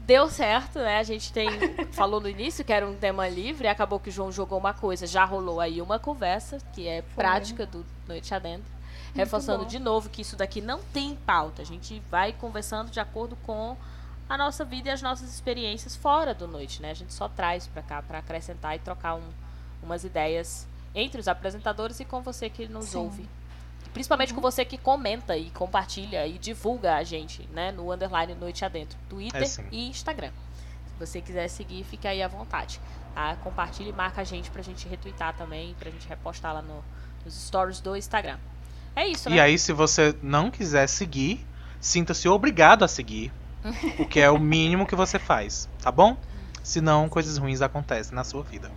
deu 0.08 0.30
certo, 0.30 0.80
né? 0.80 0.98
A 0.98 1.04
gente 1.04 1.34
tem 1.34 1.50
falou 1.92 2.22
no 2.22 2.30
início 2.30 2.64
que 2.64 2.72
era 2.72 2.88
um 2.88 2.96
tema 2.96 3.28
livre, 3.28 3.68
acabou 3.68 4.00
que 4.00 4.10
o 4.10 4.12
João 4.12 4.32
jogou 4.32 4.58
uma 4.58 4.74
coisa, 4.74 5.06
já 5.06 5.26
rolou 5.26 5.60
aí 5.60 5.82
uma 5.82 6.00
conversa 6.00 6.60
que 6.74 6.88
é 6.88 7.02
Foi. 7.02 7.16
prática 7.16 7.66
do 7.66 7.86
Noite 8.08 8.34
Adentro, 8.34 8.72
reforçando 9.14 9.66
de 9.66 9.78
novo 9.78 10.10
que 10.10 10.22
isso 10.22 10.38
daqui 10.38 10.62
não 10.62 10.80
tem 10.94 11.14
pauta. 11.14 11.62
A 11.62 11.66
gente 11.66 12.02
vai 12.10 12.32
conversando 12.32 12.90
de 12.90 13.02
acordo 13.02 13.36
com 13.46 13.76
a 14.30 14.38
nossa 14.38 14.64
vida 14.64 14.88
e 14.88 14.92
as 14.92 15.02
nossas 15.02 15.30
experiências 15.30 15.96
fora 15.96 16.34
do 16.34 16.48
Noite, 16.48 16.82
né? 16.82 16.92
A 16.92 16.96
gente 16.96 17.14
só 17.14 17.28
traz 17.28 17.68
para 17.68 17.82
cá 17.82 18.02
para 18.02 18.20
acrescentar 18.20 18.76
e 18.78 18.80
trocar 18.80 19.16
um, 19.16 19.30
umas 19.84 20.06
ideias 20.06 20.66
entre 20.96 21.20
os 21.20 21.28
apresentadores 21.28 22.00
e 22.00 22.06
com 22.06 22.22
você 22.22 22.50
que 22.50 22.66
nos 22.68 22.86
Sim. 22.86 22.98
ouve. 23.00 23.30
Principalmente 23.98 24.32
com 24.32 24.40
você 24.40 24.64
que 24.64 24.78
comenta 24.78 25.36
e 25.36 25.50
compartilha 25.50 26.28
e 26.28 26.38
divulga 26.38 26.98
a 26.98 27.04
gente, 27.04 27.50
né? 27.52 27.72
No 27.72 27.92
underline 27.92 28.36
Noite 28.36 28.64
Adentro, 28.64 28.96
Twitter 29.10 29.42
é 29.42 29.64
e 29.72 29.90
Instagram. 29.90 30.30
Se 30.86 31.00
você 31.00 31.20
quiser 31.20 31.48
seguir, 31.48 31.84
fique 31.84 32.08
aí 32.08 32.22
à 32.22 32.28
vontade. 32.28 32.80
Tá? 33.16 33.36
Compartilhe 33.38 33.90
e 33.90 33.94
marca 33.94 34.22
a 34.22 34.24
gente 34.24 34.52
pra 34.52 34.62
gente 34.62 34.88
retweetar 34.88 35.36
também, 35.36 35.76
pra 35.80 35.90
gente 35.90 36.08
repostar 36.08 36.54
lá 36.54 36.62
no, 36.62 36.86
nos 37.26 37.34
stories 37.34 37.80
do 37.80 37.98
Instagram. 37.98 38.38
É 38.96 39.08
isso, 39.08 39.32
né? 39.32 39.38
E 39.38 39.40
aí, 39.40 39.58
se 39.58 39.74
você 39.74 40.16
não 40.22 40.52
quiser 40.52 40.86
seguir, 40.86 41.44
sinta-se 41.82 42.30
obrigado 42.30 42.86
a 42.86 42.88
seguir. 42.88 43.34
o 43.98 44.06
que 44.06 44.20
é 44.20 44.30
o 44.30 44.38
mínimo 44.38 44.86
que 44.86 44.96
você 44.96 45.18
faz, 45.18 45.68
tá 45.82 45.92
bom? 45.92 46.16
Senão, 46.62 47.10
coisas 47.10 47.40
ruins 47.40 47.64
acontecem 47.64 48.14
na 48.14 48.24
sua 48.24 48.44
vida. 48.44 48.72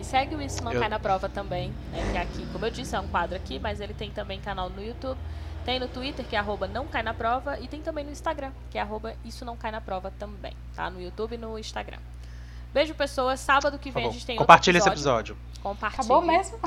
E 0.00 0.04
segue 0.04 0.34
o 0.34 0.42
Isso 0.42 0.62
Não 0.62 0.72
eu... 0.72 0.80
Cai 0.80 0.88
na 0.88 0.98
Prova 0.98 1.28
também, 1.28 1.72
né, 1.90 2.08
que 2.12 2.18
é 2.18 2.22
aqui, 2.22 2.46
como 2.52 2.64
eu 2.66 2.70
disse, 2.70 2.94
é 2.94 3.00
um 3.00 3.08
quadro 3.08 3.36
aqui, 3.36 3.58
mas 3.58 3.80
ele 3.80 3.94
tem 3.94 4.10
também 4.10 4.40
canal 4.40 4.68
no 4.68 4.82
YouTube, 4.82 5.18
tem 5.64 5.80
no 5.80 5.88
Twitter, 5.88 6.24
que 6.24 6.36
é 6.36 6.38
arroba 6.38 6.68
não 6.68 6.86
cai 6.86 7.02
na 7.02 7.12
prova, 7.12 7.58
e 7.58 7.66
tem 7.66 7.80
também 7.82 8.04
no 8.04 8.12
Instagram, 8.12 8.52
que 8.70 8.78
é 8.78 8.80
arroba 8.80 9.14
isso 9.24 9.44
não 9.44 9.56
cai 9.56 9.72
na 9.72 9.80
prova 9.80 10.12
também, 10.18 10.52
tá? 10.74 10.88
No 10.88 11.00
YouTube 11.00 11.34
e 11.34 11.38
no 11.38 11.58
Instagram. 11.58 11.98
Beijo, 12.72 12.94
pessoas. 12.94 13.40
Sábado 13.40 13.78
que 13.78 13.90
vem 13.90 14.06
a 14.06 14.10
gente 14.10 14.26
tem 14.26 14.36
Compartilha 14.36 14.78
esse 14.78 14.88
episódio. 14.88 15.36
Compartilha. 15.62 16.02
Acabou 16.04 16.22
mesmo? 16.22 16.58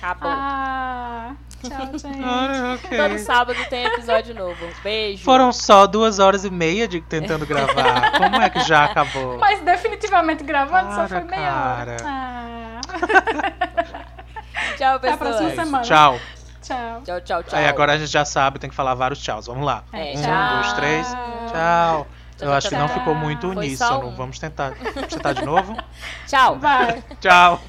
Acabou. 0.00 0.30
Ah, 0.30 1.34
tchau, 1.62 1.86
gente. 1.98 2.22
ah, 2.22 2.78
okay. 2.78 2.98
Todo 2.98 3.18
sábado 3.18 3.58
tem 3.68 3.86
episódio 3.86 4.34
novo. 4.34 4.66
Beijo. 4.82 5.24
Foram 5.24 5.50
só 5.52 5.86
duas 5.86 6.18
horas 6.18 6.44
e 6.44 6.50
meia 6.50 6.86
de 6.86 7.00
tentando 7.00 7.44
gravar. 7.46 8.12
Como 8.18 8.36
é 8.36 8.50
que 8.50 8.60
já 8.60 8.84
acabou? 8.84 9.38
Mas 9.38 9.60
definitivamente 9.62 10.44
gravando 10.44 10.94
só 10.94 11.08
foi 11.08 11.24
meia 11.24 11.50
cara. 11.50 11.90
hora. 11.92 11.96
Ah. 12.04 12.57
tchau, 14.76 14.76
pessoal. 14.76 14.94
Até 14.96 15.10
a 15.10 15.16
próxima 15.16 15.50
semana. 15.50 15.84
Tchau. 15.84 16.20
Tchau. 16.62 17.02
Tchau, 17.02 17.20
tchau, 17.20 17.42
tchau. 17.44 17.58
Aí 17.58 17.66
agora 17.66 17.92
a 17.92 17.98
gente 17.98 18.10
já 18.10 18.24
sabe, 18.24 18.58
tem 18.58 18.68
que 18.68 18.76
falar 18.76 18.94
vários 18.94 19.20
tchauz. 19.20 19.46
Vamos 19.46 19.64
lá. 19.64 19.84
É, 19.92 20.12
um, 20.14 20.22
tchau. 20.22 20.54
dois, 20.54 20.72
três. 20.74 21.06
Tchau. 21.50 22.06
Eu 22.40 22.52
acho 22.52 22.68
que 22.68 22.76
não 22.76 22.88
ficou 22.88 23.14
muito 23.14 23.48
uníssono. 23.48 24.08
Um. 24.08 24.14
Vamos 24.14 24.38
tentar. 24.38 24.74
Você 25.08 25.18
tá 25.18 25.32
de 25.32 25.44
novo? 25.44 25.76
Tchau. 26.26 26.58
Vai. 26.58 27.02
Tchau. 27.20 27.60